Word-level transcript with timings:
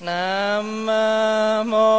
nam 0.00 0.86
mô 1.70 1.95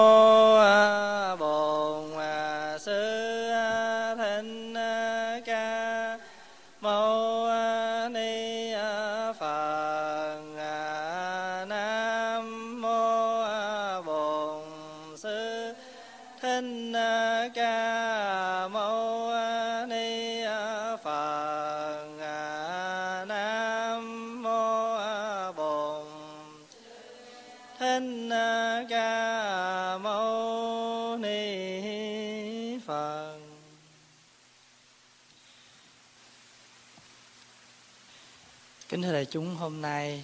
chúng 39.31 39.55
hôm 39.55 39.81
nay 39.81 40.23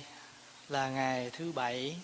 là 0.70 0.89
ngày 0.89 1.30
thứ 1.30 1.52
bảy 1.52 1.98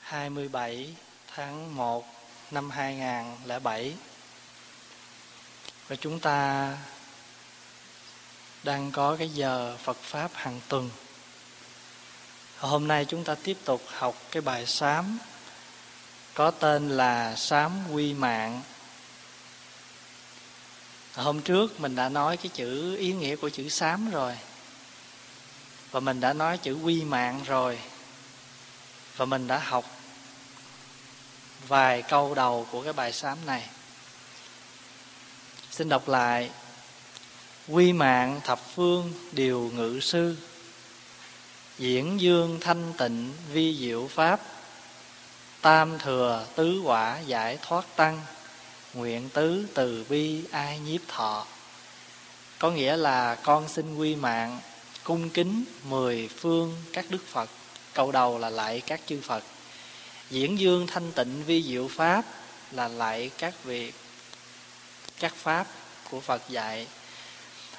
27 0.00 0.94
tháng 1.34 1.76
1 1.76 2.06
năm 2.50 2.70
2007 2.70 3.94
và 5.88 5.96
chúng 5.96 6.20
ta 6.20 6.68
đang 8.62 8.90
có 8.92 9.16
cái 9.16 9.28
giờ 9.28 9.76
Phật 9.82 9.96
Pháp 9.96 10.30
hàng 10.34 10.60
tuần 10.68 10.90
Hôm 12.60 12.88
nay 12.88 13.04
chúng 13.04 13.24
ta 13.24 13.34
tiếp 13.34 13.56
tục 13.64 13.82
học 13.86 14.22
cái 14.30 14.40
bài 14.40 14.66
sám, 14.66 15.18
có 16.34 16.50
tên 16.50 16.88
là 16.88 17.36
sám 17.36 17.72
quy 17.92 18.14
mạng. 18.14 18.62
Hôm 21.14 21.42
trước 21.42 21.80
mình 21.80 21.96
đã 21.96 22.08
nói 22.08 22.36
cái 22.36 22.50
chữ 22.54 22.96
ý 22.96 23.12
nghĩa 23.12 23.36
của 23.36 23.48
chữ 23.48 23.68
sám 23.68 24.10
rồi. 24.10 24.36
Và 25.90 26.00
mình 26.00 26.20
đã 26.20 26.32
nói 26.32 26.58
chữ 26.58 26.74
quy 26.74 27.04
mạng 27.04 27.40
rồi. 27.46 27.78
Và 29.16 29.24
mình 29.24 29.46
đã 29.46 29.58
học 29.58 29.84
vài 31.68 32.02
câu 32.02 32.34
đầu 32.34 32.66
của 32.70 32.82
cái 32.82 32.92
bài 32.92 33.12
sám 33.12 33.38
này. 33.46 33.68
Xin 35.70 35.88
đọc 35.88 36.08
lại. 36.08 36.50
Quy 37.68 37.92
mạng 37.92 38.40
thập 38.44 38.60
phương 38.74 39.12
điều 39.32 39.70
ngự 39.74 40.00
sư 40.00 40.36
diễn 41.80 42.20
dương 42.20 42.58
thanh 42.60 42.92
tịnh 42.98 43.32
vi 43.52 43.76
diệu 43.80 44.08
pháp 44.08 44.40
tam 45.60 45.98
thừa 45.98 46.46
tứ 46.54 46.80
quả 46.84 47.20
giải 47.20 47.58
thoát 47.62 47.96
tăng 47.96 48.20
nguyện 48.94 49.28
tứ 49.28 49.66
từ 49.74 50.04
bi 50.08 50.44
ai 50.50 50.78
nhiếp 50.78 51.00
thọ 51.08 51.46
có 52.58 52.70
nghĩa 52.70 52.96
là 52.96 53.34
con 53.34 53.68
xin 53.68 53.96
quy 53.96 54.16
mạng 54.16 54.60
cung 55.04 55.30
kính 55.30 55.64
mười 55.84 56.28
phương 56.36 56.76
các 56.92 57.04
đức 57.08 57.26
phật. 57.28 57.50
Câu 57.94 58.12
đầu 58.12 58.38
là 58.38 58.50
lại 58.50 58.82
các 58.86 59.00
chư 59.06 59.20
phật. 59.22 59.44
Diễn 60.30 60.58
dương 60.58 60.86
thanh 60.86 61.12
tịnh 61.12 61.44
vi 61.44 61.62
diệu 61.62 61.88
pháp 61.88 62.24
là 62.70 62.88
lại 62.88 63.30
các 63.38 63.54
vị 63.64 63.92
các 65.18 65.34
pháp 65.34 65.66
của 66.10 66.20
phật 66.20 66.42
dạy. 66.48 66.86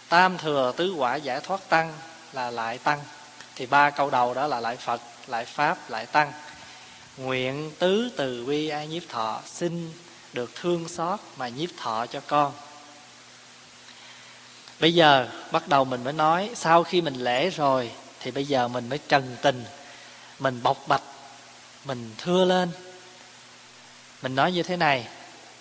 Tam 0.09 0.37
thừa 0.37 0.73
tứ 0.77 0.93
quả 0.93 1.15
giải 1.15 1.39
thoát 1.39 1.69
tăng 1.69 1.93
là 2.33 2.51
lại 2.51 2.77
tăng. 2.77 2.99
Thì 3.55 3.65
ba 3.65 3.89
câu 3.89 4.09
đầu 4.09 4.33
đó 4.33 4.47
là 4.47 4.59
lại 4.59 4.77
phật 4.77 5.01
lại 5.27 5.45
pháp 5.45 5.89
lại 5.89 6.05
tăng. 6.05 6.31
Nguyện 7.17 7.71
tứ 7.79 8.11
từ 8.17 8.45
bi 8.45 8.69
ai 8.69 8.87
nhiếp 8.87 9.03
thọ, 9.09 9.41
xin 9.45 9.93
được 10.33 10.55
thương 10.55 10.89
xót 10.89 11.19
mà 11.37 11.47
nhiếp 11.47 11.69
thọ 11.77 12.05
cho 12.05 12.21
con 12.27 12.53
bây 14.81 14.93
giờ 14.93 15.27
bắt 15.51 15.67
đầu 15.67 15.85
mình 15.85 16.03
mới 16.03 16.13
nói, 16.13 16.49
sau 16.55 16.83
khi 16.83 17.01
mình 17.01 17.13
lễ 17.15 17.49
rồi, 17.49 17.91
thì 18.19 18.31
bây 18.31 18.45
giờ 18.45 18.67
mình 18.67 18.89
mới 18.89 18.99
trần 19.07 19.35
tình. 19.41 19.63
Mình 20.39 20.59
bộc 20.63 20.87
bạch, 20.87 21.01
mình 21.85 22.11
thưa 22.17 22.45
lên. 22.45 22.69
Mình 24.21 24.35
nói 24.35 24.51
như 24.51 24.63
thế 24.63 24.77
này, 24.77 25.07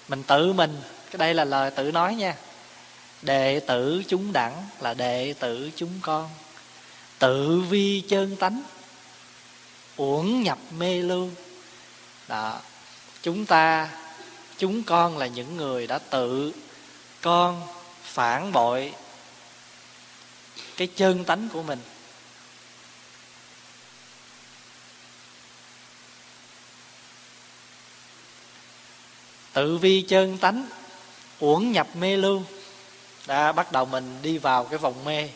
mình 0.09 0.23
tự 0.23 0.53
mình, 0.53 0.81
cái 1.11 1.19
đây 1.19 1.35
là 1.35 1.45
lời 1.45 1.71
tự 1.71 1.93
nói 1.93 2.15
nha. 2.15 2.35
Đệ 3.23 3.61
tử 3.61 4.03
chúng 4.09 4.33
đẳng 4.33 4.65
là 4.81 4.95
đệ 4.95 5.35
tử 5.39 5.71
chúng 5.77 5.93
con. 6.03 6.31
Tự 7.19 7.61
vi 7.61 8.01
chân 8.09 8.37
tánh, 8.37 8.63
uổng 9.97 10.43
nhập 10.43 10.59
mê 10.79 10.99
lưu. 10.99 11.29
Đó, 12.29 12.61
chúng 13.23 13.47
ta, 13.47 13.89
chúng 14.59 14.83
con 14.83 15.19
là 15.19 15.27
những 15.27 15.57
người 15.57 15.87
đã 15.87 15.99
tự 15.99 16.53
con 17.21 17.63
phản 18.03 18.53
bội 18.53 18.93
cái 20.81 20.89
chân 20.97 21.25
tánh 21.25 21.49
của 21.53 21.63
mình. 21.63 21.79
Tự 29.53 29.79
vi 29.79 30.03
chân 30.03 30.39
tánh 30.39 30.67
uổng 31.39 31.73
nhập 31.73 31.97
mê 31.97 32.17
lưu 32.17 32.43
đã 33.27 33.53
bắt 33.53 33.73
đầu 33.73 33.85
mình 33.85 34.19
đi 34.23 34.39
vào 34.39 34.65
cái 34.65 34.79
vòng 34.79 35.05
mê. 35.05 35.29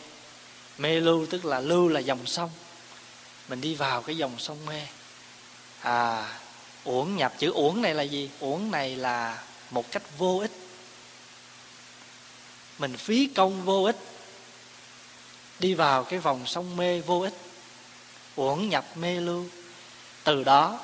Mê 0.77 0.99
lưu 0.99 1.25
tức 1.29 1.45
là 1.45 1.59
lưu 1.59 1.87
là 1.87 1.99
dòng 1.99 2.25
sông. 2.25 2.49
Mình 3.47 3.61
đi 3.61 3.75
vào 3.75 4.01
cái 4.01 4.17
dòng 4.17 4.39
sông 4.39 4.65
mê. 4.65 4.81
À 5.81 6.39
uổng 6.83 7.15
nhập, 7.15 7.33
chữ 7.37 7.51
uổng 7.51 7.81
này 7.81 7.93
là 7.93 8.03
gì? 8.03 8.29
Uổng 8.39 8.71
này 8.71 8.95
là 8.95 9.43
một 9.71 9.91
cách 9.91 10.17
vô 10.17 10.39
ích. 10.39 10.51
Mình 12.79 12.97
phí 12.97 13.29
công 13.35 13.65
vô 13.65 13.83
ích 13.83 14.14
đi 15.59 15.73
vào 15.73 16.03
cái 16.03 16.19
vòng 16.19 16.45
sông 16.45 16.77
mê 16.77 17.01
vô 17.01 17.21
ích, 17.21 17.33
uổng 18.35 18.69
nhập 18.69 18.85
mê 18.97 19.21
lưu. 19.21 19.45
Từ 20.23 20.43
đó, 20.43 20.79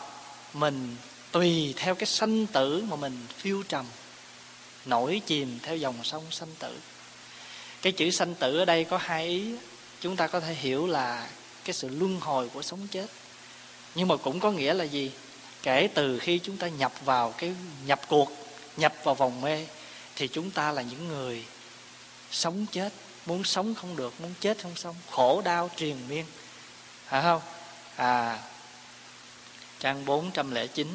mình 0.54 0.96
tùy 1.32 1.74
theo 1.78 1.96
cái 1.96 2.06
sanh 2.06 2.48
tử 2.48 2.84
mà 2.90 2.96
mình 2.96 3.26
phiêu 3.38 3.64
trầm, 3.64 3.86
nổi 4.86 5.22
chìm 5.26 5.60
theo 5.64 5.78
dòng 5.78 5.96
sông 6.04 6.24
sanh 6.32 6.56
tử. 6.60 6.78
Cái 7.82 7.94
chữ 7.94 8.12
sanh 8.12 8.36
tử 8.36 8.58
ở 8.58 8.66
đây 8.66 8.84
có 8.84 8.98
hai 8.98 9.28
ý, 9.28 9.56
chúng 10.02 10.16
ta 10.16 10.28
có 10.28 10.40
thể 10.40 10.54
hiểu 10.54 10.88
là 10.88 11.28
cái 11.64 11.74
sự 11.74 11.90
luân 11.90 12.20
hồi 12.20 12.50
của 12.50 12.62
sống 12.62 12.88
chết. 12.92 13.08
Nhưng 13.96 14.08
mà 14.08 14.16
cũng 14.18 14.40
có 14.40 14.52
nghĩa 14.52 14.74
là 14.74 14.84
gì? 14.84 15.12
Kể 15.64 15.90
từ 15.94 16.20
khi 16.20 16.40
chúng 16.40 16.58
ta 16.58 16.68
nhập 16.68 16.92
vào 17.06 17.32
cái, 17.32 17.56
nhập 17.86 18.02
cuộc, 18.08 18.32
nhập 18.78 18.94
vào 19.04 19.16
vòng 19.16 19.42
mê, 19.42 19.66
thì 20.16 20.28
chúng 20.28 20.52
ta 20.52 20.72
là 20.72 20.82
những 20.82 21.08
người 21.08 21.46
sống 22.32 22.66
chết 22.72 22.94
muốn 23.26 23.44
sống 23.44 23.76
không 23.76 23.96
được 23.96 24.22
muốn 24.22 24.34
chết 24.40 24.58
không 24.64 24.76
xong 24.76 24.96
khổ 25.12 25.42
đau 25.46 25.70
triền 25.76 25.98
miên. 26.08 26.26
Phải 27.08 27.22
không? 27.22 27.42
À 27.96 28.40
trang 29.80 30.06
409 30.06 30.88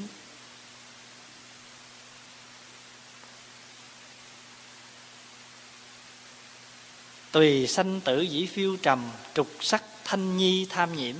tùy 7.32 7.66
sanh 7.66 8.00
tử 8.00 8.20
dĩ 8.20 8.46
phiêu 8.46 8.76
trầm 8.76 9.10
trục 9.34 9.48
sắc 9.60 9.82
thanh 10.04 10.36
nhi 10.36 10.66
tham 10.70 10.96
nhiễm. 10.96 11.14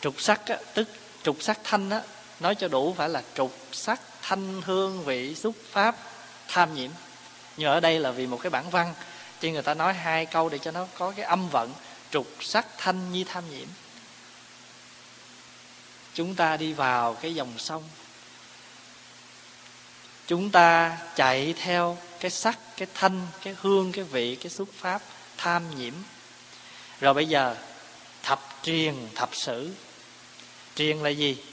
Trục 0.00 0.20
sắc 0.20 0.46
á, 0.46 0.56
tức 0.74 0.88
trục 1.22 1.42
sắc 1.42 1.58
thanh 1.64 1.90
á, 1.90 2.02
nói 2.40 2.54
cho 2.54 2.68
đủ 2.68 2.94
phải 2.98 3.08
là 3.08 3.22
trục 3.34 3.58
sắc 3.72 4.00
thanh 4.22 4.62
hương 4.62 5.04
vị 5.04 5.34
xúc 5.34 5.56
pháp 5.70 5.96
tham 6.48 6.74
nhiễm. 6.74 6.90
Nhưng 7.56 7.68
ở 7.68 7.80
đây 7.80 8.00
là 8.00 8.10
vì 8.10 8.26
một 8.26 8.40
cái 8.42 8.50
bản 8.50 8.70
văn 8.70 8.94
chứ 9.40 9.50
người 9.50 9.62
ta 9.62 9.74
nói 9.74 9.94
hai 9.94 10.26
câu 10.26 10.48
để 10.48 10.58
cho 10.58 10.70
nó 10.70 10.86
có 10.94 11.12
cái 11.16 11.24
âm 11.24 11.48
vận, 11.48 11.72
trục 12.10 12.26
sắc 12.40 12.66
thanh 12.78 13.12
nhi 13.12 13.24
tham 13.24 13.50
nhiễm. 13.50 13.68
Chúng 16.14 16.34
ta 16.34 16.56
đi 16.56 16.72
vào 16.72 17.14
cái 17.14 17.34
dòng 17.34 17.58
sông. 17.58 17.82
Chúng 20.26 20.50
ta 20.50 20.98
chạy 21.16 21.54
theo 21.58 21.98
cái 22.20 22.30
sắc, 22.30 22.58
cái 22.76 22.88
thanh, 22.94 23.26
cái 23.42 23.56
hương, 23.60 23.92
cái 23.92 24.04
vị, 24.04 24.36
cái 24.36 24.50
xuất 24.50 24.68
pháp 24.78 25.02
tham 25.36 25.78
nhiễm. 25.78 25.94
Rồi 27.00 27.14
bây 27.14 27.28
giờ, 27.28 27.56
thập 28.22 28.40
truyền 28.62 28.94
thập 29.14 29.30
sử. 29.32 29.70
Truyền 30.76 30.96
là 30.96 31.10
gì? 31.10 31.44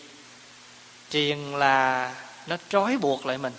Truyền 1.10 1.38
là 1.38 2.16
nó 2.48 2.58
trói 2.70 2.98
buộc 2.98 3.26
lại 3.26 3.38
mình. 3.38 3.54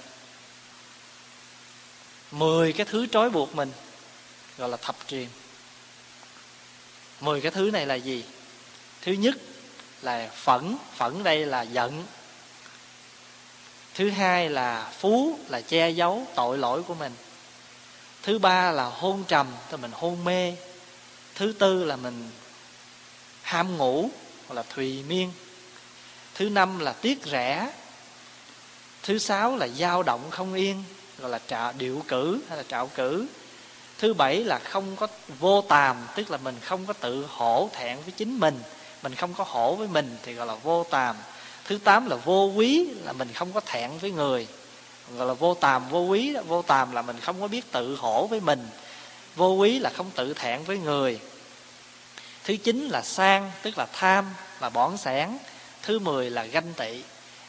Mười 2.30 2.72
cái 2.72 2.86
thứ 2.86 3.06
trói 3.06 3.30
buộc 3.30 3.54
mình 3.54 3.72
gọi 4.58 4.68
là 4.68 4.76
thập 4.76 4.96
truyền 5.08 5.28
mười 7.20 7.40
cái 7.40 7.50
thứ 7.50 7.70
này 7.70 7.86
là 7.86 7.94
gì? 7.94 8.24
Thứ 9.02 9.12
nhất 9.12 9.36
là 10.02 10.30
phẫn 10.34 10.76
phẫn 10.96 11.22
đây 11.22 11.46
là 11.46 11.62
giận. 11.62 12.04
Thứ 13.94 14.10
hai 14.10 14.50
là 14.50 14.92
phú, 14.98 15.38
là 15.48 15.60
che 15.60 15.90
giấu 15.90 16.26
tội 16.34 16.58
lỗi 16.58 16.82
của 16.82 16.94
mình. 16.94 17.12
Thứ 18.22 18.38
ba 18.38 18.70
là 18.70 18.84
hôn 18.84 19.24
trầm, 19.28 19.46
tức 19.70 19.80
mình 19.80 19.92
hôn 19.94 20.24
mê. 20.24 20.56
Thứ 21.34 21.52
tư 21.58 21.84
là 21.84 21.96
mình 21.96 22.30
ham 23.42 23.76
ngủ, 23.76 24.10
hoặc 24.46 24.54
là 24.54 24.62
thùy 24.62 25.02
miên. 25.02 25.32
Thứ 26.34 26.48
năm 26.48 26.78
là 26.78 26.92
tiếc 26.92 27.18
rẻ. 27.24 27.70
Thứ 29.02 29.18
sáu 29.18 29.56
là 29.56 29.68
dao 29.68 30.02
động 30.02 30.30
không 30.30 30.54
yên, 30.54 30.84
gọi 31.18 31.30
là 31.30 31.40
trạo 31.48 31.72
điệu 31.72 32.04
cử, 32.08 32.40
hay 32.48 32.56
là 32.56 32.64
trạo 32.68 32.86
cử 32.86 33.26
thứ 33.98 34.14
bảy 34.14 34.44
là 34.44 34.58
không 34.58 34.96
có 34.96 35.06
vô 35.38 35.62
tàm, 35.62 35.96
tức 36.14 36.30
là 36.30 36.38
mình 36.38 36.56
không 36.60 36.86
có 36.86 36.92
tự 36.92 37.26
hổ 37.28 37.70
thẹn 37.72 37.98
với 38.04 38.12
chính 38.16 38.40
mình 38.40 38.62
mình 39.02 39.14
không 39.14 39.34
có 39.34 39.44
hổ 39.48 39.74
với 39.74 39.88
mình 39.88 40.16
thì 40.22 40.34
gọi 40.34 40.46
là 40.46 40.54
vô 40.54 40.86
tàm. 40.90 41.16
Thứ 41.64 41.78
tám 41.78 42.10
là 42.10 42.16
vô 42.16 42.52
quý, 42.56 42.88
là 43.04 43.12
mình 43.12 43.32
không 43.32 43.52
có 43.52 43.60
thẹn 43.60 43.98
với 43.98 44.10
người, 44.10 44.46
gọi 45.16 45.26
là 45.26 45.34
vô 45.34 45.54
tàm, 45.54 45.88
vô 45.88 46.00
quý 46.00 46.36
vô 46.46 46.62
tàm 46.62 46.92
là 46.92 47.02
mình 47.02 47.20
không 47.20 47.40
có 47.40 47.48
biết 47.48 47.72
tự 47.72 47.96
hổ 47.96 48.26
với 48.26 48.40
mình, 48.40 48.68
vô 49.36 49.52
quý 49.52 49.78
là 49.78 49.90
không 49.90 50.10
tự 50.10 50.34
thẹn 50.34 50.64
với 50.64 50.78
người. 50.78 51.20
Thứ 52.44 52.56
chín 52.56 52.88
là 52.88 53.02
sang, 53.02 53.50
tức 53.62 53.78
là 53.78 53.86
tham, 53.92 54.34
là 54.60 54.70
bỏn 54.70 54.96
sẻn. 54.96 55.28
Thứ 55.82 55.98
mười 55.98 56.30
là 56.30 56.44
ganh 56.44 56.74
tị. 56.76 57.02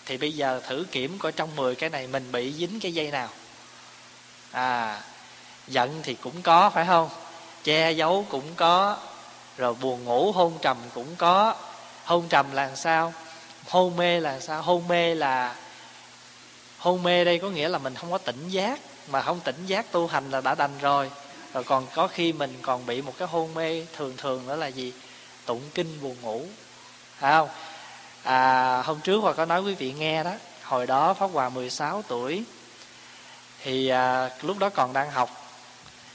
Thì 0.06 0.18
bây 0.18 0.34
giờ 0.34 0.62
thử 0.68 0.86
kiểm 0.92 1.20
coi 1.20 1.32
trong 1.32 1.56
mười 1.56 1.76
cái 1.76 1.90
này 1.90 2.08
mình 2.08 2.32
bị 2.32 2.54
dính 2.54 2.80
cái 2.80 2.94
dây 2.94 3.12
nào. 3.12 3.30
À 4.52 5.02
giận 5.70 6.00
thì 6.04 6.14
cũng 6.14 6.42
có 6.42 6.70
phải 6.70 6.86
không? 6.86 7.10
Che 7.64 7.92
giấu 7.92 8.26
cũng 8.30 8.56
có 8.56 8.98
rồi 9.58 9.74
buồn 9.82 10.04
ngủ 10.04 10.32
hôn 10.32 10.54
trầm 10.62 10.78
cũng 10.94 11.16
có. 11.18 11.56
Hôn 12.06 12.28
trầm 12.30 12.52
là 12.52 12.76
sao? 12.76 13.14
Hôn 13.70 13.98
mê 13.98 14.20
là 14.20 14.40
sao? 14.40 14.62
Hôn 14.62 14.88
mê 14.88 15.16
là 15.16 15.56
hôn 16.78 17.04
mê 17.04 17.26
đây 17.26 17.40
có 17.40 17.50
nghĩa 17.50 17.70
là 17.70 17.78
mình 17.78 17.96
không 17.96 18.12
có 18.12 18.18
tỉnh 18.18 18.50
giác 18.50 18.80
mà 19.08 19.22
không 19.22 19.40
tỉnh 19.40 19.66
giác 19.66 19.92
tu 19.92 20.08
hành 20.08 20.32
là 20.32 20.42
đã 20.42 20.56
đành 20.56 20.78
rồi. 20.82 21.12
Rồi 21.54 21.64
còn 21.64 21.88
có 21.96 22.08
khi 22.08 22.34
mình 22.34 22.58
còn 22.62 22.86
bị 22.86 23.02
một 23.02 23.14
cái 23.18 23.28
hôn 23.28 23.54
mê 23.54 23.86
thường 23.98 24.14
thường 24.18 24.48
đó 24.48 24.56
là 24.56 24.68
gì? 24.68 24.94
Tụng 25.46 25.62
kinh 25.74 26.02
buồn 26.02 26.16
ngủ. 26.22 26.46
Phải 27.18 27.32
không? 27.32 27.50
À, 28.24 28.82
hôm 28.82 29.00
trước 29.00 29.18
hòa 29.18 29.34
có 29.34 29.46
nói 29.46 29.62
quý 29.62 29.76
vị 29.76 29.94
nghe 29.94 30.24
đó. 30.24 30.32
Hồi 30.64 30.88
đó 30.88 31.14
pháp 31.14 31.30
hòa 31.34 31.50
16 31.50 32.04
tuổi. 32.08 32.44
Thì 33.64 33.88
à, 33.88 34.30
lúc 34.42 34.60
đó 34.60 34.70
còn 34.70 34.94
đang 34.94 35.12
học 35.12 35.49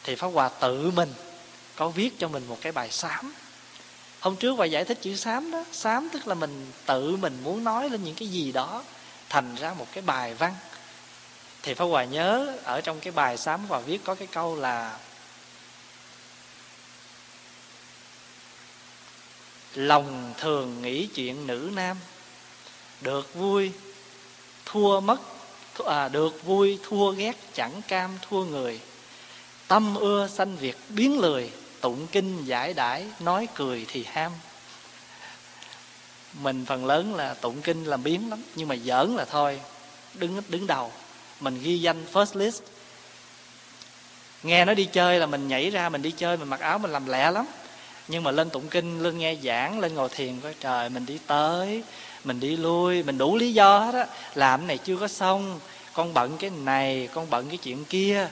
thì 0.04 0.14
pháp 0.14 0.26
hòa 0.26 0.48
tự 0.48 0.90
mình 0.90 1.12
có 1.76 1.88
viết 1.88 2.18
cho 2.18 2.28
mình 2.28 2.46
một 2.48 2.58
cái 2.60 2.72
bài 2.72 2.90
sám. 2.90 3.34
Hôm 4.20 4.36
trước 4.36 4.52
hòa 4.52 4.66
giải 4.66 4.84
thích 4.84 4.98
chữ 5.02 5.16
sám 5.16 5.50
đó 5.50 5.64
sám 5.72 6.08
tức 6.12 6.26
là 6.26 6.34
mình 6.34 6.72
tự 6.86 7.16
mình 7.16 7.38
muốn 7.42 7.64
nói 7.64 7.90
lên 7.90 8.04
những 8.04 8.14
cái 8.14 8.28
gì 8.28 8.52
đó 8.52 8.82
thành 9.28 9.54
ra 9.54 9.74
một 9.74 9.86
cái 9.92 10.02
bài 10.06 10.34
văn. 10.34 10.54
Thì 11.62 11.74
pháp 11.74 11.84
hòa 11.84 12.04
nhớ 12.04 12.56
ở 12.64 12.80
trong 12.80 13.00
cái 13.00 13.12
bài 13.12 13.36
sám 13.36 13.66
và 13.68 13.78
viết 13.78 14.04
có 14.04 14.14
cái 14.14 14.28
câu 14.32 14.56
là 14.56 14.98
lòng 19.74 20.34
thường 20.38 20.82
nghĩ 20.82 21.06
chuyện 21.06 21.46
nữ 21.46 21.70
nam 21.74 21.96
được 23.00 23.34
vui 23.34 23.72
thua 24.64 25.00
mất 25.00 25.20
à, 25.86 26.08
được 26.08 26.44
vui 26.44 26.78
thua 26.82 27.10
ghét 27.10 27.36
chẳng 27.54 27.82
cam 27.88 28.18
thua 28.28 28.44
người 28.44 28.80
tâm 29.74 29.94
ưa 29.94 30.28
sanh 30.28 30.56
việc 30.56 30.76
biến 30.88 31.18
lười 31.18 31.50
tụng 31.80 32.06
kinh 32.12 32.44
giải 32.44 32.74
đãi, 32.74 33.04
nói 33.20 33.48
cười 33.54 33.86
thì 33.88 34.04
ham. 34.12 34.32
Mình 36.40 36.64
phần 36.66 36.86
lớn 36.86 37.14
là 37.14 37.34
tụng 37.34 37.62
kinh 37.62 37.84
làm 37.84 38.02
biến 38.02 38.30
lắm, 38.30 38.42
nhưng 38.54 38.68
mà 38.68 38.76
giỡn 38.84 39.16
là 39.16 39.24
thôi, 39.24 39.60
đứng 40.14 40.42
đứng 40.48 40.66
đầu. 40.66 40.92
Mình 41.40 41.62
ghi 41.62 41.78
danh 41.78 42.04
first 42.12 42.38
list. 42.38 42.62
Nghe 44.42 44.64
nó 44.64 44.74
đi 44.74 44.84
chơi 44.84 45.18
là 45.18 45.26
mình 45.26 45.48
nhảy 45.48 45.70
ra, 45.70 45.88
mình 45.88 46.02
đi 46.02 46.10
chơi, 46.10 46.36
mình 46.36 46.48
mặc 46.48 46.60
áo, 46.60 46.78
mình 46.78 46.92
làm 46.92 47.06
lẹ 47.06 47.30
lắm. 47.30 47.46
Nhưng 48.08 48.22
mà 48.22 48.30
lên 48.30 48.50
tụng 48.50 48.68
kinh, 48.68 49.02
lên 49.02 49.18
nghe 49.18 49.36
giảng, 49.42 49.80
lên 49.80 49.94
ngồi 49.94 50.08
thiền, 50.08 50.40
coi 50.40 50.54
trời, 50.60 50.88
mình 50.88 51.06
đi 51.06 51.18
tới, 51.26 51.82
mình 52.24 52.40
đi 52.40 52.56
lui, 52.56 53.02
mình 53.02 53.18
đủ 53.18 53.36
lý 53.36 53.54
do 53.54 53.78
hết 53.78 53.94
á. 53.94 54.06
Làm 54.34 54.60
cái 54.60 54.66
này 54.66 54.78
chưa 54.78 54.96
có 54.96 55.08
xong, 55.08 55.60
con 55.92 56.14
bận 56.14 56.36
cái 56.38 56.50
này, 56.50 57.08
con 57.14 57.30
bận 57.30 57.48
cái 57.48 57.56
chuyện 57.56 57.84
kia 57.84 58.28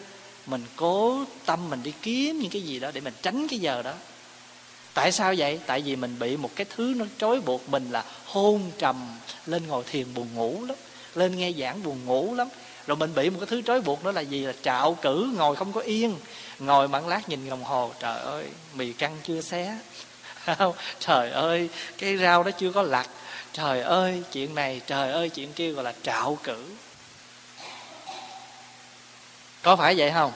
mình 0.46 0.64
cố 0.76 1.24
tâm 1.46 1.70
mình 1.70 1.82
đi 1.82 1.92
kiếm 2.02 2.38
những 2.38 2.50
cái 2.50 2.62
gì 2.62 2.80
đó 2.80 2.90
để 2.94 3.00
mình 3.00 3.14
tránh 3.22 3.48
cái 3.48 3.58
giờ 3.58 3.82
đó. 3.82 3.92
Tại 4.94 5.12
sao 5.12 5.34
vậy? 5.38 5.60
Tại 5.66 5.80
vì 5.80 5.96
mình 5.96 6.18
bị 6.18 6.36
một 6.36 6.50
cái 6.56 6.66
thứ 6.76 6.94
nó 6.96 7.04
trói 7.18 7.40
buộc 7.40 7.68
mình 7.68 7.90
là 7.90 8.04
hôn 8.24 8.70
trầm, 8.78 8.96
lên 9.46 9.66
ngồi 9.66 9.84
thiền 9.90 10.14
buồn 10.14 10.28
ngủ 10.34 10.64
lắm, 10.68 10.76
lên 11.14 11.36
nghe 11.36 11.52
giảng 11.52 11.82
buồn 11.82 12.04
ngủ 12.04 12.34
lắm. 12.34 12.48
Rồi 12.86 12.96
mình 12.96 13.14
bị 13.14 13.30
một 13.30 13.36
cái 13.40 13.46
thứ 13.46 13.62
trói 13.62 13.80
buộc 13.80 14.04
đó 14.04 14.12
là 14.12 14.20
gì? 14.20 14.40
Là 14.40 14.52
trạo 14.62 14.94
cử, 15.02 15.32
ngồi 15.36 15.56
không 15.56 15.72
có 15.72 15.80
yên, 15.80 16.16
ngồi 16.58 16.88
mặn 16.88 17.08
lát 17.08 17.28
nhìn 17.28 17.50
đồng 17.50 17.64
hồ, 17.64 17.90
trời 18.00 18.20
ơi, 18.20 18.44
mì 18.74 18.92
căng 18.92 19.16
chưa 19.22 19.40
xé. 19.40 19.78
Trời 21.00 21.30
ơi, 21.30 21.68
cái 21.98 22.16
rau 22.16 22.42
đó 22.42 22.50
chưa 22.50 22.72
có 22.72 22.82
lặt. 22.82 23.08
Trời 23.52 23.80
ơi, 23.80 24.22
chuyện 24.32 24.54
này, 24.54 24.80
trời 24.86 25.12
ơi, 25.12 25.28
chuyện 25.28 25.52
kia 25.52 25.72
gọi 25.72 25.84
là 25.84 25.94
trạo 26.02 26.38
cử 26.42 26.64
có 29.62 29.76
phải 29.76 29.94
vậy 29.96 30.10
không? 30.10 30.32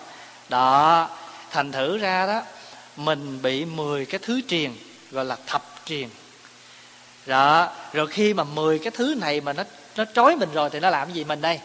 Đó, 0.48 1.08
thành 1.50 1.72
thử 1.72 1.98
ra 1.98 2.26
đó, 2.26 2.42
mình 2.96 3.42
bị 3.42 3.64
10 3.64 4.06
cái 4.06 4.20
thứ 4.22 4.40
triền, 4.48 4.76
gọi 5.10 5.24
là 5.24 5.36
thập 5.46 5.62
triền. 5.84 6.10
Đó, 7.26 7.72
rồi 7.92 8.06
khi 8.06 8.34
mà 8.34 8.44
10 8.44 8.78
cái 8.78 8.90
thứ 8.90 9.14
này 9.14 9.40
mà 9.40 9.52
nó 9.52 9.64
nó 9.96 10.04
trói 10.14 10.36
mình 10.36 10.52
rồi 10.52 10.70
thì 10.70 10.80
nó 10.80 10.90
làm 10.90 11.12
gì 11.12 11.24
mình 11.24 11.40
đây? 11.40 11.60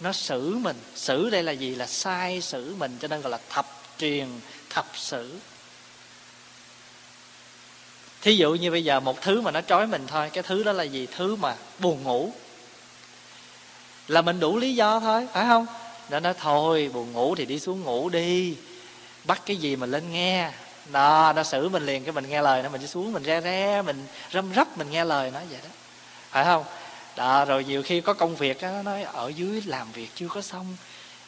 Nó 0.00 0.12
xử 0.12 0.56
mình. 0.56 0.76
Xử 0.94 1.30
đây 1.30 1.42
là 1.42 1.52
gì? 1.52 1.74
Là 1.74 1.86
sai 1.86 2.40
xử 2.40 2.74
mình, 2.78 2.96
cho 3.00 3.08
nên 3.08 3.20
gọi 3.20 3.30
là 3.30 3.38
thập 3.50 3.66
truyền 3.98 4.26
thập 4.70 4.86
xử. 4.94 5.38
Thí 8.22 8.36
dụ 8.36 8.54
như 8.54 8.70
bây 8.70 8.84
giờ 8.84 9.00
một 9.00 9.22
thứ 9.22 9.40
mà 9.40 9.50
nó 9.50 9.60
trói 9.60 9.86
mình 9.86 10.06
thôi, 10.06 10.30
cái 10.32 10.42
thứ 10.42 10.62
đó 10.62 10.72
là 10.72 10.82
gì? 10.82 11.06
Thứ 11.16 11.36
mà 11.36 11.54
buồn 11.78 12.02
ngủ. 12.02 12.32
Là 14.08 14.22
mình 14.22 14.40
đủ 14.40 14.58
lý 14.58 14.74
do 14.74 15.00
thôi, 15.00 15.28
phải 15.32 15.46
không? 15.46 15.66
Nó 16.10 16.20
nói 16.20 16.34
thôi 16.40 16.90
buồn 16.94 17.12
ngủ 17.12 17.34
thì 17.34 17.46
đi 17.46 17.58
xuống 17.58 17.82
ngủ 17.82 18.08
đi. 18.08 18.56
Bắt 19.24 19.42
cái 19.46 19.56
gì 19.56 19.76
mà 19.76 19.86
lên 19.86 20.12
nghe. 20.12 20.50
Đó 20.92 21.32
nó 21.36 21.42
xử 21.42 21.68
mình 21.68 21.86
liền 21.86 22.04
cái 22.04 22.12
mình 22.12 22.28
nghe 22.28 22.42
lời 22.42 22.62
nó 22.62 22.68
mình 22.68 22.80
đi 22.80 22.86
xuống 22.86 23.12
mình 23.12 23.24
re 23.24 23.40
re 23.40 23.82
mình 23.82 24.06
râm 24.32 24.54
rắp 24.54 24.78
mình 24.78 24.90
nghe 24.90 25.04
lời 25.04 25.30
nó 25.30 25.40
vậy 25.50 25.58
đó. 25.62 25.70
Phải 26.30 26.44
không? 26.44 26.64
Đó 27.16 27.44
rồi 27.44 27.64
nhiều 27.64 27.82
khi 27.82 28.00
có 28.00 28.14
công 28.14 28.36
việc 28.36 28.62
đó, 28.62 28.68
nó 28.70 28.82
nói 28.82 29.02
ở 29.02 29.28
dưới 29.28 29.62
làm 29.66 29.92
việc 29.92 30.08
chưa 30.14 30.28
có 30.28 30.42
xong 30.42 30.76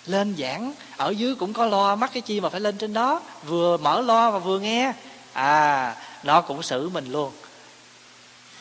lên 0.07 0.35
giảng 0.39 0.73
ở 0.97 1.11
dưới 1.11 1.35
cũng 1.35 1.53
có 1.53 1.67
loa 1.67 1.97
mắc 1.97 2.11
cái 2.15 2.21
chi 2.21 2.41
mà 2.41 2.49
phải 2.49 2.61
lên 2.61 2.79
trên 2.79 2.93
đó 2.93 3.23
vừa 3.47 3.77
mở 3.77 4.01
loa 4.01 4.31
và 4.31 4.39
vừa 4.39 4.59
nghe. 4.59 4.93
À 5.33 5.97
nó 6.23 6.41
cũng 6.41 6.63
xử 6.63 6.89
mình 6.89 7.13
luôn. 7.13 7.33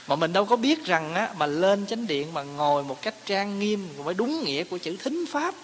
Mà 0.08 0.16
mình 0.16 0.34
đâu 0.34 0.46
có 0.46 0.56
biết 0.56 0.86
rằng 0.86 1.14
á 1.14 1.30
mà 1.38 1.46
lên 1.46 1.86
chánh 1.86 2.08
điện 2.08 2.34
mà 2.34 2.44
ngồi 2.44 2.84
một 2.84 3.02
cách 3.02 3.16
trang 3.26 3.60
nghiêm 3.60 3.90
phải 4.06 4.14
đúng 4.14 4.44
nghĩa 4.44 4.64
của 4.64 4.78
chữ 4.78 4.98
thính 5.04 5.26
pháp 5.32 5.56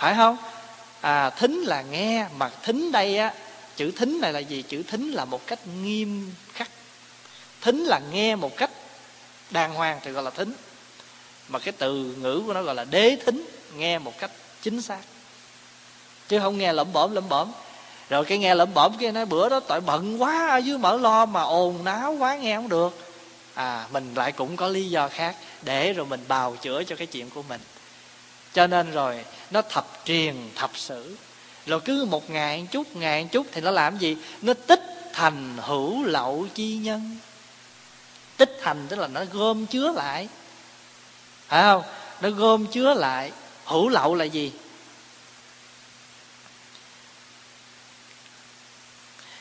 phải 0.00 0.14
không? 0.14 0.36
À 1.00 1.30
thính 1.30 1.60
là 1.60 1.82
nghe, 1.82 2.26
mà 2.36 2.50
thính 2.62 2.92
đây 2.92 3.18
á, 3.18 3.34
chữ 3.76 3.92
thính 3.96 4.20
này 4.20 4.32
là 4.32 4.38
gì? 4.38 4.62
Chữ 4.62 4.82
thính 4.82 5.10
là 5.10 5.24
một 5.24 5.46
cách 5.46 5.58
nghiêm 5.82 6.34
khắc. 6.52 6.68
Thính 7.60 7.84
là 7.84 8.00
nghe 8.12 8.36
một 8.36 8.56
cách 8.56 8.70
đàng 9.50 9.74
hoàng 9.74 10.00
thì 10.02 10.10
gọi 10.10 10.22
là 10.22 10.30
thính. 10.30 10.52
Mà 11.48 11.58
cái 11.58 11.72
từ 11.78 12.16
ngữ 12.20 12.42
của 12.46 12.54
nó 12.54 12.62
gọi 12.62 12.74
là 12.74 12.84
đế 12.84 13.16
thính, 13.26 13.46
nghe 13.76 13.98
một 13.98 14.18
cách 14.18 14.30
chính 14.62 14.82
xác. 14.82 15.00
Chứ 16.28 16.38
không 16.38 16.58
nghe 16.58 16.72
lẩm 16.72 16.92
bẩm 16.92 17.14
lẩm 17.14 17.28
bẩm. 17.28 17.52
Rồi 18.08 18.24
cái 18.24 18.38
nghe 18.38 18.54
lẩm 18.54 18.74
bẩm 18.74 18.96
kia 18.98 19.12
nói, 19.12 19.26
bữa 19.26 19.48
đó 19.48 19.60
tội 19.60 19.80
bận 19.80 20.22
quá, 20.22 20.48
ở 20.48 20.56
dưới 20.56 20.78
mở 20.78 20.96
lo 20.96 21.26
mà 21.26 21.42
ồn 21.42 21.84
náo 21.84 22.12
quá, 22.12 22.36
nghe 22.36 22.56
không 22.56 22.68
được. 22.68 22.98
À 23.54 23.86
mình 23.92 24.12
lại 24.14 24.32
cũng 24.32 24.56
có 24.56 24.68
lý 24.68 24.88
do 24.88 25.08
khác. 25.08 25.36
Để 25.62 25.92
rồi 25.92 26.06
mình 26.06 26.24
bào 26.28 26.56
chữa 26.56 26.84
cho 26.84 26.96
cái 26.96 27.06
chuyện 27.06 27.30
của 27.30 27.42
mình. 27.42 27.60
Cho 28.52 28.66
nên 28.66 28.90
rồi 28.92 29.24
nó 29.50 29.62
thập 29.62 30.02
truyền 30.04 30.36
thập 30.54 30.70
sử. 30.74 31.16
Rồi 31.66 31.80
cứ 31.80 32.04
một 32.04 32.30
ngày 32.30 32.66
chút 32.70 32.96
ngày 32.96 33.28
chút 33.32 33.46
thì 33.52 33.60
nó 33.60 33.70
làm 33.70 33.98
gì? 33.98 34.16
Nó 34.42 34.54
tích 34.54 34.82
thành 35.12 35.56
hữu 35.60 36.04
lậu 36.04 36.46
chi 36.54 36.76
nhân. 36.76 37.16
Tích 38.36 38.58
thành 38.62 38.86
tức 38.88 38.98
là 38.98 39.08
nó 39.08 39.24
gom 39.32 39.66
chứa 39.66 39.92
lại. 39.92 40.28
Phải 41.48 41.62
không? 41.62 41.82
Nó 42.20 42.30
gom 42.30 42.66
chứa 42.66 42.94
lại. 42.94 43.32
Hữu 43.64 43.88
lậu 43.88 44.14
là 44.14 44.24
gì? 44.24 44.52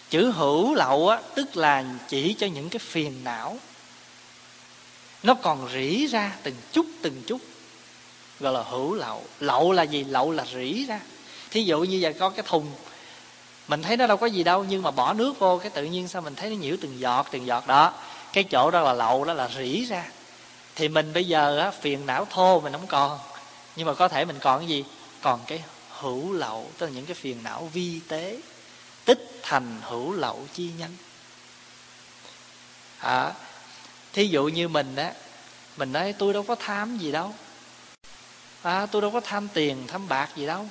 Chữ 0.10 0.32
hữu 0.32 0.76
lậu 0.76 1.10
á, 1.10 1.22
tức 1.36 1.58
là 1.58 1.86
chỉ 2.08 2.36
cho 2.40 2.48
những 2.48 2.70
cái 2.70 2.80
phiền 2.80 3.24
não. 3.24 3.58
Nó 5.24 5.34
còn 5.34 5.70
rỉ 5.74 6.08
ra 6.08 6.36
từng 6.44 6.56
chút 6.72 6.86
từng 7.02 7.24
chút 7.28 7.42
gọi 8.40 8.54
là 8.54 8.64
hữu 8.64 8.94
lậu. 8.94 9.24
Lậu 9.40 9.72
là 9.72 9.84
gì? 9.84 10.04
Lậu 10.04 10.32
là 10.32 10.46
rỉ 10.46 10.86
ra 10.86 11.00
thí 11.52 11.64
dụ 11.64 11.80
như 11.80 11.98
giờ 11.98 12.14
có 12.20 12.30
cái 12.30 12.46
thùng 12.48 12.72
mình 13.68 13.82
thấy 13.82 13.98
nó 13.98 14.08
đâu 14.08 14.18
có 14.18 14.26
gì 14.26 14.44
đâu 14.44 14.66
nhưng 14.70 14.82
mà 14.82 14.92
bỏ 14.92 15.14
nước 15.14 15.40
vô 15.40 15.58
cái 15.58 15.70
tự 15.70 15.84
nhiên 15.84 16.08
sao 16.08 16.22
mình 16.22 16.36
thấy 16.36 16.50
nó 16.50 16.56
nhiễu 16.56 16.76
từng 16.82 17.00
giọt 17.00 17.28
từng 17.32 17.46
giọt 17.46 17.68
đó. 17.68 17.94
Cái 18.34 18.44
chỗ 18.44 18.72
đó 18.72 18.82
là 18.82 18.94
lậu 18.94 19.24
đó 19.26 19.34
là 19.34 19.50
rỉ 19.58 19.86
ra. 19.86 20.06
Thì 20.76 20.88
mình 20.88 21.14
bây 21.14 21.28
giờ 21.28 21.58
á, 21.58 21.72
phiền 21.72 22.06
não 22.06 22.28
thô 22.30 22.60
mình 22.60 22.74
không 22.74 22.88
còn. 22.88 23.20
Nhưng 23.76 23.88
mà 23.88 23.94
có 23.94 24.08
thể 24.08 24.26
mình 24.26 24.38
còn 24.40 24.60
cái 24.60 24.68
gì? 24.68 24.86
Còn 25.22 25.40
cái 25.48 25.64
hữu 26.00 26.34
lậu 26.34 26.72
tức 26.78 26.86
là 26.86 26.92
những 26.92 27.06
cái 27.06 27.16
phiền 27.16 27.44
não 27.44 27.70
vi 27.74 28.00
tế 28.08 28.38
tích 29.06 29.40
thành 29.44 29.78
hữu 29.82 30.14
lậu 30.14 30.48
chi 30.54 30.70
nhân 30.78 30.96
à, 33.00 33.34
thí 34.14 34.28
dụ 34.28 34.48
như 34.48 34.68
mình 34.68 34.96
á 34.96 35.12
mình 35.78 35.92
nói 35.92 36.14
tôi 36.18 36.34
đâu 36.34 36.44
có 36.44 36.56
tham 36.56 36.98
gì 36.98 37.12
đâu 37.12 37.34
à, 38.62 38.86
tôi 38.86 39.02
đâu 39.02 39.12
có 39.12 39.20
tham 39.20 39.48
tiền 39.54 39.88
tham 39.88 40.08
bạc 40.08 40.30
gì 40.36 40.46
đâu. 40.46 40.66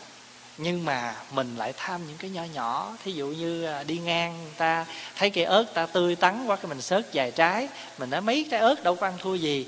Nhưng 0.59 0.85
mà 0.85 1.14
mình 1.30 1.57
lại 1.57 1.73
tham 1.76 2.07
những 2.07 2.16
cái 2.18 2.30
nhỏ 2.30 2.42
nhỏ. 2.54 2.97
Thí 3.04 3.12
dụ 3.12 3.26
như 3.26 3.64
à, 3.64 3.83
đi 3.83 3.99
ngang 3.99 4.50
ta 4.57 4.87
thấy 5.16 5.30
cây 5.30 5.45
ớt 5.45 5.64
ta 5.75 5.87
tươi 5.87 6.16
tắn 6.16 6.47
quá 6.47 6.57
cái 6.57 6.66
mình 6.66 6.83
sớt 6.83 7.07
vài 7.12 7.30
trái 7.30 7.68
mình 7.99 8.11
nói 8.11 8.21
mấy 8.21 8.47
trái 8.50 8.61
ớt 8.61 8.83
đâu 8.83 8.95
có 8.95 9.07
ăn 9.07 9.18
thua 9.18 9.35
gì. 9.35 9.66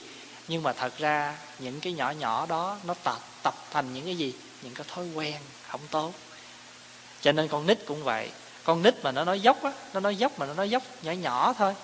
Nhưng 0.48 0.62
mà 0.62 0.72
thật 0.72 0.98
ra 0.98 1.36
những 1.58 1.80
cái 1.80 1.92
nhỏ 1.92 2.10
nhỏ 2.10 2.46
đó 2.46 2.76
nó 2.84 2.94
tập 2.94 3.18
tập 3.42 3.54
thành 3.70 3.94
những 3.94 4.04
cái 4.04 4.16
gì? 4.16 4.34
Những 4.62 4.74
cái 4.74 4.86
thói 4.94 5.06
quen 5.14 5.34
không 5.68 5.80
tốt. 5.90 6.12
Cho 7.20 7.32
nên 7.32 7.48
con 7.48 7.66
nít 7.66 7.78
cũng 7.86 8.04
vậy. 8.04 8.30
Con 8.64 8.82
nít 8.82 8.94
mà 9.02 9.12
nó 9.12 9.24
nói 9.24 9.40
dốc 9.40 9.62
á 9.62 9.72
nó 9.94 10.00
nói 10.00 10.16
dốc 10.16 10.38
mà 10.38 10.46
nó 10.46 10.54
nói 10.54 10.70
dốc 10.70 10.82
nhỏ 11.02 11.12
nhỏ 11.12 11.54
thôi. 11.58 11.74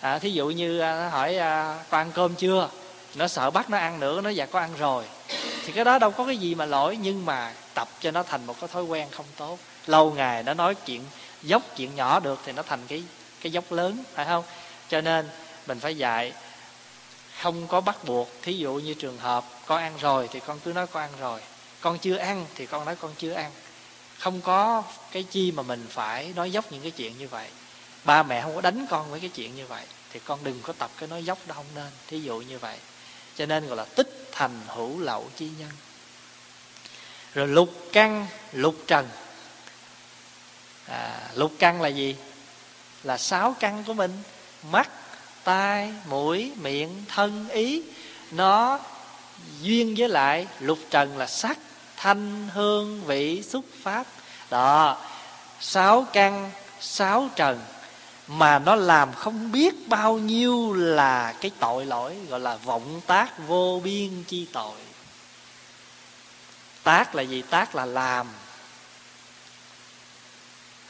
À, 0.00 0.18
thí 0.18 0.30
dụ 0.30 0.48
như 0.48 0.78
à, 0.80 0.94
nó 0.94 1.08
hỏi 1.08 1.36
à, 1.36 1.78
con 1.90 2.00
ăn 2.00 2.12
cơm 2.14 2.34
chưa? 2.34 2.68
Nó 3.14 3.28
sợ 3.28 3.50
bắt 3.50 3.70
nó 3.70 3.78
ăn 3.78 4.00
nữa 4.00 4.20
nó 4.20 4.30
dạ 4.30 4.46
có 4.46 4.60
ăn 4.60 4.70
rồi 4.78 5.04
thì 5.64 5.72
cái 5.72 5.84
đó 5.84 5.98
đâu 5.98 6.10
có 6.10 6.26
cái 6.26 6.36
gì 6.36 6.54
mà 6.54 6.66
lỗi, 6.66 6.98
nhưng 7.02 7.26
mà 7.26 7.52
tập 7.74 7.88
cho 8.00 8.10
nó 8.10 8.22
thành 8.22 8.46
một 8.46 8.60
cái 8.60 8.68
thói 8.68 8.84
quen 8.84 9.08
không 9.10 9.26
tốt. 9.36 9.58
Lâu 9.86 10.12
ngày 10.12 10.42
nó 10.42 10.54
nói 10.54 10.74
chuyện, 10.74 11.04
dốc 11.42 11.62
chuyện 11.76 11.94
nhỏ 11.94 12.20
được 12.20 12.40
thì 12.44 12.52
nó 12.52 12.62
thành 12.62 12.80
cái 12.88 13.02
cái 13.40 13.52
dốc 13.52 13.72
lớn, 13.72 14.04
phải 14.14 14.26
không? 14.26 14.44
Cho 14.88 15.00
nên 15.00 15.28
mình 15.66 15.80
phải 15.80 15.96
dạy, 15.96 16.32
không 17.40 17.66
có 17.66 17.80
bắt 17.80 18.04
buộc. 18.04 18.28
Thí 18.42 18.52
dụ 18.52 18.74
như 18.74 18.94
trường 18.94 19.18
hợp, 19.18 19.44
con 19.66 19.78
ăn 19.78 19.92
rồi 20.00 20.28
thì 20.32 20.40
con 20.40 20.60
cứ 20.64 20.72
nói 20.72 20.86
con 20.86 21.02
ăn 21.02 21.10
rồi. 21.20 21.40
Con 21.80 21.98
chưa 21.98 22.16
ăn 22.16 22.46
thì 22.54 22.66
con 22.66 22.84
nói 22.84 22.96
con 22.96 23.10
chưa 23.18 23.32
ăn. 23.32 23.50
Không 24.18 24.40
có 24.40 24.82
cái 25.10 25.22
chi 25.22 25.52
mà 25.52 25.62
mình 25.62 25.86
phải 25.90 26.32
nói 26.36 26.50
dốc 26.50 26.64
những 26.70 26.82
cái 26.82 26.90
chuyện 26.90 27.18
như 27.18 27.28
vậy. 27.28 27.48
Ba 28.04 28.22
mẹ 28.22 28.42
không 28.42 28.54
có 28.54 28.60
đánh 28.60 28.86
con 28.90 29.10
với 29.10 29.20
cái 29.20 29.28
chuyện 29.28 29.56
như 29.56 29.66
vậy, 29.66 29.84
thì 30.12 30.20
con 30.24 30.44
đừng 30.44 30.60
có 30.62 30.72
tập 30.72 30.90
cái 30.96 31.08
nói 31.08 31.24
dốc 31.24 31.38
đó 31.46 31.54
không 31.54 31.66
nên. 31.74 31.90
Thí 32.06 32.20
dụ 32.20 32.40
như 32.40 32.58
vậy 32.58 32.76
cho 33.36 33.46
nên 33.46 33.66
gọi 33.66 33.76
là 33.76 33.84
tích 33.84 34.28
thành 34.32 34.60
hữu 34.66 35.00
lậu 35.00 35.30
chi 35.36 35.50
nhân. 35.58 35.70
Rồi 37.34 37.48
lục 37.48 37.74
căn 37.92 38.26
lục 38.52 38.76
trần. 38.86 39.08
À, 40.88 41.30
lục 41.34 41.52
căn 41.58 41.82
là 41.82 41.88
gì? 41.88 42.16
Là 43.02 43.18
sáu 43.18 43.56
căn 43.60 43.84
của 43.84 43.94
mình. 43.94 44.22
Mắt 44.70 44.90
tai 45.44 45.92
mũi 46.06 46.52
miệng 46.56 47.04
thân 47.08 47.48
ý. 47.48 47.82
Nó 48.30 48.78
duyên 49.60 49.94
với 49.98 50.08
lại 50.08 50.46
lục 50.60 50.78
trần 50.90 51.18
là 51.18 51.26
sắc 51.26 51.58
thanh 51.96 52.48
hương 52.52 53.04
vị 53.04 53.42
xúc 53.42 53.64
pháp. 53.82 54.06
Đó 54.50 55.04
sáu 55.60 56.06
căn 56.12 56.50
sáu 56.80 57.28
trần 57.36 57.60
mà 58.28 58.58
nó 58.58 58.74
làm 58.74 59.12
không 59.12 59.52
biết 59.52 59.88
bao 59.88 60.18
nhiêu 60.18 60.72
là 60.72 61.32
cái 61.32 61.50
tội 61.58 61.86
lỗi, 61.86 62.16
gọi 62.28 62.40
là 62.40 62.56
vọng 62.56 63.00
tác 63.06 63.38
vô 63.46 63.80
biên 63.84 64.24
chi 64.24 64.46
tội. 64.52 64.76
Tác 66.82 67.14
là 67.14 67.22
gì? 67.22 67.42
Tác 67.42 67.74
là 67.74 67.84
làm. 67.84 68.26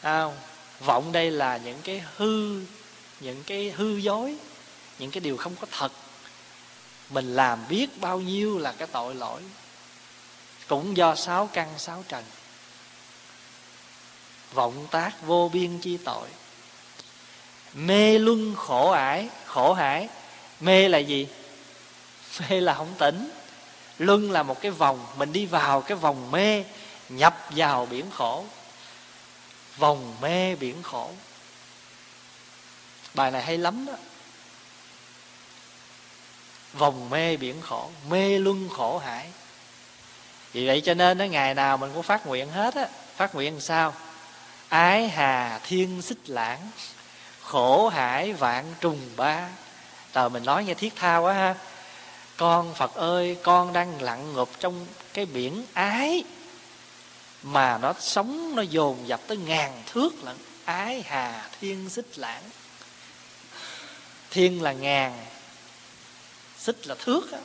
Không? 0.02 0.36
Vọng 0.80 1.12
đây 1.12 1.30
là 1.30 1.56
những 1.56 1.78
cái 1.82 2.04
hư, 2.16 2.60
những 3.20 3.42
cái 3.46 3.70
hư 3.76 3.96
dối, 3.96 4.36
những 4.98 5.10
cái 5.10 5.20
điều 5.20 5.36
không 5.36 5.56
có 5.60 5.66
thật. 5.70 5.92
Mình 7.10 7.36
làm 7.36 7.58
biết 7.68 8.00
bao 8.00 8.20
nhiêu 8.20 8.58
là 8.58 8.72
cái 8.72 8.88
tội 8.92 9.14
lỗi. 9.14 9.42
Cũng 10.68 10.96
do 10.96 11.14
sáu 11.14 11.50
căn, 11.52 11.68
sáu 11.78 12.04
trần. 12.08 12.24
Vọng 14.52 14.86
tác 14.90 15.12
vô 15.26 15.50
biên 15.52 15.78
chi 15.78 15.98
tội 16.04 16.28
mê 17.74 18.18
luân 18.18 18.54
khổ 18.56 18.90
ải 18.90 19.28
khổ 19.46 19.72
hải. 19.72 20.08
Mê 20.60 20.88
là 20.88 20.98
gì? 20.98 21.28
Mê 22.40 22.60
là 22.60 22.74
không 22.74 22.94
tỉnh. 22.98 23.30
Luân 23.98 24.30
là 24.30 24.42
một 24.42 24.60
cái 24.60 24.70
vòng 24.70 25.06
mình 25.16 25.32
đi 25.32 25.46
vào 25.46 25.80
cái 25.80 25.96
vòng 25.96 26.30
mê 26.30 26.64
nhập 27.08 27.46
vào 27.50 27.86
biển 27.86 28.06
khổ. 28.10 28.44
Vòng 29.76 30.16
mê 30.20 30.54
biển 30.54 30.82
khổ. 30.82 31.10
Bài 33.14 33.30
này 33.30 33.42
hay 33.42 33.58
lắm 33.58 33.86
đó. 33.86 33.92
Vòng 36.72 37.10
mê 37.10 37.36
biển 37.36 37.60
khổ 37.60 37.90
mê 38.08 38.38
luân 38.38 38.68
khổ 38.68 38.98
hải. 38.98 39.28
Vì 40.52 40.66
vậy 40.66 40.80
cho 40.84 40.94
nên 40.94 41.18
đó, 41.18 41.24
ngày 41.24 41.54
nào 41.54 41.76
mình 41.76 41.90
cũng 41.94 42.02
phát 42.02 42.26
nguyện 42.26 42.50
hết 42.50 42.74
á. 42.74 42.86
Phát 43.16 43.34
nguyện 43.34 43.52
làm 43.52 43.60
sao? 43.60 43.94
Ái 44.68 45.08
hà 45.08 45.60
thiên 45.64 46.02
xích 46.02 46.18
lãng 46.26 46.70
khổ 47.42 47.88
hải 47.88 48.32
vạn 48.32 48.74
trùng 48.80 49.00
ba. 49.16 49.48
Tờ 50.12 50.28
mình 50.28 50.44
nói 50.44 50.64
nghe 50.64 50.74
thiết 50.74 50.96
tha 50.96 51.16
quá 51.16 51.32
ha. 51.32 51.54
Con 52.36 52.74
phật 52.74 52.94
ơi 52.94 53.36
con 53.42 53.72
đang 53.72 54.02
lặn 54.02 54.32
ngụp 54.32 54.50
trong 54.60 54.86
cái 55.12 55.26
biển 55.26 55.64
ái 55.72 56.24
mà 57.42 57.78
nó 57.78 57.92
sống 58.00 58.56
nó 58.56 58.62
dồn 58.62 59.08
dập 59.08 59.20
tới 59.26 59.36
ngàn 59.36 59.82
thước 59.92 60.24
lận. 60.24 60.36
Ái 60.64 61.02
hà 61.06 61.48
thiên 61.60 61.90
xích 61.90 62.18
lãng. 62.18 62.42
Thiên 64.30 64.62
là 64.62 64.72
ngàn 64.72 65.26
xích 66.58 66.86
là 66.86 66.94
thước 66.94 67.32
á. 67.32 67.38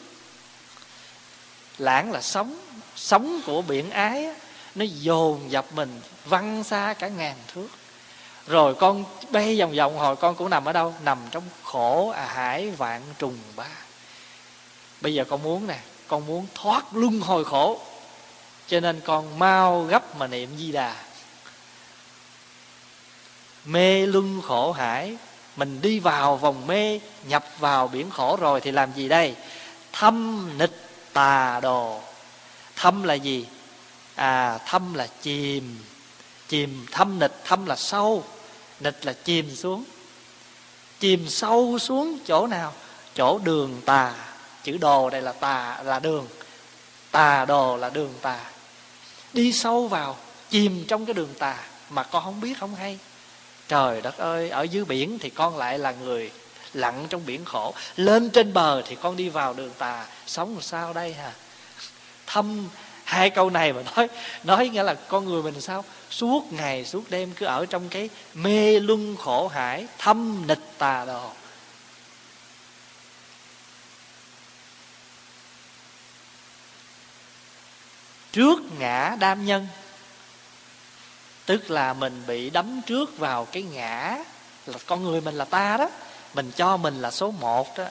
Lãng 1.78 2.12
là 2.12 2.22
sóng 2.22 2.60
sóng 2.96 3.42
của 3.46 3.62
biển 3.62 3.90
ái 3.90 4.26
á, 4.26 4.34
nó 4.76 4.86
dồn 4.90 5.52
dập 5.52 5.66
mình 5.74 6.02
văng 6.26 6.64
xa 6.64 6.96
cả 7.00 7.08
ngàn 7.08 7.36
thước 7.48 7.68
rồi 8.48 8.76
con 8.76 9.06
bay 9.30 9.60
vòng 9.60 9.76
vòng, 9.76 9.98
hồi 9.98 10.16
con 10.16 10.36
cũng 10.36 10.50
nằm 10.50 10.66
ở 10.66 10.74
đâu? 10.74 10.94
Nằm 11.04 11.18
trong 11.32 11.44
khổ 11.64 12.10
à 12.10 12.26
hải 12.26 12.70
vạn 12.70 13.02
trùng 13.20 13.38
ba. 13.56 13.68
Bây 15.02 15.14
giờ 15.14 15.24
con 15.30 15.44
muốn 15.44 15.68
nè, 15.68 15.80
con 16.08 16.26
muốn 16.26 16.48
thoát 16.56 16.86
luân 16.92 17.20
hồi 17.20 17.46
khổ. 17.46 17.80
Cho 18.68 18.80
nên 18.80 19.02
con 19.06 19.40
mau 19.40 19.84
gấp 19.84 20.16
mà 20.16 20.28
niệm 20.28 20.58
di 20.58 20.72
đà. 20.72 20.96
Mê 23.66 24.06
luân 24.06 24.42
khổ 24.42 24.72
hải, 24.72 25.18
mình 25.56 25.82
đi 25.82 26.00
vào 26.00 26.38
vòng 26.38 26.68
mê, 26.68 27.00
nhập 27.28 27.46
vào 27.60 27.88
biển 27.88 28.10
khổ 28.10 28.38
rồi 28.42 28.62
thì 28.62 28.72
làm 28.72 28.94
gì 28.94 29.08
đây? 29.08 29.36
Thâm 29.92 30.50
nịch 30.58 30.90
tà 31.14 31.60
đồ. 31.60 32.02
Thâm 32.76 33.04
là 33.04 33.14
gì? 33.14 33.48
À 34.16 34.58
thâm 34.66 34.94
là 34.94 35.08
chìm. 35.22 35.84
Chìm 36.48 36.86
thâm 36.92 37.20
nịch, 37.20 37.44
thâm 37.44 37.66
là 37.66 37.76
sâu 37.76 38.24
nịch 38.80 39.06
là 39.06 39.14
chìm 39.14 39.56
xuống. 39.56 39.84
Chìm 41.00 41.30
sâu 41.30 41.80
xuống 41.80 42.20
chỗ 42.28 42.48
nào? 42.48 42.74
Chỗ 43.16 43.40
đường 43.44 43.82
tà. 43.86 44.16
Chữ 44.64 44.78
đồ 44.78 45.10
đây 45.10 45.22
là 45.22 45.32
tà, 45.32 45.82
là 45.84 46.00
đường. 46.00 46.28
Tà 47.12 47.46
đồ 47.46 47.78
là 47.78 47.90
đường 47.90 48.14
tà. 48.22 48.40
Đi 49.34 49.54
sâu 49.54 49.88
vào, 49.88 50.18
chìm 50.50 50.86
trong 50.88 51.06
cái 51.06 51.14
đường 51.14 51.34
tà 51.40 51.58
mà 51.90 52.04
con 52.04 52.24
không 52.24 52.42
biết, 52.42 52.54
không 52.60 52.76
hay. 52.76 53.00
Trời 53.68 54.02
đất 54.02 54.18
ơi, 54.18 54.50
ở 54.50 54.64
dưới 54.64 54.86
biển 54.86 55.20
thì 55.20 55.30
con 55.30 55.58
lại 55.58 55.80
là 55.80 55.92
người 55.92 56.32
lặn 56.74 57.06
trong 57.10 57.26
biển 57.26 57.46
khổ. 57.46 57.74
Lên 57.96 58.30
trên 58.30 58.54
bờ 58.54 58.82
thì 58.82 58.96
con 58.96 59.18
đi 59.18 59.30
vào 59.30 59.54
đường 59.54 59.74
tà. 59.78 60.06
Sống 60.28 60.54
làm 60.54 60.62
sao 60.62 60.94
đây 60.94 61.14
hả? 61.14 61.32
Thâm, 62.28 62.68
hai 63.04 63.30
câu 63.30 63.50
này 63.50 63.74
mà 63.74 63.82
nói 63.96 64.08
nói 64.44 64.70
nghĩa 64.70 64.84
là 64.84 64.94
con 64.94 65.26
người 65.26 65.44
mình 65.44 65.62
sao? 65.62 65.86
Suốt 66.10 66.54
ngày, 66.54 66.86
suốt 66.86 67.10
đêm 67.10 67.34
cứ 67.34 67.46
ở 67.46 67.66
trong 67.66 67.90
cái 67.90 68.10
mê 68.34 68.80
luân 68.80 69.16
khổ 69.18 69.48
hải, 69.48 69.88
thâm 69.98 70.48
nịch 70.48 70.72
tà 70.78 71.06
đồ. 71.06 71.32
Trước 78.32 78.60
ngã 78.80 79.16
đam 79.20 79.46
nhân, 79.46 79.68
tức 81.46 81.70
là 81.70 81.94
mình 81.94 82.24
bị 82.28 82.50
đấm 82.50 82.82
trước 82.86 83.18
vào 83.18 83.46
cái 83.46 83.64
ngã 83.64 84.18
là 84.66 84.78
con 84.86 85.04
người 85.04 85.22
mình 85.22 85.36
là 85.36 85.46
ta 85.46 85.78
đó, 85.78 85.90
mình 86.34 86.52
cho 86.56 86.78
mình 86.78 87.02
là 87.02 87.12
số 87.12 87.32
một 87.32 87.78
đó. 87.78 87.86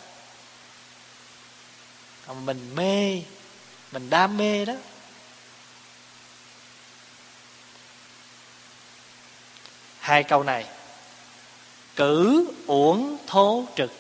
Mình 2.44 2.74
mê, 2.74 3.22
mình 3.92 4.10
đam 4.10 4.36
mê 4.36 4.64
đó 4.64 4.74
hai 10.06 10.22
câu 10.22 10.42
này. 10.42 10.66
Cử 11.96 12.46
uổng 12.66 13.16
thố 13.26 13.64
trực. 13.76 13.92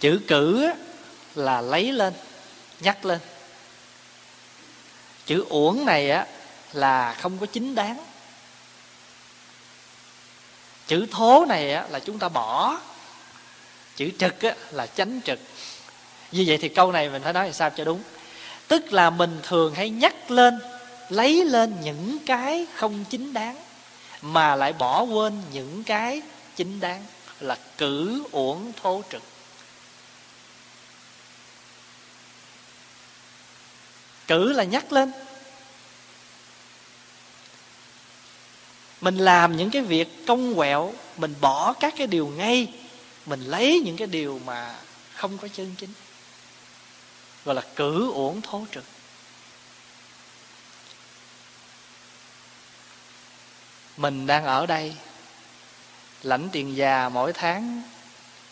Chữ 0.00 0.20
cử 0.28 0.70
là 1.34 1.60
lấy 1.60 1.92
lên, 1.92 2.14
nhắc 2.80 3.04
lên. 3.04 3.18
Chữ 5.26 5.44
uổng 5.48 5.86
này 5.86 6.10
á, 6.10 6.26
là 6.72 7.14
không 7.20 7.38
có 7.38 7.46
chính 7.46 7.74
đáng. 7.74 8.04
Chữ 10.86 11.06
thố 11.10 11.44
này 11.48 11.72
á, 11.72 11.86
là 11.90 12.00
chúng 12.00 12.18
ta 12.18 12.28
bỏ. 12.28 12.80
Chữ 13.96 14.10
trực 14.18 14.40
á, 14.40 14.54
là 14.70 14.86
chánh 14.86 15.20
trực. 15.24 15.38
Như 16.32 16.44
vậy 16.46 16.58
thì 16.58 16.68
câu 16.68 16.92
này 16.92 17.08
mình 17.08 17.22
phải 17.22 17.32
nói 17.32 17.44
làm 17.44 17.52
sao 17.52 17.70
cho 17.70 17.84
đúng. 17.84 18.02
Tức 18.68 18.92
là 18.92 19.10
mình 19.10 19.40
thường 19.42 19.74
hay 19.74 19.90
nhắc 19.90 20.30
lên 20.30 20.60
lấy 21.08 21.44
lên 21.44 21.76
những 21.82 22.18
cái 22.26 22.66
không 22.74 23.04
chính 23.10 23.32
đáng, 23.32 23.56
mà 24.22 24.56
lại 24.56 24.72
bỏ 24.72 25.02
quên 25.02 25.42
những 25.52 25.84
cái 25.84 26.22
chính 26.56 26.80
đáng, 26.80 27.04
là 27.40 27.58
cử 27.78 28.24
uổng 28.32 28.72
thô 28.82 29.02
trực. 29.12 29.22
Cử 34.26 34.52
là 34.52 34.64
nhắc 34.64 34.92
lên. 34.92 35.12
Mình 39.00 39.16
làm 39.16 39.56
những 39.56 39.70
cái 39.70 39.82
việc 39.82 40.26
công 40.26 40.54
quẹo, 40.54 40.92
mình 41.16 41.34
bỏ 41.40 41.72
các 41.72 41.94
cái 41.96 42.06
điều 42.06 42.26
ngay, 42.26 42.72
mình 43.26 43.40
lấy 43.40 43.82
những 43.84 43.96
cái 43.96 44.06
điều 44.06 44.40
mà 44.44 44.74
không 45.14 45.38
có 45.38 45.48
chân 45.48 45.74
chính, 45.78 45.92
gọi 47.44 47.54
là 47.54 47.62
cử 47.76 48.10
uổng 48.12 48.40
thô 48.40 48.64
trực. 48.74 48.84
Mình 53.96 54.26
đang 54.26 54.44
ở 54.44 54.66
đây. 54.66 54.96
Lãnh 56.22 56.48
tiền 56.52 56.76
già 56.76 57.08
mỗi 57.08 57.32
tháng 57.32 57.82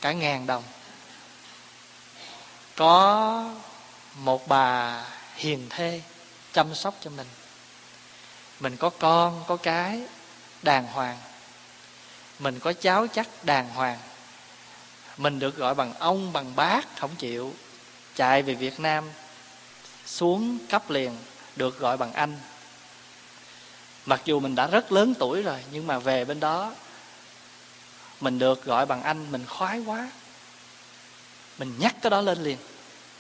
cả 0.01 0.13
ngàn 0.13 0.47
đồng. 0.47 0.63
Có 2.77 3.45
một 4.15 4.49
bà 4.49 5.05
hiền 5.37 5.67
thê 5.71 6.01
chăm 6.53 6.75
sóc 6.75 6.95
cho 7.01 7.11
mình. 7.11 7.29
Mình 8.61 8.77
có 8.77 8.91
con, 8.91 9.45
có 9.47 9.57
cái, 9.57 10.03
đàng 10.63 10.87
hoàng. 10.87 11.19
Mình 12.39 12.61
có 12.61 12.73
cháu 12.73 13.07
chắc 13.07 13.29
đàng 13.43 13.69
hoàng. 13.69 13.99
Mình 15.17 15.39
được 15.39 15.57
gọi 15.57 15.75
bằng 15.75 15.95
ông, 15.95 16.33
bằng 16.33 16.57
bác, 16.57 16.97
không 16.97 17.11
chịu. 17.19 17.55
Chạy 18.15 18.43
về 18.43 18.55
việt 18.55 18.81
nam, 18.81 19.05
xuống 20.07 20.59
cấp 20.69 20.91
liền, 20.91 21.17
được 21.57 21.79
gọi 21.79 21.97
bằng 21.97 22.13
anh 22.13 22.39
mặc 24.07 24.21
dù 24.25 24.41
mình 24.41 24.55
đã 24.55 24.67
rất 24.67 24.93
lớn 24.93 25.15
tuổi 25.19 25.43
rồi, 25.43 25.59
nhưng 25.73 25.87
mà 25.87 25.99
về 25.99 26.25
bên 26.25 26.41
đó, 26.41 26.73
mình 28.21 28.39
được 28.39 28.65
gọi 28.65 28.87
bằng 28.87 29.03
anh, 29.03 29.33
mình 29.33 29.47
khoái 29.47 29.81
quá. 29.81 30.11
Mình 31.59 31.75
nhắc 31.79 31.95
cái 32.03 32.11
đó 32.11 32.21
lên 32.21 32.43
liền. 32.43 32.57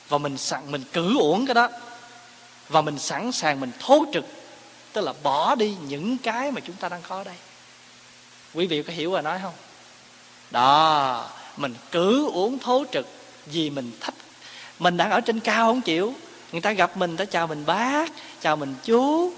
Và 0.08 0.18
mình 0.18 0.38
sẵn, 0.38 0.72
mình 0.72 0.84
cử 0.92 1.18
uổng 1.18 1.46
cái 1.46 1.54
đó. 1.54 1.68
Và 2.68 2.80
mình 2.80 2.98
sẵn 2.98 3.32
sàng, 3.32 3.60
mình 3.60 3.70
thố 3.80 4.04
trực. 4.12 4.24
Tức 4.92 5.00
là 5.00 5.12
bỏ 5.22 5.54
đi 5.54 5.76
những 5.86 6.18
cái 6.18 6.52
mà 6.52 6.60
chúng 6.60 6.76
ta 6.76 6.88
đang 6.88 7.02
có 7.08 7.24
đây. 7.24 7.34
Quý 8.54 8.66
vị 8.66 8.82
có 8.82 8.92
hiểu 8.92 9.10
và 9.10 9.22
nói 9.22 9.38
không? 9.42 9.54
Đó, 10.50 11.30
mình 11.56 11.74
cứ 11.90 12.30
uống 12.30 12.58
thố 12.58 12.84
trực 12.92 13.06
vì 13.46 13.70
mình 13.70 13.92
thích. 14.00 14.14
Mình 14.78 14.96
đang 14.96 15.10
ở 15.10 15.20
trên 15.20 15.40
cao 15.40 15.66
không 15.66 15.80
chịu. 15.80 16.14
Người 16.52 16.60
ta 16.60 16.72
gặp 16.72 16.96
mình 16.96 17.16
ta 17.16 17.24
chào 17.24 17.46
mình 17.46 17.66
bác, 17.66 18.12
chào 18.40 18.56
mình 18.56 18.74
chú 18.84 19.32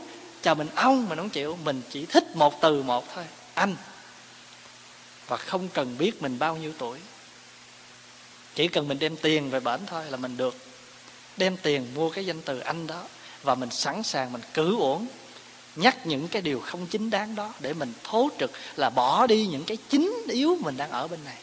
chào 0.45 0.55
mình 0.55 0.69
ông 0.75 1.09
mình 1.09 1.19
không 1.19 1.31
chịu, 1.31 1.59
mình 1.65 1.83
chỉ 1.91 2.07
thích 2.07 2.37
một 2.37 2.61
từ 2.61 2.83
một 2.83 3.15
thôi, 3.15 3.25
anh. 3.55 3.77
Và 5.27 5.37
không 5.37 5.69
cần 5.69 5.99
biết 5.99 6.23
mình 6.23 6.39
bao 6.39 6.57
nhiêu 6.57 6.73
tuổi. 6.79 6.99
Chỉ 8.55 8.69
cần 8.69 8.89
mình 8.89 8.99
đem 8.99 9.17
tiền 9.17 9.51
về 9.51 9.61
bển 9.61 9.81
thôi 9.87 10.05
là 10.11 10.17
mình 10.17 10.37
được. 10.37 10.57
Đem 11.37 11.57
tiền 11.57 11.95
mua 11.95 12.11
cái 12.11 12.27
danh 12.27 12.43
từ 12.43 12.59
anh 12.59 12.87
đó 12.87 13.05
và 13.43 13.55
mình 13.55 13.71
sẵn 13.71 14.03
sàng 14.03 14.33
mình 14.33 14.43
cử 14.55 14.77
uổng, 14.77 15.07
nhắc 15.77 16.07
những 16.07 16.29
cái 16.29 16.43
điều 16.43 16.61
không 16.61 16.87
chính 16.87 17.11
đáng 17.11 17.35
đó 17.35 17.53
để 17.61 17.73
mình 17.73 17.93
thố 18.05 18.29
trực 18.39 18.51
là 18.77 18.91
bỏ 18.91 19.27
đi 19.27 19.47
những 19.47 19.65
cái 19.65 19.77
chính 19.89 20.23
yếu 20.29 20.59
mình 20.61 20.77
đang 20.77 20.91
ở 20.91 21.09
bên 21.09 21.21
này. 21.25 21.39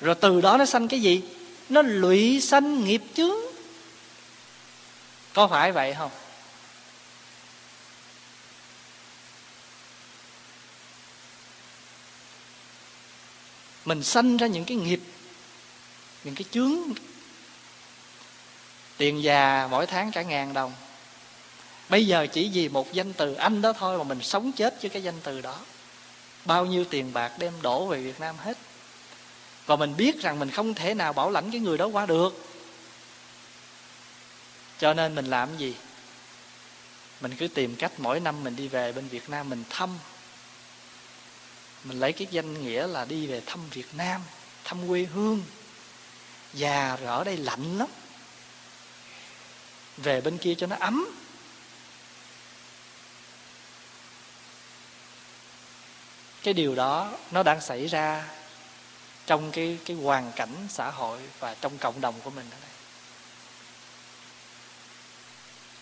Rồi 0.00 0.14
từ 0.14 0.40
đó 0.40 0.56
nó 0.56 0.64
sanh 0.64 0.88
cái 0.88 1.00
gì? 1.00 1.22
Nó 1.68 1.82
lụy 1.82 2.40
sanh 2.40 2.84
nghiệp 2.84 3.02
chướng. 3.14 3.36
Có 5.34 5.48
phải 5.48 5.72
vậy 5.72 5.94
không? 5.98 6.10
Mình 13.86 14.02
sanh 14.02 14.36
ra 14.36 14.46
những 14.46 14.64
cái 14.64 14.76
nghiệp, 14.76 15.00
những 16.24 16.34
cái 16.34 16.44
chướng, 16.50 16.78
tiền 18.96 19.22
già 19.22 19.68
mỗi 19.70 19.86
tháng 19.86 20.12
cả 20.12 20.22
ngàn 20.22 20.52
đồng. 20.52 20.72
Bây 21.88 22.06
giờ 22.06 22.26
chỉ 22.32 22.50
vì 22.52 22.68
một 22.68 22.92
danh 22.92 23.12
từ 23.12 23.34
anh 23.34 23.62
đó 23.62 23.72
thôi 23.72 23.98
mà 23.98 24.04
mình 24.04 24.22
sống 24.22 24.52
chết 24.52 24.82
với 24.82 24.90
cái 24.90 25.02
danh 25.02 25.20
từ 25.22 25.40
đó. 25.40 25.58
Bao 26.44 26.66
nhiêu 26.66 26.84
tiền 26.84 27.12
bạc 27.12 27.32
đem 27.38 27.52
đổ 27.62 27.86
về 27.86 28.02
việt 28.02 28.20
nam 28.20 28.36
hết. 28.38 28.58
Và 29.66 29.76
mình 29.76 29.96
biết 29.96 30.22
rằng 30.22 30.38
mình 30.38 30.50
không 30.50 30.74
thể 30.74 30.94
nào 30.94 31.12
bảo 31.12 31.30
lãnh 31.30 31.50
cái 31.50 31.60
người 31.60 31.78
đó 31.78 31.86
qua 31.86 32.06
được. 32.06 32.46
Cho 34.78 34.94
nên 34.94 35.14
mình 35.14 35.26
làm 35.26 35.58
gì? 35.58 35.74
Mình 37.20 37.34
cứ 37.38 37.48
tìm 37.48 37.76
cách 37.76 37.92
mỗi 37.98 38.20
năm 38.20 38.44
mình 38.44 38.56
đi 38.56 38.68
về 38.68 38.92
bên 38.92 39.08
việt 39.08 39.30
nam 39.30 39.48
mình 39.48 39.64
thăm 39.70 39.90
mình 41.88 42.00
lấy 42.00 42.12
cái 42.12 42.28
danh 42.30 42.64
nghĩa 42.64 42.86
là 42.86 43.04
đi 43.04 43.26
về 43.26 43.42
thăm 43.46 43.60
việt 43.70 43.94
nam, 43.94 44.20
thăm 44.64 44.88
quê 44.88 45.06
hương. 45.14 45.42
Già 46.54 46.96
rồi 46.96 47.08
ở 47.08 47.24
đây 47.24 47.36
lạnh 47.36 47.78
lắm. 47.78 47.88
Về 49.96 50.20
bên 50.20 50.38
kia 50.38 50.54
cho 50.58 50.66
nó 50.66 50.76
ấm. 50.80 51.08
Cái 56.42 56.54
điều 56.54 56.74
đó 56.74 57.12
nó 57.30 57.42
đang 57.42 57.60
xảy 57.60 57.86
ra 57.86 58.24
trong 59.26 59.52
cái 59.52 59.78
cái 59.84 59.96
hoàn 59.96 60.32
cảnh 60.36 60.66
xã 60.70 60.90
hội 60.90 61.20
và 61.38 61.54
trong 61.54 61.78
cộng 61.78 62.00
đồng 62.00 62.14
của 62.24 62.30
mình 62.30 62.46
ở 62.50 62.56
đây. 62.60 62.70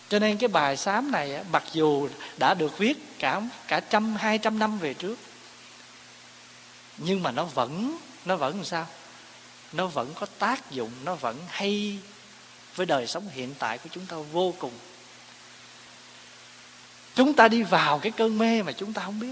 Cho 0.09 0.19
nên 0.19 0.37
cái 0.37 0.47
bài 0.47 0.77
sám 0.77 1.11
này 1.11 1.43
mặc 1.51 1.63
dù 1.73 2.09
đã 2.37 2.53
được 2.53 2.77
viết 2.77 3.19
cả 3.19 3.41
cả 3.67 3.79
trăm, 3.79 4.15
hai 4.15 4.37
trăm 4.37 4.59
năm 4.59 4.79
về 4.79 4.93
trước 4.93 5.19
nhưng 6.97 7.23
mà 7.23 7.31
nó 7.31 7.43
vẫn 7.43 7.97
nó 8.25 8.35
vẫn 8.35 8.55
làm 8.55 8.65
sao? 8.65 8.87
Nó 9.71 9.87
vẫn 9.87 10.13
có 10.13 10.25
tác 10.39 10.71
dụng, 10.71 10.91
nó 11.03 11.15
vẫn 11.15 11.37
hay 11.47 11.99
với 12.75 12.85
đời 12.85 13.07
sống 13.07 13.29
hiện 13.29 13.55
tại 13.59 13.77
của 13.77 13.89
chúng 13.91 14.05
ta 14.05 14.17
vô 14.31 14.53
cùng. 14.59 14.73
Chúng 17.15 17.33
ta 17.33 17.47
đi 17.47 17.63
vào 17.63 17.99
cái 17.99 18.11
cơn 18.11 18.37
mê 18.37 18.63
mà 18.63 18.71
chúng 18.71 18.93
ta 18.93 19.01
không 19.05 19.19
biết. 19.19 19.31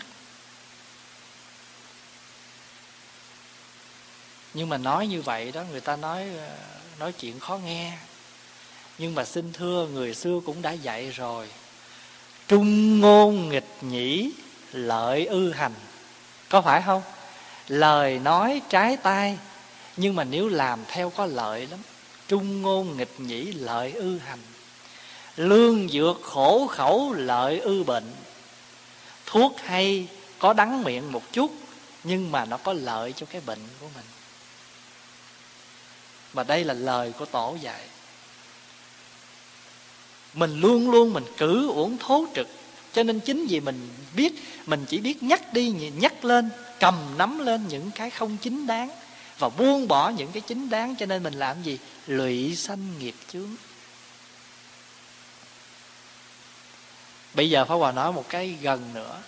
Nhưng 4.54 4.70
mà 4.70 4.78
nói 4.78 5.08
như 5.08 5.22
vậy 5.22 5.52
đó, 5.52 5.64
người 5.72 5.82
ta 5.82 5.96
nói 5.96 6.30
ờ, 6.38 6.58
nói 7.00 7.12
chuyện 7.12 7.40
khó 7.40 7.58
nghe. 7.58 7.98
Nhưng 8.98 9.16
mà 9.16 9.26
xin 9.26 9.54
thưa, 9.54 9.88
người 9.88 10.14
xưa 10.16 10.40
cũng 10.46 10.62
đã 10.62 10.72
dạy 10.72 11.12
rồi. 11.12 11.50
Trung 12.48 13.00
ngôn 13.00 13.50
nghịch 13.50 13.70
nhĩ, 13.82 14.32
lợi 14.72 15.26
ư 15.26 15.52
hành. 15.52 15.74
Có 16.50 16.62
phải 16.62 16.82
không? 16.86 17.02
Lời 17.68 18.20
nói 18.20 18.62
trái 18.70 18.98
tai. 18.98 19.38
Nhưng 19.98 20.16
mà 20.16 20.24
nếu 20.24 20.50
làm 20.50 20.80
theo 20.88 21.10
có 21.10 21.26
lợi 21.26 21.68
lắm. 21.68 21.80
Trung 22.28 22.62
ngôn 22.62 22.98
nghịch 22.98 23.20
nhĩ 23.20 23.52
lợi 23.52 23.92
ư 23.92 24.18
hành. 24.18 24.40
Lương 25.36 25.90
dược 25.90 26.22
khổ 26.24 26.68
khẩu 26.68 27.14
lợi 27.14 27.60
ư 27.60 27.84
bệnh. 27.84 28.12
Thuốc 29.26 29.56
hay 29.64 30.08
có 30.40 30.54
đắng 30.54 30.84
miệng 30.84 31.12
một 31.12 31.24
chút, 31.32 31.52
nhưng 32.04 32.32
mà 32.32 32.46
nó 32.46 32.58
có 32.58 32.74
lợi 32.74 33.14
cho 33.14 33.26
cái 33.30 33.42
bệnh 33.46 33.60
của 33.80 33.88
mình. 33.96 34.06
Và 36.34 36.44
đây 36.44 36.64
là 36.64 36.74
lời 36.74 37.14
của 37.20 37.26
tổ 37.26 37.58
dạy. 37.62 37.82
Mình 40.34 40.60
luôn 40.60 40.92
luôn 40.92 41.14
mình 41.14 41.26
cử 41.38 41.70
uổng 41.70 41.98
thố 41.98 42.26
trực 42.36 42.48
cho 42.94 43.04
nên 43.04 43.20
chính 43.20 43.48
vì 43.48 43.60
mình 43.60 43.90
biết, 44.16 44.34
mình 44.66 44.86
chỉ 44.90 45.00
biết 45.00 45.24
nhắc 45.24 45.54
đi, 45.54 45.72
nhắc 45.72 46.26
lên, 46.26 46.50
cầm 46.80 47.18
nắm 47.18 47.40
lên 47.40 47.68
những 47.68 47.92
cái 47.92 48.10
không 48.10 48.38
chính 48.38 48.68
đáng 48.68 48.90
và 49.40 49.50
buông 49.50 49.88
bỏ 49.88 50.10
những 50.10 50.32
cái 50.32 50.42
chính 50.42 50.70
đáng. 50.70 50.96
Cho 50.96 51.06
nên 51.06 51.24
mình 51.24 51.34
làm 51.34 51.64
gì? 51.64 51.78
Lụy 52.08 52.56
sanh 52.56 53.00
nghiệp 53.00 53.16
chướng. 53.34 53.56
Bây 57.34 57.50
giờ 57.50 57.66
pháp 57.66 57.76
hòa 57.76 57.92
nói 57.92 58.14
một 58.14 58.26
cái 58.30 58.58
gần 58.62 58.94
nữa. 58.94 59.22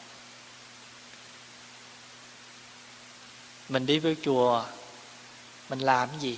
Mình 3.69 3.85
đi 3.85 3.99
với 3.99 4.15
chùa, 4.21 4.65
mình 5.69 5.79
làm 5.79 6.09
cái 6.09 6.19
gì? 6.19 6.37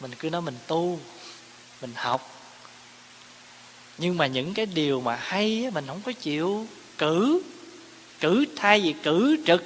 Mình 0.00 0.14
cứ 0.14 0.30
nói 0.30 0.42
mình 0.42 0.58
tu, 0.66 1.00
mình 1.80 1.92
học 1.94 2.31
nhưng 3.98 4.18
mà 4.18 4.26
những 4.26 4.54
cái 4.54 4.66
điều 4.66 5.00
mà 5.00 5.16
hay 5.20 5.70
mình 5.74 5.84
không 5.86 6.00
có 6.06 6.12
chịu 6.12 6.66
cử. 6.98 7.42
Cử 8.20 8.44
thay 8.56 8.80
vì 8.80 8.92
cử 8.92 9.36
trực. 9.46 9.64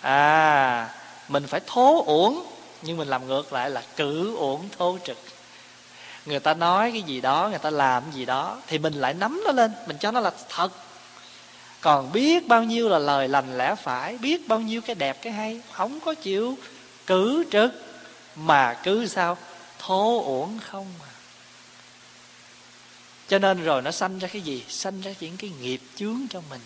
À 0.00 0.94
mình 1.28 1.46
phải 1.46 1.60
thố 1.66 2.04
uổng, 2.06 2.46
nhưng 2.82 2.96
mình 2.96 3.08
làm 3.08 3.26
ngược 3.26 3.52
lại 3.52 3.70
là 3.70 3.82
cử 3.96 4.36
uổng 4.36 4.68
thô 4.78 4.98
trực. 5.04 5.18
Người 6.26 6.40
ta 6.40 6.54
nói 6.54 6.90
cái 6.92 7.02
gì 7.02 7.20
đó, 7.20 7.48
người 7.48 7.58
ta 7.58 7.70
làm 7.70 8.02
cái 8.02 8.12
gì 8.12 8.24
đó, 8.24 8.58
thì 8.66 8.78
mình 8.78 8.94
lại 8.94 9.14
nắm 9.14 9.42
nó 9.44 9.52
lên, 9.52 9.72
mình 9.86 9.96
cho 10.00 10.10
nó 10.10 10.20
là 10.20 10.32
thật. 10.48 10.72
Còn 11.80 12.12
biết 12.12 12.48
bao 12.48 12.64
nhiêu 12.64 12.88
là 12.88 12.98
lời 12.98 13.28
lành 13.28 13.58
lẽ 13.58 13.74
phải, 13.74 14.18
biết 14.18 14.48
bao 14.48 14.60
nhiêu 14.60 14.80
cái 14.80 14.94
đẹp, 14.94 15.22
cái 15.22 15.32
hay, 15.32 15.60
không 15.72 16.00
có 16.00 16.14
chịu 16.14 16.58
cử 17.06 17.44
trực. 17.50 17.72
Mà 18.36 18.74
cứ 18.82 19.06
sao? 19.06 19.36
Thố 19.78 20.22
uổng 20.24 20.58
không 20.70 20.86
à 21.02 21.09
cho 23.30 23.38
nên 23.38 23.64
rồi 23.64 23.82
nó 23.82 23.90
sanh 23.90 24.18
ra 24.18 24.28
cái 24.28 24.42
gì? 24.42 24.64
Sanh 24.68 25.00
ra 25.00 25.14
những 25.20 25.36
cái 25.36 25.50
nghiệp 25.60 25.80
chướng 25.96 26.20
cho 26.30 26.40
mình. 26.50 26.60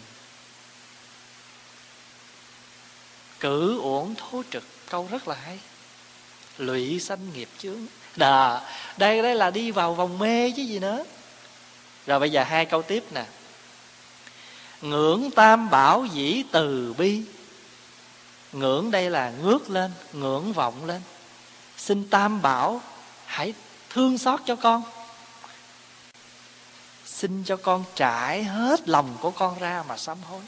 Cử 3.40 3.78
uổng 3.80 4.14
thố 4.14 4.42
trực, 4.50 4.64
câu 4.90 5.08
rất 5.10 5.28
là 5.28 5.34
hay. 5.34 5.58
Lụy 6.58 7.00
sanh 7.00 7.32
nghiệp 7.34 7.48
chướng. 7.58 7.86
Đà 8.16 8.60
đây 8.96 9.22
đây 9.22 9.34
là 9.34 9.50
đi 9.50 9.70
vào 9.70 9.94
vòng 9.94 10.18
mê 10.18 10.50
chứ 10.50 10.62
gì 10.62 10.78
nữa. 10.78 11.04
Rồi 12.06 12.20
bây 12.20 12.30
giờ 12.30 12.44
hai 12.44 12.64
câu 12.64 12.82
tiếp 12.82 13.04
nè. 13.12 13.24
Ngưỡng 14.82 15.30
tam 15.30 15.70
bảo 15.70 16.06
dĩ 16.12 16.42
từ 16.52 16.94
bi. 16.98 17.22
Ngưỡng 18.52 18.90
đây 18.90 19.10
là 19.10 19.32
ngước 19.42 19.70
lên, 19.70 19.92
ngưỡng 20.12 20.52
vọng 20.52 20.84
lên. 20.84 21.02
Xin 21.76 22.08
tam 22.08 22.42
bảo, 22.42 22.80
hãy 23.26 23.54
thương 23.90 24.18
xót 24.18 24.40
cho 24.46 24.56
con 24.56 24.82
xin 27.14 27.44
cho 27.44 27.56
con 27.56 27.84
trải 27.94 28.44
hết 28.44 28.88
lòng 28.88 29.16
của 29.20 29.30
con 29.30 29.58
ra 29.58 29.84
mà 29.88 29.96
sám 29.96 30.18
hối. 30.22 30.40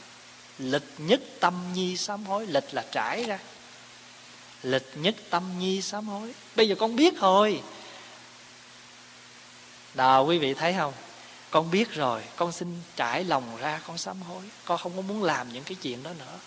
Lịch 0.59 0.93
nhất 0.97 1.21
tâm 1.39 1.73
nhi 1.73 1.97
sám 1.97 2.25
hối, 2.25 2.47
lịch 2.47 2.73
là 2.73 2.85
trải 2.91 3.23
ra. 3.23 3.39
Lịch 4.63 4.91
nhất 4.95 5.15
tâm 5.29 5.59
nhi 5.59 5.81
sám 5.81 6.07
hối. 6.07 6.33
Bây 6.55 6.69
giờ 6.69 6.75
con 6.79 6.95
biết 6.95 7.19
rồi. 7.19 7.61
Đào, 9.93 10.25
quý 10.25 10.37
vị 10.37 10.53
thấy 10.53 10.73
không? 10.77 10.93
Con 11.49 11.71
biết 11.71 11.91
rồi. 11.91 12.23
Con 12.35 12.51
xin 12.51 12.81
trải 12.95 13.23
lòng 13.23 13.57
ra, 13.57 13.81
con 13.87 13.97
sám 13.97 14.21
hối. 14.21 14.43
Con 14.65 14.77
không 14.77 14.95
có 14.95 15.01
muốn 15.01 15.23
làm 15.23 15.53
những 15.53 15.63
cái 15.63 15.75
chuyện 15.75 16.03
đó 16.03 16.11
nữa. 16.19 16.39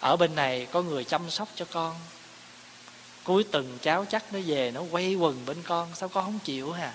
Ở 0.00 0.16
bên 0.16 0.34
này 0.34 0.66
có 0.72 0.82
người 0.82 1.04
chăm 1.04 1.30
sóc 1.30 1.48
cho 1.54 1.64
con. 1.72 1.96
Cuối 3.24 3.44
tuần 3.44 3.78
cháu 3.82 4.04
chắc 4.10 4.32
nó 4.32 4.38
về, 4.46 4.70
Nó 4.70 4.82
quay 4.90 5.14
quần 5.14 5.46
bên 5.46 5.62
con, 5.62 5.88
Sao 5.94 6.08
con 6.08 6.24
không 6.24 6.38
chịu 6.44 6.72
hả? 6.72 6.92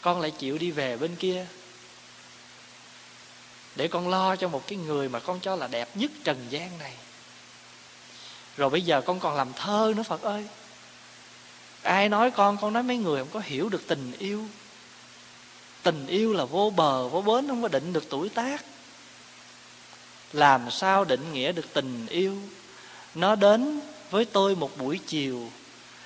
Con 0.00 0.20
lại 0.20 0.30
chịu 0.30 0.58
đi 0.58 0.70
về 0.70 0.96
bên 0.96 1.16
kia. 1.16 1.46
Để 3.76 3.88
con 3.88 4.08
lo 4.08 4.36
cho 4.36 4.48
một 4.48 4.66
cái 4.66 4.78
người 4.78 5.08
Mà 5.08 5.20
con 5.20 5.40
cho 5.40 5.56
là 5.56 5.66
đẹp 5.66 5.88
nhất 5.96 6.10
trần 6.24 6.46
gian 6.50 6.78
này. 6.78 6.92
Rồi 8.56 8.70
bây 8.70 8.82
giờ 8.82 9.00
con 9.00 9.20
còn 9.20 9.36
làm 9.36 9.52
thơ 9.52 9.92
nữa, 9.96 10.02
Phật 10.02 10.22
ơi. 10.22 10.46
Ai 11.82 12.08
nói 12.08 12.30
con 12.30 12.56
con 12.60 12.72
nói 12.72 12.82
mấy 12.82 12.96
người 12.96 13.18
không 13.18 13.30
có 13.32 13.40
hiểu 13.44 13.68
được 13.68 13.82
tình 13.86 14.12
yêu. 14.18 14.44
Tình 15.82 16.06
yêu 16.06 16.32
là 16.32 16.44
vô 16.44 16.72
bờ, 16.76 17.08
vô 17.08 17.22
bến, 17.22 17.48
không 17.48 17.62
có 17.62 17.68
định 17.68 17.92
được 17.92 18.04
tuổi 18.10 18.28
tác. 18.28 18.64
Làm 20.32 20.70
sao 20.70 21.04
định 21.04 21.32
nghĩa 21.32 21.52
được 21.52 21.72
tình 21.72 22.06
yêu? 22.06 22.38
Nó 23.14 23.36
đến 23.36 23.80
với 24.10 24.24
tôi 24.24 24.56
một 24.56 24.76
buổi 24.76 25.00
chiều. 25.06 25.50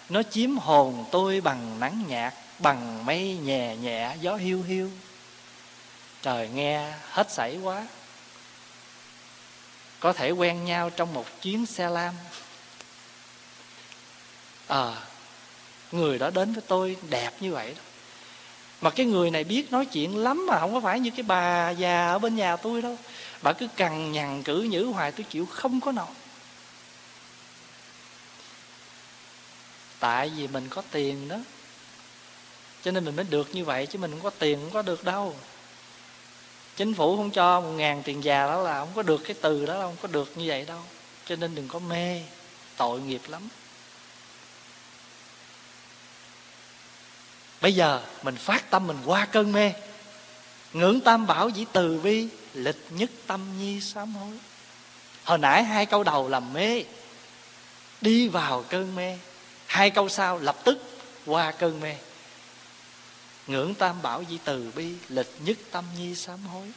Nó 0.09 0.23
chiếm 0.23 0.57
hồn 0.57 1.05
tôi 1.11 1.41
bằng 1.41 1.81
nắng 1.81 2.05
nhạt 2.09 2.35
bằng 2.59 3.07
mây 3.07 3.39
nhẹ 3.45 3.77
nhẹ, 3.77 4.17
gió 4.21 4.37
hiu 4.37 4.63
hiu. 4.63 4.91
Trời 6.23 6.49
nghe 6.49 6.93
hết 7.11 7.31
sảy 7.31 7.59
quá. 7.63 7.87
Có 10.01 10.13
thể 10.13 10.31
quen 10.31 10.65
nhau 10.65 10.91
trong 10.91 11.15
một 11.15 11.27
chuyến 11.43 11.67
xe 11.67 11.89
lam. 11.89 12.15
À 14.67 14.95
người 15.93 16.19
đó 16.19 16.31
đến 16.31 16.53
với 16.53 16.63
tôi 16.69 16.97
đẹp 17.11 17.31
như 17.41 17.53
vậy 17.53 17.75
đó. 17.77 17.83
Mà 18.81 18.91
cái 18.91 19.07
người 19.07 19.31
này 19.31 19.45
biết 19.45 19.73
nói 19.73 19.87
chuyện 19.87 20.17
lắm 20.17 20.47
mà 20.47 20.59
không 20.59 20.75
có 20.75 20.81
phải 20.81 21.01
như 21.01 21.11
cái 21.11 21.23
bà 21.23 21.71
già 21.71 22.09
ở 22.09 22.19
bên 22.19 22.37
nhà 22.37 22.57
tôi 22.57 22.83
đâu. 22.83 22.97
Bà 23.43 23.53
cứ 23.53 23.69
cằn 23.77 24.13
nhằn 24.13 24.43
cử 24.43 24.63
nhữ 24.63 24.85
hoài, 24.85 25.13
tôi 25.13 25.27
chịu 25.31 25.47
không 25.47 25.81
có 25.81 25.93
nổi. 25.93 26.07
Tại 30.01 30.31
vì 30.37 30.47
mình 30.47 30.69
có 30.69 30.83
tiền 30.91 31.29
đó. 31.29 31.37
Cho 32.85 32.91
nên 32.91 33.05
mình 33.05 33.17
mới 33.17 33.25
được 33.31 33.55
như 33.55 33.65
vậy 33.65 33.87
chứ 33.87 33.99
mình 33.99 34.11
không 34.11 34.21
có 34.21 34.31
tiền 34.31 34.59
không 34.61 34.71
có 34.71 34.83
được 34.83 35.05
đâu. 35.05 35.37
Chính 36.77 36.95
phủ 36.95 37.17
không 37.17 37.31
cho 37.31 37.61
một 37.61 37.71
ngàn 37.71 38.03
tiền 38.03 38.25
già 38.25 38.47
đó 38.47 38.63
là 38.63 38.81
không 38.81 38.93
có 38.95 39.03
được 39.03 39.25
cái 39.25 39.37
từ 39.41 39.67
đó 39.67 39.81
không 39.81 39.97
có 40.03 40.09
được 40.09 40.37
như 40.37 40.45
vậy 40.47 40.65
đâu. 40.65 40.81
Cho 41.27 41.37
nên 41.37 41.55
đừng 41.55 41.69
có 41.69 41.79
mê. 41.79 42.23
Tội 42.77 43.01
nghiệp 43.01 43.21
lắm. 43.29 43.49
Bây 47.61 47.75
giờ 47.75 48.03
mình 48.23 48.37
phát 48.37 48.71
tâm 48.71 48.87
mình 48.87 48.99
qua 49.07 49.25
cơn 49.25 49.53
mê. 49.53 49.73
Ngưỡng 50.73 51.01
tam 51.01 51.27
bảo 51.27 51.49
dĩ 51.49 51.65
từ 51.73 51.99
vi 51.99 52.29
lịch 52.55 52.87
nhất 52.91 53.11
tâm 53.27 53.59
nhi 53.59 53.81
sám 53.81 54.15
hối. 54.15 54.39
Hồi 55.25 55.39
nãy 55.39 55.65
hai 55.65 55.87
câu 55.87 56.05
đầu 56.05 56.29
là 56.29 56.41
mê. 56.41 56.85
Đi 58.01 58.29
vào 58.29 58.65
cơn 58.69 58.95
mê 58.95 59.19
hai 59.69 59.91
câu 59.91 60.09
sau 60.09 60.39
lập 60.39 60.57
tức 60.65 60.79
qua 61.27 61.53
cơn 61.53 61.81
mê. 61.81 61.95
Ngưỡng 63.47 63.75
tam 63.75 64.03
bảo 64.03 64.25
di 64.31 64.39
từ 64.45 64.73
bi 64.77 64.95
lịch 65.09 65.31
nhất 65.45 65.57
tâm 65.71 65.85
nhi 65.99 66.15
sám 66.15 66.47
hối. 66.47 66.73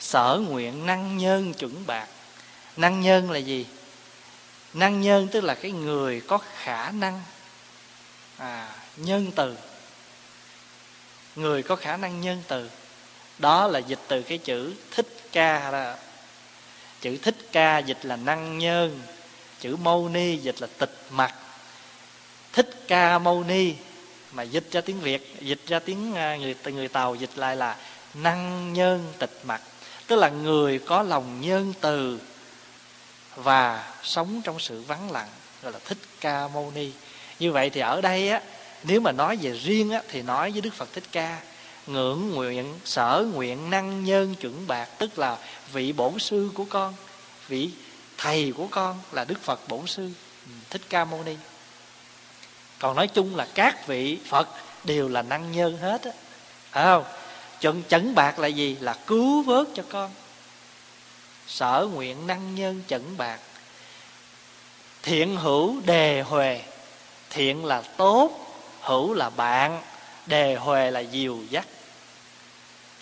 Sở 0.00 0.40
nguyện 0.48 0.86
năng 0.86 1.18
nhân 1.18 1.54
chuẩn 1.54 1.86
bạc. 1.86 2.08
Năng 2.76 3.00
nhân 3.00 3.30
là 3.30 3.38
gì? 3.38 3.66
Năng 4.72 5.00
nhân 5.00 5.28
tức 5.32 5.44
là 5.44 5.54
cái 5.54 5.70
người 5.70 6.20
có 6.20 6.38
khả 6.38 6.90
năng 6.90 7.22
à, 8.36 8.74
nhân 8.96 9.32
từ. 9.36 9.56
Người 11.36 11.62
có 11.62 11.76
khả 11.76 11.96
năng 11.96 12.20
nhân 12.20 12.42
từ 12.48 12.70
đó 13.38 13.66
là 13.66 13.78
dịch 13.78 14.00
từ 14.08 14.22
cái 14.22 14.38
chữ 14.38 14.74
thích 14.90 15.06
ca 15.32 15.70
ra 15.70 15.96
chữ 17.04 17.16
thích 17.22 17.36
ca 17.52 17.78
dịch 17.78 17.98
là 18.02 18.16
năng 18.16 18.58
nhân 18.58 19.00
chữ 19.60 19.76
mâu 19.76 20.08
ni 20.08 20.36
dịch 20.36 20.60
là 20.60 20.66
tịch 20.78 20.96
mặt 21.10 21.34
thích 22.52 22.84
ca 22.88 23.18
mâu 23.18 23.44
ni 23.44 23.74
mà 24.32 24.42
dịch 24.42 24.70
ra 24.70 24.80
tiếng 24.80 25.00
việt, 25.00 25.36
dịch 25.40 25.60
ra 25.66 25.78
tiếng 25.78 26.14
à, 26.14 26.36
người 26.36 26.54
người 26.64 26.88
tàu 26.88 27.14
dịch 27.14 27.30
lại 27.34 27.56
là 27.56 27.76
năng 28.14 28.72
nhân 28.72 29.12
tịch 29.18 29.40
mặt 29.42 29.60
tức 30.06 30.16
là 30.16 30.28
người 30.28 30.78
có 30.78 31.02
lòng 31.02 31.40
nhân 31.40 31.72
từ 31.80 32.20
và 33.36 33.92
sống 34.02 34.40
trong 34.44 34.60
sự 34.60 34.82
vắng 34.82 35.10
lặng, 35.10 35.28
gọi 35.62 35.72
là 35.72 35.78
thích 35.84 35.98
ca 36.20 36.48
mâu 36.48 36.72
ni. 36.74 36.90
Như 37.38 37.52
vậy 37.52 37.70
thì 37.70 37.80
ở 37.80 38.00
đây 38.00 38.28
á, 38.28 38.40
nếu 38.82 39.00
mà 39.00 39.12
nói 39.12 39.36
về 39.36 39.50
riêng 39.50 39.90
á, 39.90 40.02
thì 40.08 40.22
nói 40.22 40.50
với 40.50 40.60
đức 40.60 40.74
phật 40.74 40.92
thích 40.92 41.04
ca 41.12 41.40
ngưỡng 41.86 42.30
nguyện, 42.30 42.78
sở 42.84 43.26
nguyện 43.34 43.70
năng 43.70 44.04
nhân 44.04 44.34
chuẩn 44.34 44.66
bạc, 44.66 44.88
tức 44.98 45.18
là 45.18 45.38
vị 45.72 45.92
bổn 45.92 46.18
sư 46.18 46.50
của 46.54 46.64
con, 46.64 46.94
vị 47.48 47.70
thầy 48.18 48.52
của 48.56 48.66
con 48.70 49.00
là 49.12 49.24
đức 49.24 49.42
phật 49.42 49.68
bổn 49.68 49.86
sư. 49.86 50.10
Ừ, 50.46 50.52
Thích 50.70 50.82
ca 50.88 51.04
mâu 51.04 51.22
ni. 51.24 51.36
Còn 52.78 52.96
nói 52.96 53.08
chung 53.08 53.36
là 53.36 53.48
các 53.54 53.86
vị 53.86 54.18
phật 54.26 54.48
đều 54.84 55.08
là 55.08 55.22
năng 55.22 55.52
nhân 55.52 55.78
hết 55.78 56.02
á. 56.02 56.10
Phải 56.70 56.84
không? 56.84 57.04
Chuẩn 57.60 57.82
chẩn 57.88 58.14
bạc 58.14 58.38
là 58.38 58.46
gì? 58.46 58.76
Là 58.80 58.96
cứu 59.06 59.42
vớt 59.42 59.66
cho 59.74 59.82
con. 59.88 60.10
Sở 61.46 61.88
nguyện 61.92 62.26
năng 62.26 62.54
nhân 62.54 62.82
chẩn 62.88 63.16
bạc. 63.16 63.40
Thiện 65.02 65.36
hữu 65.36 65.80
đề 65.80 66.20
huề. 66.22 66.62
Thiện 67.30 67.64
là 67.64 67.82
tốt, 67.82 68.56
hữu 68.80 69.14
là 69.14 69.30
bạn. 69.30 69.82
Đề 70.26 70.54
huề 70.54 70.90
là 70.90 71.02
diều 71.12 71.36
dắt 71.50 71.66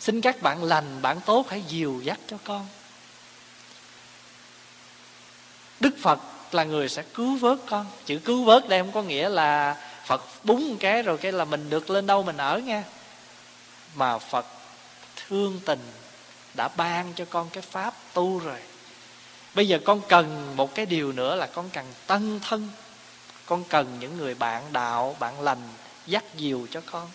xin 0.03 0.21
các 0.21 0.43
bạn 0.43 0.65
lành, 0.65 1.03
bạn 1.03 1.21
tốt 1.27 1.47
hãy 1.51 1.63
dìu 1.69 2.01
dắt 2.05 2.19
cho 2.27 2.37
con. 2.45 2.69
Đức 5.81 5.95
phật 6.03 6.19
là 6.53 6.65
người 6.65 6.89
sẽ 6.89 7.03
cứu 7.15 7.37
vớt 7.37 7.59
con. 7.67 7.87
Chữ 8.07 8.19
cứu 8.25 8.45
vớt 8.45 8.69
đây 8.69 8.81
không 8.81 8.93
có 8.93 9.03
nghĩa 9.03 9.29
là 9.29 9.77
phật 10.07 10.25
búng 10.45 10.71
một 10.71 10.77
cái 10.81 11.03
rồi 11.03 11.19
cái 11.19 11.33
là 11.33 11.45
mình 11.45 11.71
được 11.71 11.91
lên 11.91 12.07
đâu 12.07 12.23
mình 12.23 12.37
ở 12.37 12.59
nha. 12.59 12.85
Mà 13.95 14.19
phật 14.19 14.47
thương 15.17 15.61
tình, 15.67 15.81
đã 16.55 16.69
ban 16.77 17.13
cho 17.15 17.25
con 17.31 17.51
cái 17.51 17.63
pháp 17.63 17.95
tu 18.13 18.39
rồi. 18.39 18.61
Bây 19.55 19.69
giờ 19.69 19.79
con 19.85 20.01
cần 20.09 20.57
một 20.57 20.75
cái 20.75 20.87
điều 20.87 21.13
nữa 21.13 21.35
là 21.35 21.47
con 21.47 21.71
cần 21.71 21.87
tân 22.07 22.41
thân. 22.41 22.69
Con 23.47 23.65
cần 23.65 23.97
những 24.01 24.17
người 24.17 24.35
bạn 24.35 24.63
đạo, 24.73 25.17
bạn 25.19 25.41
lành 25.41 25.69
dắt 26.07 26.25
dìu 26.37 26.67
cho 26.71 26.83
con. 26.87 27.11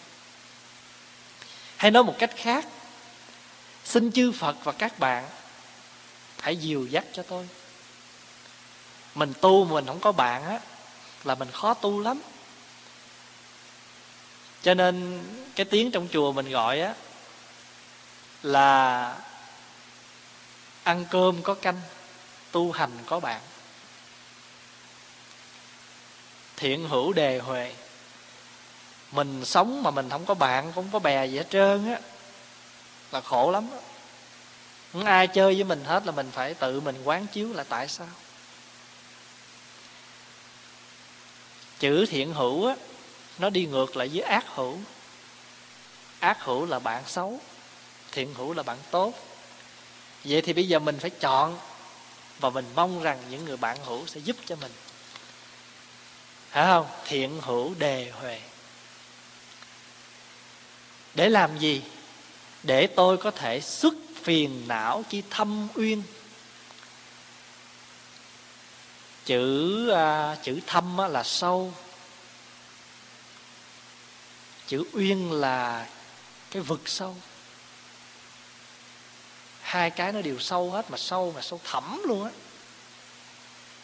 Hay 1.77 1.91
nói 1.91 2.03
một 2.03 2.15
cách 2.19 2.31
khác 2.35 2.65
xin 3.87 4.11
chư 4.11 4.31
phật 4.31 4.55
và 4.63 4.71
các 4.71 4.99
bạn 4.99 5.29
hãy 6.41 6.55
dìu 6.55 6.87
dắt 6.87 7.05
cho 7.13 7.23
tôi. 7.23 7.49
Mình 9.15 9.33
tu 9.41 9.65
mà 9.65 9.73
mình 9.73 9.85
không 9.85 9.99
có 9.99 10.11
bạn 10.11 10.45
á, 10.45 10.59
là 11.23 11.35
mình 11.35 11.51
khó 11.51 11.73
tu 11.73 12.01
lắm. 12.01 12.21
Cho 14.63 14.73
nên 14.73 15.23
cái 15.55 15.65
tiếng 15.65 15.91
trong 15.91 16.07
chùa 16.11 16.31
mình 16.31 16.49
gọi 16.49 16.81
á, 16.81 16.93
là 18.43 19.17
ăn 20.83 21.05
cơm 21.11 21.41
có 21.41 21.53
canh, 21.53 21.81
tu 22.51 22.71
hành 22.71 22.91
có 23.05 23.19
bạn. 23.19 23.41
Thiện 26.55 26.89
hữu 26.89 27.13
đề 27.13 27.39
huệ. 27.39 27.73
Mình 29.11 29.45
sống 29.45 29.83
mà 29.83 29.91
mình 29.91 30.09
không 30.09 30.25
có 30.25 30.33
bạn 30.33 30.71
không 30.75 30.89
có 30.93 30.99
bè 30.99 31.25
gì 31.25 31.37
hết 31.37 31.47
trơn 31.49 31.93
á 31.93 31.99
là 33.11 33.21
khổ 33.21 33.51
lắm 33.51 33.67
đó. 33.71 33.77
không 34.93 35.05
ai 35.05 35.27
chơi 35.27 35.55
với 35.55 35.63
mình 35.63 35.83
hết 35.83 36.05
là 36.05 36.11
mình 36.11 36.31
phải 36.31 36.53
tự 36.53 36.79
mình 36.79 37.01
quán 37.03 37.27
chiếu 37.27 37.53
là 37.53 37.63
tại 37.63 37.87
sao? 37.87 38.07
Chữ 41.79 42.05
thiện 42.05 42.33
hữu 42.33 42.67
á, 42.67 42.75
nó 43.39 43.49
đi 43.49 43.65
ngược 43.65 43.97
lại 43.97 44.09
với 44.13 44.21
ác 44.21 44.45
hữu. 44.55 44.77
Ác 46.19 46.43
hữu 46.43 46.65
là 46.65 46.79
bạn 46.79 47.03
xấu, 47.07 47.39
thiện 48.11 48.33
hữu 48.33 48.53
là 48.53 48.63
bạn 48.63 48.77
tốt. 48.91 49.13
Vậy 50.23 50.41
thì 50.41 50.53
bây 50.53 50.67
giờ 50.67 50.79
mình 50.79 50.99
phải 50.99 51.09
chọn 51.09 51.59
và 52.39 52.49
mình 52.49 52.65
mong 52.75 53.03
rằng 53.03 53.19
những 53.29 53.45
người 53.45 53.57
bạn 53.57 53.77
hữu 53.85 54.07
sẽ 54.07 54.19
giúp 54.19 54.35
cho 54.45 54.55
mình. 54.55 54.71
Phải 56.49 56.65
không? 56.65 56.87
Thiện 57.05 57.41
hữu 57.41 57.73
đề 57.73 58.11
huệ. 58.11 58.39
Để 61.13 61.29
làm 61.29 61.59
gì? 61.59 61.81
Để 62.63 62.87
tôi 62.87 63.17
có 63.17 63.31
thể 63.31 63.61
xuất 63.61 63.93
phiền 64.23 64.67
não 64.67 65.03
chi 65.09 65.23
thâm 65.29 65.67
uyên. 65.73 66.03
Chữ 69.25 69.89
à, 69.89 70.35
chữ 70.43 70.59
thâm 70.67 70.97
á, 70.97 71.07
là 71.07 71.23
sâu. 71.23 71.73
Chữ 74.67 74.83
uyên 74.93 75.31
là 75.31 75.87
cái 76.51 76.61
vực 76.61 76.81
sâu. 76.85 77.15
Hai 79.61 79.89
cái 79.89 80.11
nó 80.11 80.21
đều 80.21 80.39
sâu 80.39 80.71
hết 80.71 80.91
mà 80.91 80.97
sâu 80.97 81.31
mà 81.35 81.41
sâu 81.41 81.59
thẳm 81.63 82.01
luôn 82.05 82.23
á. 82.23 82.31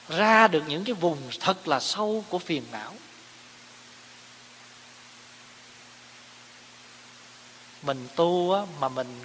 Ra 0.09 0.47
được 0.47 0.63
những 0.67 0.83
cái 0.83 0.93
vùng 0.93 1.17
thật 1.39 1.67
là 1.67 1.79
sâu 1.79 2.25
của 2.29 2.39
phiền 2.39 2.63
não. 2.71 2.93
Mình 7.83 8.07
tu 8.15 8.51
á, 8.51 8.61
mà 8.79 8.89
mình 8.89 9.21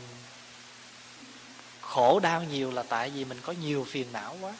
khổ 1.80 2.20
đau 2.20 2.42
nhiều 2.42 2.70
là 2.70 2.82
tại 2.82 3.10
vì 3.10 3.24
mình 3.24 3.40
có 3.42 3.52
nhiều 3.52 3.86
phiền 3.90 4.06
não 4.12 4.36
quá. 4.40 4.52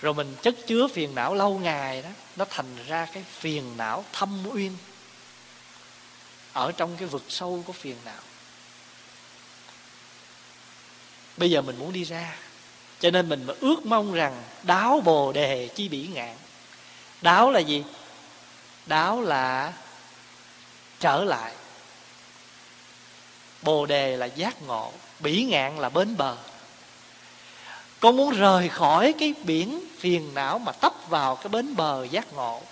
Rồi 0.00 0.14
mình 0.14 0.36
chất 0.42 0.56
chứa 0.66 0.88
phiền 0.88 1.14
não 1.14 1.34
lâu 1.34 1.58
ngày 1.58 2.02
đó 2.02 2.10
nó 2.36 2.44
thành 2.50 2.76
ra 2.86 3.06
cái 3.12 3.24
phiền 3.38 3.76
não 3.76 4.04
thâm 4.12 4.44
uyên 4.52 4.76
ở 6.52 6.72
trong 6.72 6.96
cái 6.96 7.08
vực 7.08 7.24
sâu 7.28 7.62
của 7.66 7.72
phiền 7.72 7.96
não. 8.04 8.20
Bây 11.36 11.50
giờ 11.50 11.62
mình 11.62 11.78
muốn 11.78 11.92
đi 11.92 12.04
ra 12.04 12.36
cho 13.00 13.10
nên 13.10 13.28
mình 13.28 13.44
mà 13.46 13.54
ước 13.60 13.86
mong 13.86 14.12
rằng 14.12 14.42
đáo 14.62 15.00
bồ 15.04 15.32
đề 15.32 15.68
chi 15.74 15.88
bỉ 15.88 16.06
ngạn. 16.06 16.36
Đáo 17.22 17.50
là 17.50 17.60
gì? 17.60 17.84
Đáo 18.86 19.20
là 19.20 19.72
trở 21.00 21.24
lại. 21.24 21.52
Bồ 23.62 23.86
đề 23.86 24.16
là 24.16 24.26
giác 24.26 24.62
ngộ, 24.62 24.92
bỉ 25.20 25.44
ngạn 25.44 25.76
là 25.76 25.88
bến 25.88 26.16
bờ. 26.16 26.36
Con 28.00 28.16
muốn 28.16 28.30
rời 28.30 28.68
khỏi 28.68 29.14
cái 29.18 29.34
biển 29.42 29.84
phiền 29.98 30.34
não 30.34 30.58
mà 30.58 30.72
tấp 30.72 30.92
vào 31.08 31.36
cái 31.36 31.48
bến 31.48 31.76
bờ 31.76 32.04
giác 32.04 32.32
ngộ. 32.32 32.62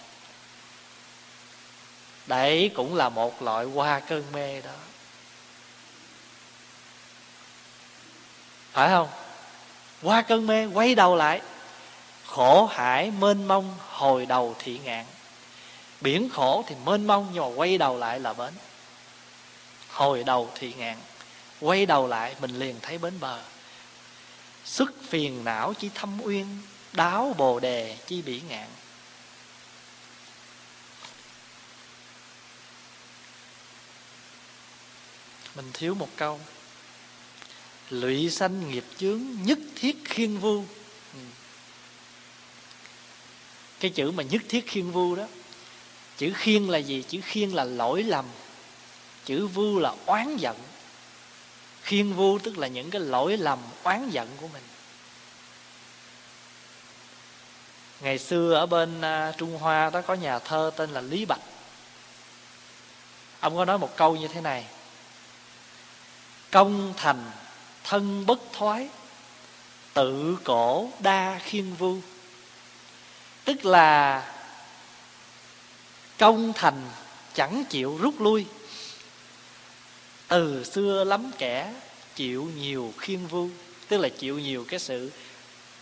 Đấy 2.27 2.71
cũng 2.75 2.95
là 2.95 3.09
một 3.09 3.43
loại 3.43 3.65
qua 3.65 4.01
cơn 4.01 4.25
mê 4.33 4.61
đó. 4.61 4.71
Phải 8.73 8.89
không? 8.89 9.09
Qua 10.03 10.23
cơn 10.23 10.47
mê 10.47 10.67
quay 10.67 10.95
đầu 10.95 11.17
lại. 11.17 11.41
Khổ 12.27 12.67
hải 12.67 13.11
mênh 13.11 13.49
mông 13.49 13.75
hồi 13.91 14.27
đầu 14.27 14.57
thị 14.59 14.81
ngạn 14.85 15.05
biển 16.01 16.29
khổ 16.29 16.65
thì 16.69 16.75
mênh 16.85 17.07
mông 17.07 17.31
nhưng 17.35 17.43
mà 17.43 17.57
quay 17.57 17.79
đầu 17.79 17.99
lại 17.99 18.21
là 18.21 18.33
bến. 18.33 18.55
Hồi 19.89 20.25
đầu 20.25 20.51
thì 20.55 20.73
ngạn 20.73 20.97
quay 21.61 21.87
đầu 21.87 22.07
lại 22.07 22.35
mình 22.41 22.59
liền 22.59 22.77
thấy 22.83 22.99
bến 22.99 23.21
bờ. 23.21 23.43
Sức 24.65 24.95
phiền 25.09 25.45
não 25.45 25.75
chỉ 25.79 25.91
thâm 25.95 26.19
uyên, 26.23 26.59
đáo 26.93 27.35
bồ 27.39 27.61
đề 27.61 27.97
chi 28.07 28.23
bỉ 28.23 28.41
ngạn. 28.49 28.69
Mình 35.57 35.71
thiếu 35.73 35.95
một 35.95 36.09
câu. 36.17 36.41
Lụy 37.91 38.31
sanh 38.31 38.71
nghiệp 38.71 38.85
chướng 38.99 39.23
nhất 39.43 39.59
thiết 39.75 39.97
khiên 40.05 40.39
vu. 40.39 40.65
Ừ. 41.15 41.21
Cái 43.81 43.91
chữ 43.91 44.11
mà 44.11 44.23
nhất 44.23 44.43
thiết 44.49 44.67
khiên 44.67 44.91
vu 44.91 45.17
đó 45.17 45.27
chữ 46.17 46.33
khiên 46.37 46.67
là 46.67 46.79
gì? 46.79 47.03
Chữ 47.09 47.21
khiên 47.25 47.51
là 47.51 47.65
lỗi 47.65 48.03
lầm. 48.03 48.25
Chữ 49.25 49.47
vu 49.47 49.79
là 49.79 49.95
oán 50.07 50.37
giận. 50.37 50.57
Khiên 51.83 52.13
vu 52.13 52.39
tức 52.39 52.59
là 52.59 52.67
những 52.67 52.91
cái 52.91 53.01
lỗi 53.01 53.37
lầm, 53.37 53.59
oán 53.83 54.11
giận 54.11 54.29
của 54.41 54.49
mình. 54.49 54.63
Ngày 58.01 58.19
xưa 58.19 58.55
ở 58.55 58.67
bên 58.67 59.01
à, 59.01 59.33
trung 59.39 59.59
hoa 59.59 59.91
đó 59.91 60.01
có 60.01 60.15
nhà 60.15 60.39
thơ 60.39 60.71
tên 60.77 60.91
là 60.91 61.01
lý 61.01 61.25
bạch. 61.25 61.41
Ông 63.41 63.57
có 63.57 63.65
nói 63.65 63.79
một 63.79 63.97
câu 63.97 64.17
như 64.17 64.29
thế 64.29 64.41
này. 64.41 64.65
Công 66.51 66.95
thành 66.97 67.31
thân 67.85 68.27
bất 68.27 68.39
thoái, 68.53 68.89
tự 69.95 70.39
cổ 70.45 70.91
đa 70.99 71.41
khiên 71.45 71.75
vu. 71.75 71.97
Tức 73.45 73.65
là 73.65 74.23
công 76.19 76.53
thành 76.53 76.91
chẳng 77.35 77.65
chịu 77.71 77.99
rút 78.03 78.21
lui. 78.21 78.47
Từ 80.29 80.65
xưa 80.65 81.05
lắm 81.05 81.31
kẻ 81.39 81.73
chịu 82.15 82.51
nhiều 82.57 82.93
khiên 82.99 83.27
vu 83.27 83.49
tức 83.89 83.99
là 83.99 84.09
chịu 84.09 84.39
nhiều 84.39 84.65
cái 84.69 84.81
sự 84.81 85.11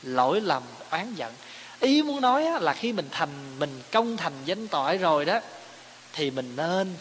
lỗi 0.03 0.41
lầm 0.41 0.63
oán 0.91 1.15
giận. 1.15 1.35
Ý 1.81 2.03
muốn 2.03 2.21
nói 2.21 2.45
là 2.61 2.75
khi 2.75 2.93
mình 2.93 3.09
thành 3.11 3.59
mình 3.59 3.83
công 3.93 4.17
thành 4.17 4.33
danh 4.45 4.69
tội 4.69 4.99
rồi 4.99 5.25
đó 5.25 5.41
thì 6.13 6.31
mình 6.31 6.57
nên 6.57 6.97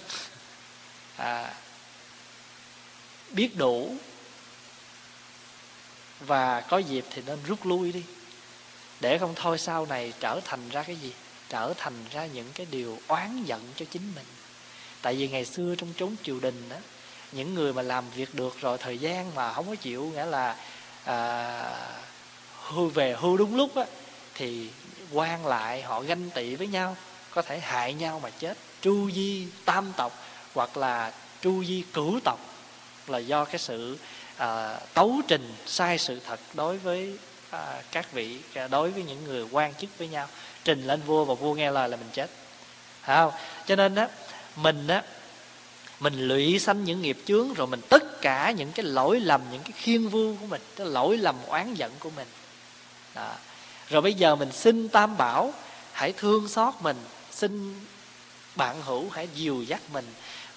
à, 1.18 1.54
biết 3.32 3.58
đủ. 3.58 3.96
Và 6.20 6.62
có 6.62 6.78
dịp 6.78 7.06
thì 7.10 7.22
nên 7.26 7.40
rút 7.48 7.66
lui 7.66 7.92
đi 7.92 8.04
để 9.00 9.18
không 9.18 9.34
thôi 9.36 9.58
sau 9.58 9.86
này 9.86 10.14
trở 10.20 10.40
thành 10.46 10.70
ra 10.70 10.84
cái 10.84 10.96
gì 10.96 11.14
trở 11.54 11.74
thành 11.78 11.94
ra 12.12 12.26
những 12.26 12.48
cái 12.54 12.68
điều 12.72 13.00
oán 13.08 13.44
giận 13.44 13.62
cho 13.76 13.86
chính 13.92 14.12
mình. 14.16 14.26
Tại 15.02 15.16
vì 15.16 15.28
ngày 15.28 15.46
xưa 15.46 15.76
trong 15.78 15.94
chốn 15.98 16.16
triều 16.24 16.40
đình 16.40 16.70
đó 16.70 16.76
những 17.32 17.54
người 17.54 17.74
mà 17.74 17.82
làm 17.82 18.04
việc 18.16 18.36
được 18.36 18.62
rồi 18.62 18.78
thời 18.78 18.98
gian 18.98 19.36
mà 19.36 19.54
không 19.54 19.68
có 19.68 19.76
chịu 19.76 20.12
nghĩa 20.16 20.26
là 20.26 20.56
à, 21.04 21.76
hưu 22.62 22.90
về 22.90 23.16
hưu 23.20 23.38
đúng 23.38 23.56
lúc 23.56 23.76
á 23.76 23.86
thì 24.36 24.70
quan 25.12 25.46
lại 25.46 25.82
họ 25.82 26.02
ganh 26.02 26.30
tị 26.30 26.56
với 26.56 26.68
nhau 26.68 26.96
có 27.32 27.42
thể 27.42 27.60
hại 27.60 27.94
nhau 27.94 28.20
mà 28.24 28.30
chết. 28.30 28.58
Tru 28.82 29.12
di 29.12 29.48
tam 29.66 29.94
tộc 29.98 30.14
hoặc 30.54 30.78
là 30.78 31.14
tru 31.42 31.64
di 31.64 31.84
cửu 31.94 32.20
tộc 32.24 32.40
là 33.08 33.18
do 33.18 33.46
cái 33.46 33.58
sự 33.60 33.98
à, 34.38 34.80
tấu 34.94 35.22
trình 35.28 35.54
sai 35.66 35.98
sự 35.98 36.20
thật 36.20 36.40
đối 36.54 36.78
với 36.78 37.18
à, 37.50 37.82
các 37.92 38.12
vị 38.12 38.40
đối 38.72 38.92
với 38.92 39.04
những 39.04 39.24
người 39.24 39.46
quan 39.52 39.74
chức 39.74 39.90
với 39.98 40.08
nhau 40.08 40.28
trình 40.64 40.88
lên 40.88 41.02
vua 41.02 41.26
và 41.26 41.34
vua 41.34 41.54
nghe 41.54 41.72
lời 41.72 41.90
là 41.90 41.98
mình 41.98 42.10
chết. 42.14 42.30
Phải 43.02 43.18
không? 43.18 43.32
Cho 43.66 43.76
nên 43.76 43.96
á, 43.96 44.08
mình 44.56 44.88
á, 44.88 45.04
mình 46.00 46.28
lụy 46.28 46.60
sanh 46.60 46.84
những 46.84 47.02
nghiệp 47.02 47.18
chướng 47.26 47.54
rồi 47.54 47.68
mình 47.68 47.82
tất 47.90 48.22
cả 48.22 48.52
những 48.52 48.72
cái 48.72 48.86
lỗi 48.86 49.20
lầm, 49.20 49.42
những 49.52 49.62
cái 49.64 49.72
khiên 49.76 50.08
vu 50.08 50.36
của 50.42 50.46
mình, 50.46 50.62
cái 50.76 50.88
lỗi 50.88 51.18
lầm 51.18 51.36
oán 51.48 51.74
giận 51.74 51.92
của 52.00 52.10
mình. 52.10 52.28
Đó. 53.16 53.32
rồi 53.90 54.02
bây 54.02 54.14
giờ 54.14 54.36
mình 54.36 54.52
xin 54.52 54.90
tam 54.90 55.18
bảo, 55.18 55.54
hãy 55.92 56.14
thương 56.18 56.48
xót 56.48 56.74
mình, 56.82 56.98
xin 57.32 57.80
bạn 58.56 58.82
hữu 58.82 59.10
hãy 59.10 59.28
dìu 59.36 59.64
dắt 59.64 59.82
mình 59.94 60.06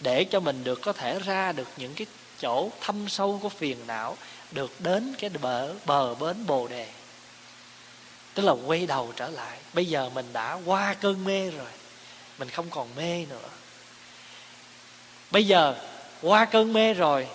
để 0.00 0.24
cho 0.24 0.40
mình 0.40 0.64
được 0.64 0.82
có 0.82 0.92
thể 0.92 1.18
ra 1.18 1.52
được 1.52 1.68
những 1.76 1.94
cái 1.94 2.06
chỗ 2.40 2.70
thâm 2.80 3.08
sâu 3.08 3.38
của 3.42 3.48
phiền 3.48 3.76
não, 3.86 4.16
được 4.50 4.80
đến 4.80 5.14
cái 5.18 5.30
bờ 5.42 5.74
bờ 5.86 6.14
bến 6.14 6.46
bồ 6.46 6.68
đề 6.68 6.88
tức 8.36 8.42
là 8.42 8.52
quay 8.52 8.86
đầu 8.86 9.12
trở 9.16 9.28
lại. 9.28 9.58
Bây 9.72 9.86
giờ 9.86 10.10
mình 10.14 10.26
đã 10.32 10.58
qua 10.64 10.94
cơn 10.94 11.24
mê 11.24 11.50
rồi. 11.50 11.70
Mình 12.38 12.50
không 12.50 12.70
còn 12.70 12.88
mê 12.96 13.26
nữa. 13.26 13.48
Bây 15.30 15.46
giờ 15.46 15.74
qua 16.22 16.44
cơn 16.44 16.72
mê 16.72 16.94
rồi, 16.94 17.28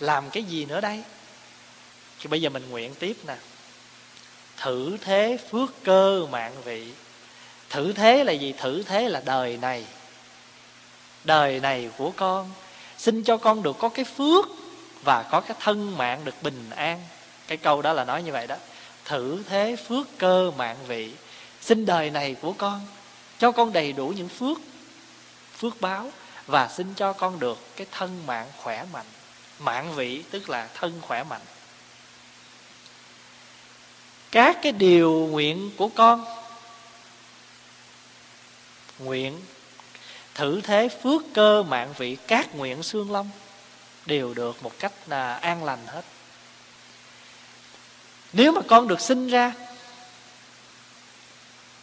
làm 0.00 0.30
cái 0.30 0.42
gì 0.42 0.64
nữa 0.64 0.80
đây? 0.80 1.02
Thì 2.20 2.28
bây 2.28 2.42
giờ 2.42 2.50
mình 2.50 2.70
nguyện 2.70 2.94
tiếp 2.94 3.16
nè. 3.26 3.36
Thử 4.56 4.96
thế 5.00 5.38
phước 5.50 5.84
cơ 5.84 6.26
mạng 6.30 6.62
vị. 6.64 6.92
Thử 7.70 7.92
thế 7.92 8.24
là 8.24 8.32
gì? 8.32 8.52
Thử 8.52 8.82
thế 8.82 9.08
là 9.08 9.22
đời 9.24 9.56
này. 9.56 9.84
Đời 11.24 11.60
này 11.60 11.90
của 11.96 12.12
con. 12.16 12.50
Xin 12.98 13.24
cho 13.24 13.36
con 13.36 13.62
được 13.62 13.76
có 13.78 13.88
cái 13.88 14.04
phước 14.04 14.46
và 15.04 15.22
có 15.22 15.40
cái 15.40 15.56
thân 15.60 15.96
mạng 15.96 16.20
được 16.24 16.42
bình 16.42 16.70
an. 16.76 17.04
Cái 17.46 17.58
câu 17.58 17.82
đó 17.82 17.92
là 17.92 18.04
nói 18.04 18.22
như 18.22 18.32
vậy 18.32 18.46
đó 18.46 18.56
thử 19.08 19.42
thế 19.48 19.76
phước 19.76 20.06
cơ 20.18 20.52
mạng 20.56 20.76
vị. 20.86 21.12
Xin 21.60 21.86
đời 21.86 22.10
này 22.10 22.36
của 22.40 22.52
con, 22.52 22.86
cho 23.38 23.52
con 23.52 23.72
đầy 23.72 23.92
đủ 23.92 24.08
những 24.08 24.28
phước 24.28 24.58
phước 25.56 25.80
báo, 25.80 26.10
và 26.46 26.68
xin 26.68 26.94
cho 26.94 27.12
con 27.12 27.40
được 27.40 27.58
cái 27.76 27.86
thân 27.90 28.26
mạng 28.26 28.46
khỏe 28.56 28.84
mạnh. 28.92 29.06
Mạng 29.58 29.92
vị 29.94 30.22
tức 30.30 30.48
là 30.48 30.68
thân 30.74 31.00
khỏe 31.00 31.24
mạnh. 31.24 31.40
Các 34.30 34.58
cái 34.62 34.72
điều 34.72 35.12
nguyện 35.30 35.70
của 35.76 35.88
con, 35.88 36.24
nguyện, 38.98 39.40
thử 40.34 40.60
thế 40.60 40.88
phước 41.02 41.22
cơ 41.34 41.62
mạng 41.62 41.94
vị 41.98 42.16
các 42.26 42.54
nguyện 42.54 42.82
xương 42.82 43.12
long 43.12 43.30
đều 44.06 44.34
được 44.34 44.62
một 44.62 44.72
cách 44.78 44.92
là 45.06 45.34
an 45.34 45.64
lành 45.64 45.86
hết 45.86 46.02
nếu 48.32 48.52
mà 48.52 48.60
con 48.68 48.88
được 48.88 49.00
sinh 49.00 49.28
ra, 49.28 49.52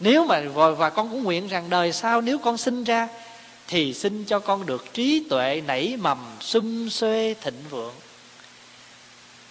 nếu 0.00 0.24
mà 0.24 0.40
và 0.76 0.90
con 0.90 1.10
cũng 1.10 1.22
nguyện 1.22 1.48
rằng 1.48 1.70
đời 1.70 1.92
sau 1.92 2.20
nếu 2.20 2.38
con 2.38 2.58
sinh 2.58 2.84
ra, 2.84 3.08
thì 3.68 3.94
xin 3.94 4.24
cho 4.24 4.38
con 4.38 4.66
được 4.66 4.94
trí 4.94 5.24
tuệ 5.30 5.62
nảy 5.66 5.96
mầm 5.96 6.18
xung 6.40 6.90
xuê 6.90 7.34
thịnh 7.40 7.64
vượng. 7.70 7.94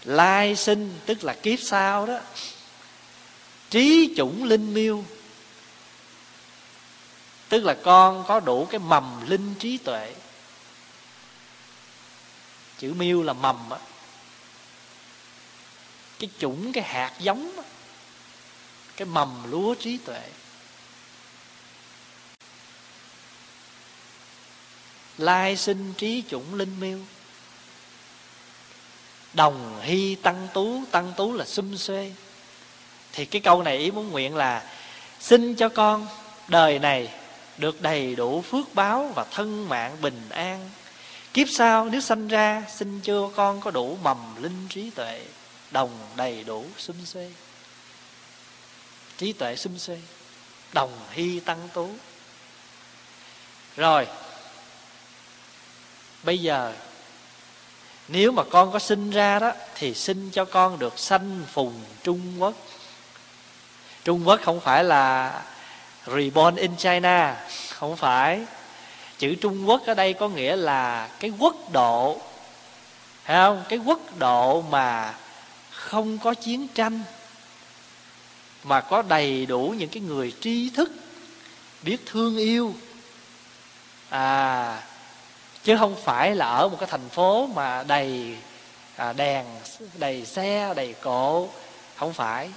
Lai 0.03 0.55
sinh 0.55 0.93
tức 1.05 1.23
là 1.23 1.33
kiếp 1.33 1.59
sau 1.61 2.05
đó. 2.05 2.19
Trí 3.69 4.13
chủng 4.17 4.43
linh 4.43 4.73
miêu, 4.73 5.03
tức 7.49 7.63
là 7.63 7.73
con 7.83 8.23
có 8.27 8.39
đủ 8.39 8.65
cái 8.65 8.79
mầm 8.79 9.29
linh 9.29 9.55
trí 9.59 9.77
tuệ. 9.77 10.13
Chữ 12.77 12.93
miêu 12.93 13.23
là 13.23 13.33
mầm 13.33 13.69
á 13.69 13.77
cái 16.25 16.33
chủng, 16.39 16.73
cái 16.73 16.83
hạt 16.83 17.11
giống 17.19 17.51
cái 18.97 19.05
mầm 19.05 19.51
lúa 19.51 19.75
trí 19.75 19.97
tuệ. 19.97 20.21
Lai 25.17 25.57
sinh 25.57 25.93
trí 25.93 26.23
chủng 26.29 26.55
linh 26.55 26.79
miêu. 26.79 26.99
Đồng 29.33 29.79
hy 29.81 30.15
tăng 30.15 30.47
tú 30.53 30.83
tăng 30.91 31.13
tú 31.17 31.33
là 31.33 31.45
xum 31.45 31.75
xuê 31.75 32.11
thì 33.13 33.25
cái 33.25 33.41
câu 33.41 33.63
này 33.63 33.77
ý 33.77 33.91
muốn 33.91 34.11
nguyện 34.11 34.35
là 34.35 34.71
xin 35.19 35.55
cho 35.55 35.69
con 35.69 36.07
đời 36.47 36.79
này 36.79 37.09
được 37.57 37.81
đầy 37.81 38.15
đủ 38.15 38.41
phước 38.41 38.75
báo 38.75 39.11
và 39.15 39.25
thân 39.31 39.69
mạng 39.69 39.97
bình 40.01 40.29
an. 40.29 40.69
Kiếp 41.33 41.47
sau 41.49 41.85
nếu 41.85 42.01
sanh 42.01 42.27
ra, 42.27 42.63
xin 42.75 43.01
cho 43.03 43.31
con 43.35 43.61
có 43.61 43.71
đủ 43.71 43.97
mầm 44.03 44.43
linh 44.43 44.67
trí 44.69 44.89
tuệ 44.89 45.21
đồng 45.75 45.89
đầy 46.15 46.43
đủ 46.43 46.65
xum 46.77 47.05
xuê. 47.05 47.31
Trí 49.17 49.33
tuệ 49.33 49.55
xum 49.55 49.77
xuê, 49.77 49.97
đồng 50.73 50.99
hy 51.11 51.39
tăng 51.39 51.69
tú. 51.73 51.89
Rồi, 53.75 54.07
bây 56.23 56.39
giờ, 56.39 56.73
nếu 58.07 58.31
mà 58.31 58.43
con 58.43 58.71
có 58.71 58.79
sinh 58.79 59.09
ra 59.09 59.39
đó, 59.39 59.51
thì 59.75 59.93
xin 59.93 60.29
cho 60.31 60.45
con 60.45 60.79
được 60.79 60.99
sanh 60.99 61.43
phùng 61.51 61.81
trung 62.03 62.41
quốc. 62.41 62.53
Trung 64.03 64.27
quốc 64.27 64.39
không 64.43 64.59
phải 64.59 64.83
là 64.83 65.41
reborn 66.05 66.55
in 66.55 66.77
china, 66.77 67.47
không 67.69 67.97
phải. 67.97 68.45
Chữ 69.17 69.35
trung 69.41 69.69
quốc 69.69 69.81
ở 69.85 69.93
đây 69.93 70.13
có 70.13 70.29
nghĩa 70.29 70.55
là 70.55 71.09
cái 71.19 71.31
quốc 71.39 71.71
độ 71.71 72.21
Thấy 73.25 73.35
không? 73.35 73.63
Cái 73.69 73.79
quốc 73.79 73.99
độ 74.17 74.61
mà 74.61 75.13
không 75.85 76.17
có 76.17 76.33
chiến 76.33 76.67
tranh 76.67 76.99
mà 78.63 78.81
có 78.81 79.01
đầy 79.01 79.45
đủ 79.45 79.73
những 79.77 79.89
cái 79.89 80.03
người 80.03 80.33
tri 80.41 80.69
thức 80.69 80.91
biết 81.83 81.97
thương 82.05 82.37
yêu. 82.37 82.73
À 84.09 84.81
chứ 85.63 85.77
không 85.77 85.95
phải 86.03 86.35
là 86.35 86.45
ở 86.45 86.67
một 86.69 86.77
cái 86.79 86.89
thành 86.91 87.09
phố 87.09 87.47
mà 87.47 87.83
đầy 87.83 88.37
à, 88.95 89.13
đèn 89.13 89.45
đầy 89.93 90.25
xe 90.25 90.73
đầy 90.75 90.95
cộ. 91.01 91.49
Không 91.95 92.13
phải. 92.13 92.49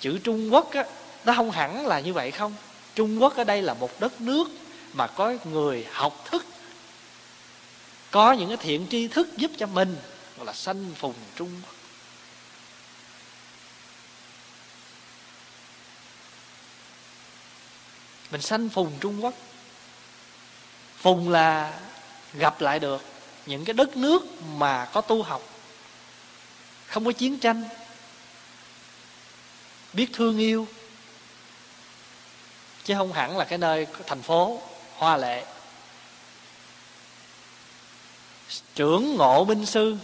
Chữ 0.00 0.18
trung 0.24 0.54
quốc 0.54 0.74
á 0.74 0.84
nó 1.24 1.34
không 1.34 1.50
hẳn 1.50 1.86
là 1.86 2.00
như 2.00 2.12
vậy 2.12 2.30
không? 2.30 2.54
Trung 2.94 3.22
quốc 3.22 3.36
ở 3.36 3.44
đây 3.44 3.62
là 3.62 3.74
một 3.74 4.00
đất 4.00 4.20
nước 4.20 4.48
mà 4.92 5.06
có 5.06 5.34
người 5.44 5.86
học 5.92 6.24
thức 6.30 6.44
có 8.10 8.32
những 8.32 8.48
cái 8.48 8.56
thiện 8.56 8.86
tri 8.90 9.08
thức 9.08 9.36
giúp 9.36 9.50
cho 9.58 9.66
mình 9.66 9.96
gọi 10.42 10.46
là 10.46 10.52
sanh 10.52 10.94
phùng 10.94 11.14
trung. 11.36 11.62
Quốc 11.64 11.74
mình 18.30 18.40
sanh 18.40 18.68
phùng 18.68 18.92
trung 19.00 19.24
quốc. 19.24 19.34
Phùng 20.96 21.30
là 21.30 21.80
gặp 22.34 22.60
lại 22.60 22.78
được 22.78 23.02
những 23.46 23.64
cái 23.64 23.74
đất 23.74 23.96
nước 23.96 24.42
mà 24.42 24.84
có 24.92 25.00
tu 25.00 25.22
học, 25.22 25.42
không 26.86 27.04
có 27.04 27.12
chiến 27.12 27.38
tranh, 27.38 27.64
biết 29.92 30.06
thương 30.12 30.38
yêu, 30.38 30.68
chứ 32.84 32.94
không 32.94 33.12
hẳn 33.12 33.36
là 33.36 33.44
cái 33.44 33.58
nơi 33.58 33.86
thành 34.06 34.22
phố 34.22 34.62
hoa 34.96 35.16
lệ. 35.16 35.44
Trưởng 38.74 39.16
ngộ 39.16 39.44
minh 39.44 39.66
sư 39.66 39.96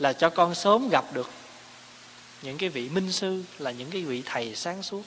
là 0.00 0.12
cho 0.12 0.30
con 0.30 0.54
sớm 0.54 0.88
gặp 0.88 1.04
được 1.12 1.30
những 2.42 2.58
cái 2.58 2.68
vị 2.68 2.88
minh 2.88 3.12
sư, 3.12 3.42
là 3.58 3.70
những 3.70 3.90
cái 3.90 4.02
vị 4.02 4.22
thầy 4.26 4.56
sáng 4.56 4.82
suốt. 4.82 5.02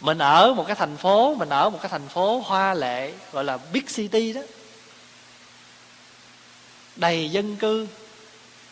Mình 0.00 0.18
ở 0.18 0.54
một 0.54 0.64
cái 0.66 0.76
thành 0.76 0.96
phố, 0.96 1.34
mình 1.34 1.48
ở 1.48 1.70
một 1.70 1.78
cái 1.82 1.88
thành 1.88 2.08
phố 2.08 2.40
hoa 2.40 2.74
lệ, 2.74 3.12
gọi 3.32 3.44
là 3.44 3.58
big 3.72 3.86
city 3.86 4.32
đó, 4.32 4.40
đầy 6.96 7.30
dân 7.30 7.56
cư, 7.56 7.86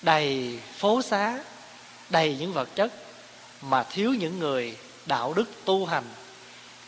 đầy 0.02 0.58
phố 0.78 1.02
xá, 1.02 1.38
đầy 2.10 2.36
những 2.40 2.52
vật 2.52 2.68
chất, 2.74 2.92
mà 3.62 3.82
thiếu 3.82 4.14
những 4.14 4.38
người 4.38 4.76
đạo 5.06 5.34
đức 5.34 5.50
tu 5.64 5.86
hành, 5.86 6.04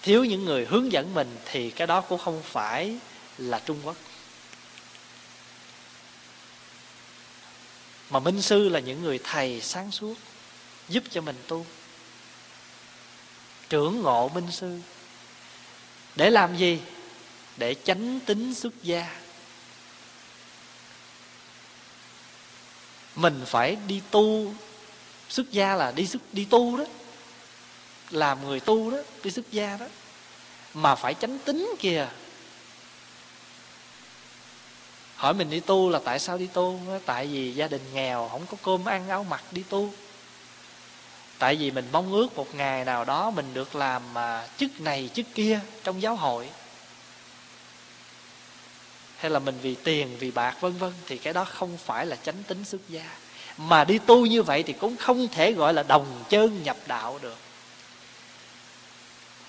thiếu 0.03 0.25
những 0.25 0.45
người 0.45 0.67
hướng 0.67 0.93
dẫn 0.93 1.15
mình, 1.15 1.37
thì 1.45 1.71
cái 1.71 1.87
đó 1.87 2.01
cũng 2.01 2.19
không 2.19 2.43
phải 2.43 2.97
là 3.39 3.59
trung 3.59 3.79
quốc. 3.85 3.97
Mà 8.11 8.21
minh 8.21 8.43
sư 8.43 8.69
là 8.69 8.81
những 8.81 9.03
người 9.03 9.21
thầy 9.25 9.61
sáng 9.61 9.91
suốt, 9.91 10.15
giúp 10.89 11.05
cho 11.11 11.21
mình 11.21 11.37
tu. 11.49 11.67
Trưởng 13.69 14.03
ngộ 14.03 14.29
minh 14.29 14.51
sư. 14.51 14.81
Để 16.17 16.31
làm 16.31 16.57
gì? 16.57 16.81
Để 17.57 17.75
tránh 17.75 18.21
tính 18.21 18.55
xuất 18.55 18.83
gia. 18.83 19.21
Mình 23.15 23.43
phải 23.47 23.77
đi 23.87 24.03
tu. 24.11 24.55
Xuất 25.29 25.51
gia 25.51 25.75
là 25.75 25.93
đi 25.93 26.07
xuất, 26.07 26.23
đi 26.33 26.45
tu 26.45 26.77
đó. 26.77 26.85
Làm 28.11 28.47
người 28.47 28.61
tu 28.61 28.91
đó, 28.91 28.99
đi 29.23 29.31
xuất 29.31 29.53
gia 29.53 29.77
đó. 29.77 29.87
Mà 30.75 30.95
phải 30.95 31.15
tránh 31.15 31.39
tính 31.39 31.75
kìa 31.79 32.09
hỏi 35.21 35.35
mình 35.35 35.51
đi 35.51 35.61
tu 35.61 35.91
là 35.91 36.01
tại 36.05 36.19
sao 36.19 36.39
đi 36.39 36.47
tu? 36.47 36.81
Tại 37.07 37.27
vì 37.27 37.53
gia 37.53 37.69
đình 37.69 37.83
nghèo 37.93 38.29
không 38.29 38.47
có 38.47 38.57
cơm 38.63 38.85
ăn 38.85 39.09
áo 39.09 39.25
mặc 39.25 39.45
đi 39.51 39.63
tu. 39.69 39.93
Tại 41.39 41.57
vì 41.57 41.71
mình 41.71 41.89
mong 41.93 42.13
ước 42.13 42.37
một 42.37 42.55
ngày 42.55 42.85
nào 42.85 43.05
đó 43.05 43.31
mình 43.31 43.55
được 43.55 43.75
làm 43.75 44.15
mà 44.15 44.49
chức 44.59 44.81
này, 44.81 45.11
chức 45.15 45.27
kia 45.35 45.61
trong 45.85 46.03
giáo 46.03 46.17
hội. 46.17 46.49
Hay 49.17 49.31
là 49.31 49.39
mình 49.39 49.59
vì 49.63 49.75
tiền, 49.75 50.17
vì 50.19 50.31
bạc, 50.31 50.57
vân 50.61 50.79
vân, 50.79 50.93
thì 51.07 51.19
cái 51.19 51.33
đó 51.33 51.45
không 51.45 51.77
phải 51.77 52.07
là 52.07 52.17
chánh 52.17 52.43
tính 52.43 52.65
xuất 52.65 52.81
gia. 52.89 53.07
Mà 53.57 53.85
đi 53.85 53.99
tu 53.99 54.27
như 54.27 54.43
vậy 54.43 54.63
thì 54.63 54.73
cũng 54.73 54.97
không 54.97 55.29
thể 55.29 55.53
gọi 55.53 55.75
là 55.75 55.83
đồng 55.83 56.25
chân 56.29 56.63
nhập 56.63 56.77
đạo 56.87 57.19
được. 57.23 57.39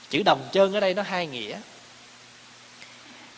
Chữ 0.10 0.24
đồng 0.26 0.50
chân 0.52 0.74
ở 0.74 0.80
đây 0.80 0.94
nó 0.94 1.02
hai 1.02 1.28
nghĩa 1.28 1.60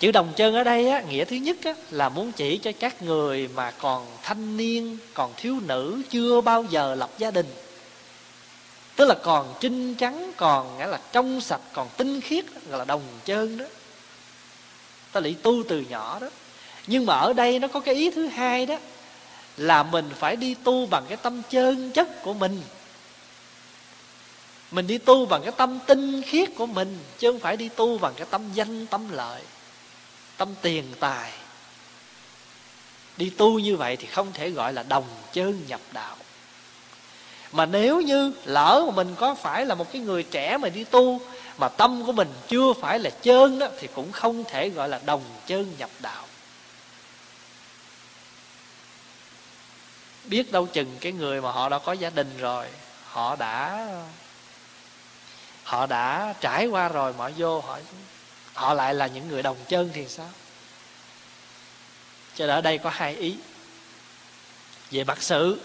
chữ 0.03 0.11
đồng 0.11 0.33
chân 0.35 0.55
ở 0.55 0.63
đây 0.63 0.89
á, 0.89 1.01
nghĩa 1.01 1.25
thứ 1.25 1.35
nhất 1.35 1.57
á, 1.63 1.73
là 1.91 2.09
muốn 2.09 2.31
chỉ 2.31 2.57
cho 2.57 2.71
các 2.79 3.01
người 3.01 3.49
mà 3.55 3.71
còn 3.71 4.07
thanh 4.23 4.57
niên 4.57 4.97
còn 5.13 5.33
thiếu 5.37 5.59
nữ 5.65 6.01
chưa 6.09 6.41
bao 6.41 6.63
giờ 6.63 6.95
lập 6.95 7.09
gia 7.17 7.31
đình. 7.31 7.45
Tức 8.95 9.05
là 9.05 9.15
còn 9.23 9.53
trinh 9.59 9.95
trắng 9.95 10.31
còn 10.37 10.77
nghĩa 10.77 10.87
là 10.87 10.99
trong 11.11 11.41
sạch 11.41 11.61
còn 11.73 11.89
tinh 11.97 12.21
khiết 12.21 12.45
gọi 12.69 12.79
là 12.79 12.85
đồng 12.85 13.01
chân 13.25 13.57
đó. 13.57 13.65
Ta 15.11 15.19
lại 15.19 15.35
tu 15.43 15.63
từ 15.69 15.85
nhỏ 15.89 16.19
đó. 16.19 16.29
Nhưng 16.87 17.05
mà 17.05 17.17
ở 17.17 17.33
đây 17.33 17.59
nó 17.59 17.67
có 17.67 17.79
cái 17.79 17.95
ý 17.95 18.09
thứ 18.09 18.27
hai 18.27 18.65
đó 18.65 18.75
là 19.57 19.83
mình 19.83 20.09
phải 20.19 20.35
đi 20.35 20.55
tu 20.63 20.85
bằng 20.85 21.03
cái 21.07 21.17
tâm 21.17 21.41
chân 21.49 21.91
chất 21.91 22.23
của 22.23 22.33
mình. 22.33 22.61
Mình 24.71 24.87
đi 24.87 24.97
tu 24.97 25.25
bằng 25.25 25.41
cái 25.43 25.53
tâm 25.57 25.79
tinh 25.87 26.21
khiết 26.21 26.49
của 26.55 26.65
mình 26.65 26.99
chứ 27.19 27.31
không 27.31 27.39
phải 27.39 27.57
đi 27.57 27.69
tu 27.69 27.97
bằng 27.97 28.13
cái 28.17 28.27
tâm 28.29 28.41
danh 28.53 28.85
tâm 28.87 29.09
lợi 29.11 29.41
tâm 30.37 30.55
tiền 30.61 30.93
tài. 30.99 31.31
Đi 33.17 33.29
tu 33.29 33.59
như 33.59 33.77
vậy 33.77 33.97
thì 33.97 34.07
không 34.07 34.33
thể 34.33 34.49
gọi 34.49 34.73
là 34.73 34.83
đồng 34.83 35.07
chân 35.33 35.65
nhập 35.67 35.81
đạo. 35.91 36.17
Mà 37.51 37.65
nếu 37.65 38.01
như 38.01 38.33
lỡ 38.45 38.83
mà 38.85 38.91
mình 38.95 39.15
có 39.15 39.35
phải 39.35 39.65
là 39.65 39.75
một 39.75 39.91
cái 39.91 40.01
người 40.01 40.23
trẻ 40.23 40.57
mà 40.57 40.69
đi 40.69 40.83
tu, 40.83 41.21
mà 41.57 41.69
tâm 41.69 42.05
của 42.05 42.11
mình 42.11 42.33
chưa 42.47 42.73
phải 42.81 42.99
là 42.99 43.09
chơn 43.09 43.59
đó, 43.59 43.67
thì 43.79 43.87
cũng 43.95 44.11
không 44.11 44.43
thể 44.43 44.69
gọi 44.69 44.89
là 44.89 44.99
đồng 45.05 45.23
chơn 45.47 45.75
nhập 45.77 45.89
đạo. 45.99 46.25
Biết 50.23 50.51
đâu 50.51 50.65
chừng 50.65 50.97
cái 51.01 51.11
người 51.11 51.41
mà 51.41 51.51
họ 51.51 51.69
đã 51.69 51.79
có 51.79 51.93
gia 51.93 52.09
đình 52.09 52.37
rồi, 52.37 52.67
họ 53.05 53.35
đã 53.35 53.87
họ 55.63 55.85
đã 55.85 56.33
trải 56.41 56.65
qua 56.65 56.87
rồi, 56.87 57.13
mà 57.17 57.29
vô, 57.37 57.61
họ 57.61 57.79
họ 58.53 58.73
lại 58.73 58.93
là 58.93 59.07
những 59.07 59.27
người 59.27 59.41
đồng 59.41 59.57
chân 59.67 59.89
thì 59.93 60.07
sao? 60.07 60.29
Cho 62.35 62.47
nên 62.47 62.55
ở 62.55 62.61
đây 62.61 62.77
có 62.77 62.89
hai 62.89 63.15
ý. 63.15 63.35
Về 64.91 65.03
mặt 65.03 65.21
sự 65.21 65.59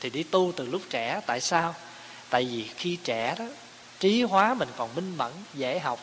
thì 0.00 0.10
đi 0.10 0.22
tu 0.22 0.52
từ 0.56 0.66
lúc 0.66 0.82
trẻ, 0.90 1.20
tại 1.26 1.40
sao? 1.40 1.74
Tại 2.30 2.44
vì 2.44 2.70
khi 2.76 2.98
trẻ 3.04 3.34
đó, 3.38 3.44
trí 4.00 4.22
hóa 4.22 4.54
mình 4.54 4.68
còn 4.76 4.94
minh 4.94 5.16
mẫn, 5.16 5.32
dễ 5.54 5.78
học. 5.78 6.00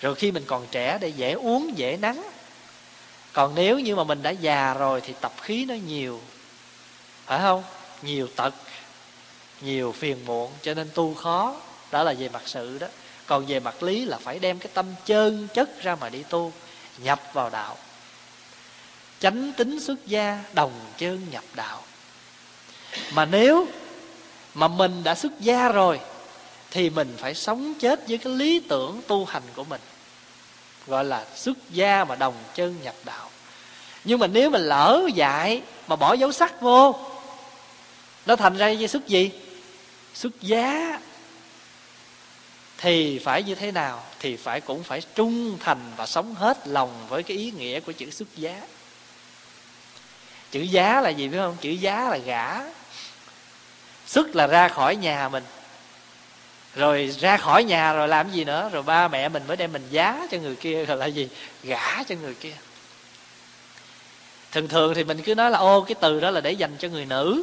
Rồi 0.00 0.14
khi 0.14 0.32
mình 0.32 0.44
còn 0.46 0.66
trẻ 0.70 0.98
để 1.00 1.08
dễ 1.08 1.32
uống, 1.32 1.78
dễ 1.78 1.96
nắng. 1.96 2.30
Còn 3.32 3.54
nếu 3.54 3.78
như 3.78 3.96
mà 3.96 4.04
mình 4.04 4.22
đã 4.22 4.30
già 4.30 4.74
rồi 4.74 5.00
thì 5.00 5.14
tập 5.20 5.32
khí 5.42 5.64
nó 5.64 5.74
nhiều. 5.74 6.20
Phải 7.26 7.38
không? 7.38 7.64
Nhiều 8.02 8.28
tật, 8.36 8.54
nhiều 9.60 9.92
phiền 9.92 10.24
muộn, 10.24 10.52
cho 10.62 10.74
nên 10.74 10.90
tu 10.94 11.14
khó. 11.14 11.60
Đó 11.90 12.02
là 12.02 12.12
về 12.12 12.28
mặt 12.28 12.42
sự 12.46 12.78
đó 12.78 12.86
còn 13.26 13.46
về 13.46 13.60
mặt 13.60 13.82
lý 13.82 14.04
là 14.04 14.18
phải 14.18 14.38
đem 14.38 14.58
cái 14.58 14.70
tâm 14.74 14.86
chân 15.06 15.48
chất 15.54 15.82
ra 15.82 15.96
mà 16.00 16.08
đi 16.08 16.22
tu, 16.22 16.52
nhập 16.98 17.20
vào 17.32 17.50
đạo. 17.50 17.76
Chánh 19.20 19.52
tính 19.56 19.80
xuất 19.80 20.06
gia, 20.06 20.44
đồng 20.52 20.72
chân 20.98 21.26
nhập 21.30 21.44
đạo. 21.54 21.82
Mà 23.12 23.24
nếu 23.24 23.66
mà 24.54 24.68
mình 24.68 25.04
đã 25.04 25.14
xuất 25.14 25.40
gia 25.40 25.68
rồi, 25.68 26.00
thì 26.70 26.90
mình 26.90 27.14
phải 27.18 27.34
sống 27.34 27.74
chết 27.74 28.08
với 28.08 28.18
cái 28.18 28.32
lý 28.32 28.60
tưởng 28.60 29.00
tu 29.06 29.24
hành 29.24 29.42
của 29.54 29.64
mình, 29.64 29.80
gọi 30.86 31.04
là 31.04 31.26
xuất 31.36 31.56
gia 31.70 32.04
mà 32.04 32.14
đồng 32.14 32.34
chân 32.54 32.76
nhập 32.82 32.94
đạo. 33.04 33.30
Nhưng 34.04 34.18
mà 34.18 34.26
nếu 34.26 34.50
mà 34.50 34.58
lỡ 34.58 35.08
dại 35.14 35.62
mà 35.86 35.96
bỏ 35.96 36.12
dấu 36.12 36.32
sắc 36.32 36.60
vô, 36.60 36.96
nó 38.26 38.36
thành 38.36 38.56
ra 38.56 38.72
như 38.72 38.86
xuất 38.86 39.06
gì? 39.06 39.30
Xuất 40.14 40.40
giá 40.40 40.98
thì 42.78 43.18
phải 43.18 43.42
như 43.42 43.54
thế 43.54 43.72
nào 43.72 44.02
thì 44.20 44.36
phải 44.36 44.60
cũng 44.60 44.82
phải 44.82 45.00
trung 45.14 45.58
thành 45.60 45.92
và 45.96 46.06
sống 46.06 46.34
hết 46.34 46.68
lòng 46.68 47.06
với 47.08 47.22
cái 47.22 47.36
ý 47.36 47.50
nghĩa 47.50 47.80
của 47.80 47.92
chữ 47.92 48.10
xuất 48.10 48.36
giá. 48.36 48.62
Chữ 50.50 50.60
giá 50.60 51.00
là 51.00 51.10
gì 51.10 51.28
biết 51.28 51.38
không? 51.38 51.56
Chữ 51.60 51.70
giá 51.70 52.08
là 52.08 52.16
gả 52.16 52.60
xuất 54.06 54.36
là 54.36 54.46
ra 54.46 54.68
khỏi 54.68 54.96
nhà 54.96 55.28
mình. 55.28 55.44
Rồi 56.74 57.14
ra 57.18 57.36
khỏi 57.36 57.64
nhà 57.64 57.92
rồi 57.92 58.08
làm 58.08 58.32
gì 58.32 58.44
nữa? 58.44 58.70
Rồi 58.72 58.82
ba 58.82 59.08
mẹ 59.08 59.28
mình 59.28 59.42
mới 59.46 59.56
đem 59.56 59.72
mình 59.72 59.86
giá 59.90 60.26
cho 60.30 60.38
người 60.38 60.56
kia. 60.56 60.84
Rồi 60.84 60.96
là 60.96 61.06
gì? 61.06 61.28
Gả 61.62 62.02
cho 62.02 62.14
người 62.14 62.34
kia. 62.34 62.54
Thường 64.52 64.68
thường 64.68 64.94
thì 64.94 65.04
mình 65.04 65.22
cứ 65.22 65.34
nói 65.34 65.50
là, 65.50 65.58
ô, 65.58 65.80
cái 65.80 65.94
từ 66.00 66.20
đó 66.20 66.30
là 66.30 66.40
để 66.40 66.52
dành 66.52 66.76
cho 66.78 66.88
người 66.88 67.04
nữ. 67.04 67.42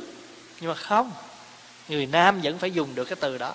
Nhưng 0.60 0.70
mà 0.70 0.76
không. 0.76 1.12
Người 1.90 2.06
nam 2.06 2.42
vẫn 2.44 2.58
phải 2.58 2.72
dùng 2.72 2.96
được 2.96 3.06
cái 3.06 3.16
từ 3.20 3.38
đó 3.38 3.54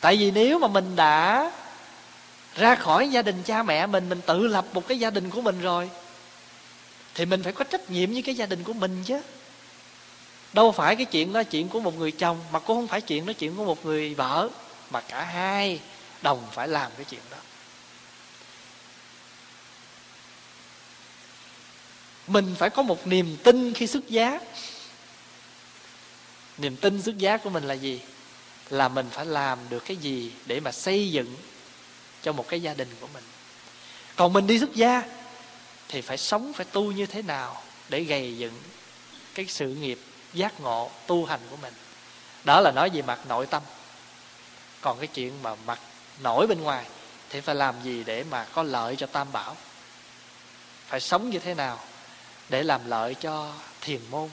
tại 0.00 0.16
vì 0.16 0.30
nếu 0.30 0.58
mà 0.58 0.68
mình 0.68 0.96
đã 0.96 1.50
ra 2.54 2.74
khỏi 2.74 3.08
gia 3.08 3.22
đình 3.22 3.42
cha 3.42 3.62
mẹ 3.62 3.86
mình 3.86 4.08
mình 4.08 4.20
tự 4.26 4.46
lập 4.46 4.64
một 4.72 4.88
cái 4.88 4.98
gia 4.98 5.10
đình 5.10 5.30
của 5.30 5.40
mình 5.40 5.60
rồi, 5.60 5.90
thì 7.14 7.24
mình 7.24 7.42
phải 7.42 7.52
có 7.52 7.64
trách 7.64 7.90
nhiệm 7.90 8.12
với 8.12 8.22
cái 8.22 8.34
gia 8.34 8.46
đình 8.46 8.64
của 8.64 8.72
mình 8.72 9.02
chứ. 9.06 9.20
Đâu 10.52 10.72
phải 10.72 10.96
cái 10.96 11.04
chuyện 11.04 11.32
đó 11.32 11.42
chuyện 11.42 11.68
của 11.68 11.80
một 11.80 11.98
người 11.98 12.10
chồng, 12.10 12.40
mà 12.52 12.58
cũng 12.58 12.76
không 12.76 12.88
phải 12.88 13.00
chuyện 13.00 13.26
đó 13.26 13.32
chuyện 13.32 13.56
của 13.56 13.64
một 13.64 13.86
người 13.86 14.14
vợ, 14.14 14.48
mà 14.90 15.00
cả 15.00 15.24
hai 15.24 15.80
đồng 16.22 16.48
phải 16.52 16.68
làm 16.68 16.90
cái 16.96 17.04
chuyện 17.04 17.20
đó. 17.30 17.36
Mình 22.26 22.54
phải 22.58 22.70
có 22.70 22.82
một 22.82 23.06
niềm 23.06 23.36
tin 23.44 23.74
khi 23.74 23.86
xuất 23.86 24.08
giá. 24.08 24.40
Niềm 26.58 26.76
tin 26.76 27.02
xuất 27.02 27.18
giá 27.18 27.36
của 27.36 27.50
mình 27.50 27.64
là 27.64 27.74
gì? 27.74 28.00
Là 28.70 28.88
mình 28.88 29.06
phải 29.10 29.26
làm 29.26 29.58
được 29.68 29.84
cái 29.84 29.96
gì 29.96 30.32
để 30.46 30.60
mà 30.60 30.72
xây 30.72 31.10
dựng 31.10 31.36
cho 32.22 32.32
một 32.32 32.48
cái 32.48 32.62
gia 32.62 32.74
đình 32.74 32.88
của 33.00 33.08
mình. 33.14 33.24
Còn 34.16 34.32
mình 34.32 34.46
đi 34.46 34.58
xuất 34.58 34.74
gia 34.74 35.02
thì 35.88 36.00
phải 36.00 36.18
sống, 36.18 36.52
phải 36.52 36.66
tu 36.72 36.92
như 36.92 37.06
thế 37.06 37.22
nào 37.22 37.62
để 37.88 38.00
gầy 38.00 38.36
dựng 38.38 38.62
cái 39.34 39.46
sự 39.48 39.68
nghiệp 39.68 39.98
giác 40.32 40.60
ngộ, 40.60 40.90
tu 41.06 41.24
hành 41.24 41.40
của 41.50 41.56
mình? 41.56 41.74
Đó 42.44 42.60
là 42.60 42.70
nói 42.70 42.90
về 42.90 43.02
mặt 43.02 43.20
nội 43.28 43.46
tâm. 43.46 43.62
Còn 44.80 44.98
cái 44.98 45.06
chuyện 45.06 45.42
mà 45.42 45.54
mặt 45.54 45.78
nổi 46.18 46.46
bên 46.46 46.60
ngoài 46.60 46.84
thì 47.30 47.40
phải 47.40 47.54
làm 47.54 47.82
gì 47.82 48.04
để 48.04 48.24
mà 48.30 48.46
có 48.52 48.62
lợi 48.62 48.96
cho 48.96 49.06
tam 49.06 49.32
bảo? 49.32 49.56
Phải 50.86 51.00
sống 51.00 51.30
như 51.30 51.38
thế 51.38 51.54
nào 51.54 51.80
để 52.48 52.62
làm 52.62 52.80
lợi 52.88 53.14
cho 53.14 53.52
thiền 53.80 54.00
môn? 54.10 54.30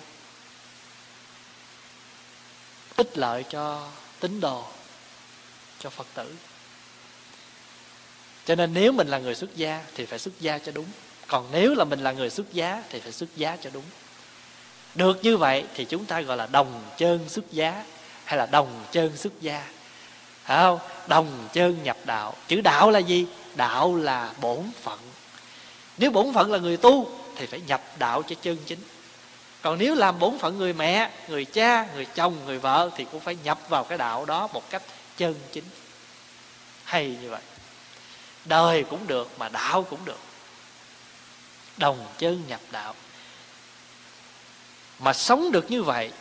Ích 2.96 3.18
lợi 3.18 3.44
cho 3.50 3.90
tín 4.24 4.40
đồ 4.40 4.64
cho 5.80 5.90
phật 5.90 6.08
tử. 6.14 6.36
Cho 8.46 8.56
nên 8.56 8.74
nếu 8.74 8.92
mình 8.92 9.08
là 9.08 9.18
người 9.18 9.36
xuất 9.36 9.56
gia 9.56 9.82
thì 9.96 10.06
phải 10.06 10.20
xuất 10.20 10.40
gia 10.40 10.58
cho 10.58 10.72
đúng. 10.72 10.86
Còn 11.28 11.50
nếu 11.52 11.76
là 11.76 11.84
mình 11.84 12.00
là 12.00 12.12
người 12.12 12.30
xuất 12.30 12.54
giá 12.54 12.84
thì 12.90 13.00
phải 13.00 13.12
xuất 13.12 13.36
giá 13.36 13.58
cho 13.64 13.70
đúng. 13.74 13.84
Được 14.96 15.20
như 15.24 15.38
vậy 15.38 15.66
thì 15.76 15.86
chúng 15.86 16.06
ta 16.06 16.22
gọi 16.22 16.38
là 16.38 16.48
đồng 16.52 16.84
chân 16.98 17.30
xuất 17.30 17.52
giá 17.52 17.86
hay 18.26 18.38
là 18.38 18.46
đồng 18.46 18.86
chân 18.92 19.18
xuất 19.18 19.42
gia. 19.42 19.68
Phải 20.44 20.58
không? 20.64 20.80
Đồng 21.08 21.48
chân 21.54 21.84
nhập 21.84 21.98
đạo. 22.06 22.36
Chữ 22.48 22.62
đạo 22.62 22.92
là 22.92 23.00
gì? 23.00 23.26
Đạo 23.56 23.96
là 23.96 24.34
bổn 24.42 24.72
phận. 24.82 25.00
Nếu 25.98 26.12
bổn 26.12 26.34
phận 26.34 26.52
là 26.52 26.58
người 26.58 26.78
tu 26.78 27.20
thì 27.36 27.46
phải 27.46 27.62
nhập 27.68 27.82
đạo 28.00 28.24
cho 28.24 28.36
chân 28.42 28.58
chính 28.66 28.80
còn 29.64 29.78
nếu 29.80 29.96
làm 29.96 30.20
bổn 30.20 30.40
phận 30.40 30.58
người 30.58 30.74
mẹ, 30.74 31.10
người 31.28 31.46
cha, 31.46 31.86
người 31.96 32.06
chồng, 32.06 32.46
người 32.46 32.60
vợ 32.60 32.90
thì 32.96 33.06
cũng 33.12 33.20
phải 33.20 33.38
nhập 33.44 33.60
vào 33.70 33.84
cái 33.84 33.98
đạo 33.98 34.26
đó 34.26 34.48
một 34.54 34.70
cách 34.70 34.82
chân 35.18 35.36
chính. 35.52 35.64
Hay 36.84 37.18
như 37.22 37.30
vậy. 37.30 37.42
Đời 38.46 38.84
cũng 38.90 39.08
được 39.08 39.40
mà 39.40 39.50
đạo 39.50 39.86
cũng 39.90 40.06
được. 40.06 40.20
Đồng 41.78 42.06
chân 42.18 42.44
nhập 42.48 42.60
đạo. 42.72 42.96
Mà 45.00 45.14
sống 45.14 45.52
được 45.52 45.72
như 45.72 45.84
vậy, 45.84 46.12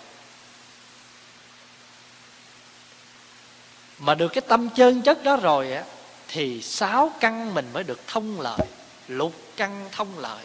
mà 3.98 4.14
được 4.14 4.28
cái 4.28 4.42
tâm 4.48 4.68
chân 4.70 5.02
chất 5.02 5.24
đó 5.24 5.36
rồi 5.36 5.72
á, 5.72 5.84
thì 6.28 6.62
sáu 6.62 7.12
căn 7.20 7.54
mình 7.54 7.70
mới 7.72 7.84
được 7.84 8.00
thông 8.06 8.40
lợi 8.40 8.66
lục 9.08 9.32
căn 9.56 9.88
thông 9.92 10.18
lợi 10.18 10.44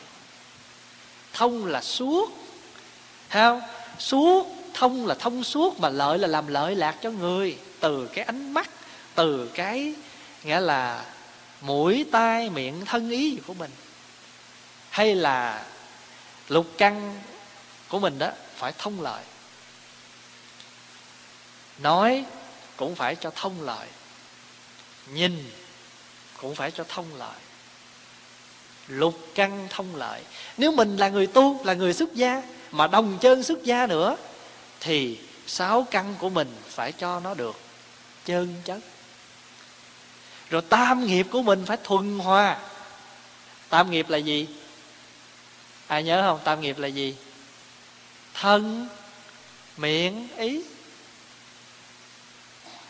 thông 1.34 1.66
là 1.66 1.82
suốt 1.82 2.47
không? 3.30 3.62
Suốt, 4.00 4.48
thông 4.74 5.08
là 5.08 5.16
thông 5.16 5.44
suốt 5.44 5.80
mà 5.80 5.90
lợi 5.90 6.20
là 6.20 6.28
làm 6.28 6.48
lợi 6.48 6.76
lạc 6.76 6.96
cho 7.02 7.12
người. 7.12 7.58
Từ 7.80 8.10
cái 8.14 8.26
ánh 8.26 8.54
mắt, 8.54 8.70
từ 9.16 9.52
cái, 9.54 9.94
nghĩa 10.44 10.60
là 10.60 11.06
mũi 11.62 12.06
tai 12.12 12.50
miệng 12.50 12.86
thân 12.86 13.10
ý 13.10 13.32
gì 13.32 13.42
của 13.48 13.54
mình. 13.54 13.72
Hay 14.90 15.16
là 15.16 15.66
lục 16.48 16.66
căn 16.78 17.20
của 17.88 18.00
mình 18.00 18.20
đó, 18.20 18.32
phải 18.56 18.74
thông 18.78 19.02
lợi. 19.02 19.24
Nói 21.78 22.26
cũng 22.76 22.96
phải 22.96 23.16
cho 23.16 23.32
thông 23.36 23.62
lợi. 23.62 23.88
Nhìn 25.14 25.52
cũng 26.42 26.56
phải 26.56 26.72
cho 26.72 26.84
thông 26.90 27.16
lợi. 27.18 27.40
Lục 28.88 29.20
căn 29.36 29.68
thông 29.70 29.96
lợi. 29.96 30.22
Nếu 30.58 30.72
mình 30.72 30.98
là 30.98 31.10
người 31.10 31.28
tu, 31.28 31.64
là 31.64 31.74
người 31.74 31.94
xuất 31.94 32.14
gia 32.14 32.42
mà 32.72 32.88
đồng 32.88 33.18
chân 33.22 33.44
xuất 33.44 33.64
gia 33.64 33.88
nữa, 33.88 34.18
thì 34.80 35.20
sáu 35.48 35.88
căn 35.92 36.16
của 36.20 36.30
mình 36.30 36.56
phải 36.70 36.92
cho 36.92 37.20
nó 37.20 37.34
được 37.34 37.60
chân 38.26 38.62
chất. 38.66 38.80
Rồi 40.50 40.62
tam 40.62 41.06
nghiệp 41.06 41.28
của 41.32 41.42
mình 41.42 41.66
phải 41.66 41.78
thuần 41.84 42.20
hòa. 42.20 42.58
Tam 43.70 43.92
nghiệp 43.92 44.10
là 44.10 44.18
gì? 44.18 44.48
Ai 45.88 46.04
nhớ 46.04 46.22
không? 46.22 46.40
Tam 46.44 46.62
nghiệp 46.62 46.78
là 46.78 46.88
gì? 46.88 47.16
Thân, 48.34 48.88
miệng, 49.78 50.28
ý. 50.38 50.64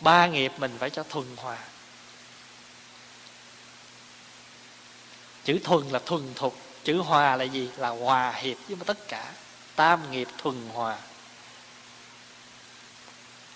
Ba 0.00 0.26
nghiệp 0.26 0.52
mình 0.58 0.76
phải 0.78 0.90
cho 0.90 1.02
thuần 1.02 1.26
hòa. 1.36 1.58
Chữ 5.44 5.58
thuần 5.64 5.88
là 5.88 5.98
thuần 5.98 6.34
thục 6.34 6.60
chữ 6.84 6.98
hòa 6.98 7.36
là 7.36 7.44
gì? 7.44 7.70
Là 7.76 7.88
hòa 7.88 8.32
hiệp 8.32 8.56
với 8.68 8.76
tất 8.86 9.08
cả 9.08 9.32
tam 9.78 10.10
nghiệp 10.10 10.28
thuần 10.38 10.68
hòa. 10.74 10.98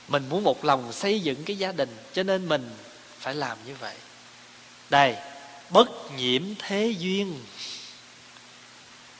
Mình 0.08 0.28
muốn 0.28 0.44
một 0.44 0.64
lòng 0.64 0.92
xây 0.92 1.20
dựng 1.20 1.44
cái 1.44 1.58
gia 1.58 1.72
đình, 1.72 1.96
cho 2.12 2.22
nên 2.22 2.48
mình 2.48 2.70
phải 3.18 3.34
làm 3.34 3.58
như 3.66 3.74
vậy. 3.74 3.94
Đây, 4.90 5.16
bất 5.70 5.88
nhiễm 6.16 6.42
thế 6.58 6.94
duyên. 6.98 7.44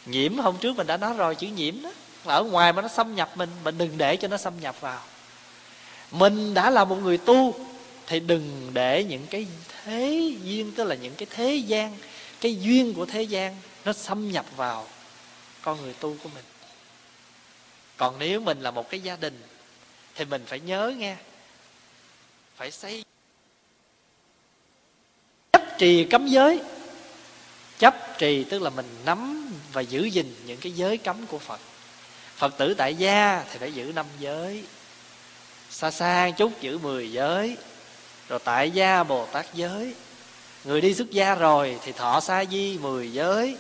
Nhiễm 0.07 0.39
hôm 0.39 0.57
trước 0.59 0.77
mình 0.77 0.87
đã 0.87 0.97
nói 0.97 1.15
rồi, 1.15 1.35
chữ 1.35 1.47
nhiễm 1.47 1.83
đó 1.83 1.91
ở 2.25 2.43
ngoài 2.45 2.73
mà 2.73 2.83
nó 2.83 2.89
xâm 2.89 3.15
nhập 3.15 3.31
mình 3.35 3.51
mình 3.65 3.79
đừng 3.79 3.99
để 3.99 4.17
cho 4.17 4.29
nó 4.29 4.37
xâm 4.37 4.61
nhập 4.61 4.81
vào. 4.81 5.01
Mình 6.11 6.55
đã 6.55 6.71
là 6.71 6.85
một 6.85 6.97
người 6.97 7.19
tu, 7.19 7.55
thì 8.07 8.21
đừng 8.21 8.71
để 8.73 9.05
những 9.05 9.27
cái 9.27 9.47
thế 9.85 10.35
duyên, 10.43 10.73
tức 10.73 10.85
là 10.85 10.95
những 10.95 11.15
cái 11.15 11.27
thế 11.31 11.55
gian, 11.55 11.99
cái 12.41 12.57
duyên 12.61 12.95
của 12.95 13.07
thế 13.07 13.23
gian, 13.23 13.57
nó 13.85 13.93
xâm 13.93 14.33
nhập 14.33 14.47
vào 14.57 14.89
con 15.63 15.83
người 15.83 15.95
tu 15.95 16.17
của 16.23 16.29
mình 16.35 16.45
còn 17.97 18.19
nếu 18.19 18.41
mình 18.41 18.61
là 18.61 18.71
một 18.71 18.91
cái 18.91 19.01
gia 19.01 19.17
đình, 19.17 19.43
thì 20.15 20.25
mình 20.25 20.45
phải 20.47 20.61
nhớ 20.61 20.95
nghe, 20.97 21.17
phải 22.57 22.71
xây 22.71 23.05
chấp 25.53 25.63
trì 25.79 26.05
cấm 26.05 26.27
giới. 26.27 26.61
Chấp 27.79 27.95
trì 28.19 28.45
tức 28.45 28.63
là 28.63 28.71
mình 28.71 28.87
nắm 29.05 29.53
và 29.73 29.81
giữ 29.81 30.05
gìn 30.05 30.35
những 30.47 30.61
cái 30.61 30.73
giới 30.73 30.99
cấm 30.99 31.27
của 31.27 31.39
phật. 31.39 31.61
Phật 32.37 32.55
tử 32.59 32.75
tại 32.75 32.95
gia 32.95 33.45
thì 33.51 33.59
phải 33.59 33.73
giữ 33.73 33.93
năm 33.95 34.07
giới, 34.19 34.65
xa 35.71 35.91
xa 35.91 36.31
chút 36.31 36.61
giữ 36.61 36.79
mười 36.79 37.13
giới, 37.13 37.57
rồi 38.29 38.39
tại 38.45 38.71
gia 38.71 39.03
bồ 39.03 39.27
tát 39.27 39.47
giới. 39.55 39.95
Người 40.65 40.81
đi 40.81 40.95
xuất 40.95 41.11
gia 41.11 41.35
rồi 41.35 41.79
thì 41.83 41.93
thọ 41.93 42.21
sa 42.21 42.45
di 42.45 42.79
mười 42.79 43.13
giới, 43.13 43.57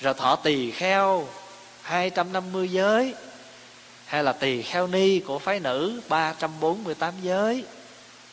rồi 0.00 0.14
thọ 0.14 0.36
tỳ 0.36 0.70
kheo 0.70 1.28
hai 1.82 2.10
trăm 2.10 2.32
năm 2.32 2.52
mươi 2.52 2.68
giới 2.68 3.14
hay 4.06 4.24
là 4.24 4.32
tỳ 4.32 4.62
kheo 4.62 4.86
ni 4.86 5.20
của 5.20 5.38
phái 5.38 5.60
nữ 5.60 6.02
ba 6.08 6.32
trăm 6.32 6.60
bốn 6.60 6.84
mươi 6.84 6.94
tám 6.94 7.14
giới. 7.22 7.64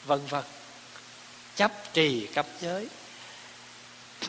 Vân 0.06 0.26
vân. 0.26 0.44
Chấp 1.56 1.72
trì 1.94 2.28
cấp 2.28 2.46
giới. 2.62 2.88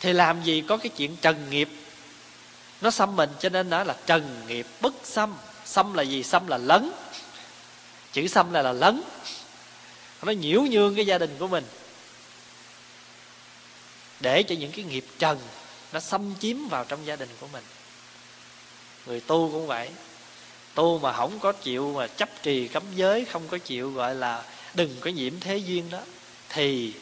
Thì 0.00 0.12
làm 0.12 0.42
gì 0.42 0.64
có 0.68 0.76
cái 0.76 0.88
chuyện 0.88 1.16
trần 1.16 1.50
nghiệp? 1.50 1.68
Nó 2.80 2.90
xâm 2.90 3.16
mình 3.16 3.30
cho 3.40 3.48
nên 3.48 3.70
nó 3.70 3.84
là 3.84 3.96
trần 4.06 4.44
nghiệp, 4.48 4.66
bất 4.80 4.94
xâm. 5.04 5.34
Xâm 5.64 5.94
là 5.94 6.02
gì? 6.02 6.22
Xâm 6.22 6.46
là 6.46 6.58
lấn. 6.58 6.92
Chữ 8.12 8.26
xâm 8.26 8.52
là 8.52 8.62
là 8.62 8.72
lấn. 8.72 9.02
Nó 10.22 10.32
nhiễu 10.32 10.62
nhương 10.62 10.94
cái 10.94 11.06
gia 11.06 11.18
đình 11.18 11.36
của 11.38 11.48
mình. 11.48 11.64
Để 14.20 14.42
cho 14.42 14.54
những 14.54 14.72
cái 14.72 14.84
nghiệp 14.84 15.04
trần 15.18 15.38
nó 15.92 16.00
xâm 16.00 16.34
chiếm 16.40 16.68
vào 16.68 16.84
trong 16.84 17.06
gia 17.06 17.16
đình 17.16 17.28
của 17.40 17.46
mình 17.52 17.64
người 19.06 19.20
tu 19.20 19.50
cũng 19.52 19.66
vậy. 19.66 19.90
Tu 20.74 20.98
mà 20.98 21.12
không 21.12 21.38
có 21.38 21.52
chịu 21.52 21.92
mà 21.96 22.06
chấp 22.06 22.28
trì 22.42 22.68
cấm 22.68 22.82
giới, 22.94 23.24
không 23.24 23.48
có 23.48 23.58
chịu 23.58 23.90
gọi 23.90 24.14
là 24.14 24.44
đừng 24.74 24.96
có 25.00 25.10
nhiễm 25.10 25.40
thế 25.40 25.56
duyên 25.56 25.90
đó, 25.90 26.00
thì 26.48 26.94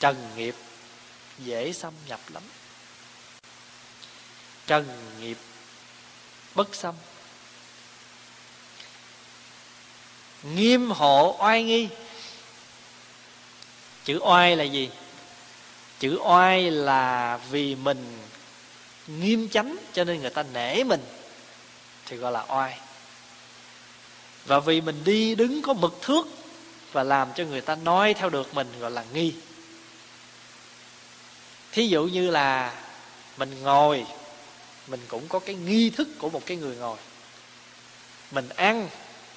trần 0.00 0.16
nghiệp 0.36 0.54
dễ 1.38 1.72
xâm 1.72 1.92
nhập 2.08 2.20
lắm. 2.32 2.42
Trần 4.66 5.12
nghiệp 5.20 5.38
bất 6.54 6.74
xâm. 6.74 6.94
Nghiêm 10.42 10.90
hộ 10.90 11.36
oai 11.40 11.62
nghi. 11.62 11.88
Chữ 14.04 14.18
oai 14.22 14.56
là 14.56 14.64
gì? 14.64 14.90
Chữ 15.98 16.18
oai 16.24 16.70
là 16.70 17.36
vì 17.50 17.74
mình 17.74 18.18
nghiêm 19.06 19.48
chánh 19.48 19.76
cho 19.92 20.04
nên 20.04 20.20
người 20.20 20.30
ta 20.30 20.42
nể 20.42 20.84
mình 20.84 21.00
thì 22.06 22.16
gọi 22.16 22.32
là 22.32 22.44
oai. 22.48 22.78
Và 24.44 24.60
vì 24.60 24.80
mình 24.80 25.04
đi 25.04 25.34
đứng 25.34 25.62
có 25.62 25.72
mực 25.72 25.98
thước 26.02 26.26
và 26.92 27.02
làm 27.02 27.28
cho 27.34 27.44
người 27.44 27.60
ta 27.60 27.74
nói 27.74 28.14
theo 28.14 28.30
được 28.30 28.54
mình 28.54 28.68
gọi 28.80 28.90
là 28.90 29.04
nghi. 29.12 29.34
Thí 31.72 31.88
dụ 31.88 32.04
như 32.04 32.30
là 32.30 32.74
mình 33.36 33.62
ngồi, 33.62 34.06
mình 34.86 35.00
cũng 35.08 35.28
có 35.28 35.38
cái 35.38 35.54
nghi 35.54 35.90
thức 35.90 36.08
của 36.18 36.30
một 36.30 36.42
cái 36.46 36.56
người 36.56 36.76
ngồi. 36.76 36.96
Mình 38.30 38.48
ăn, 38.48 38.88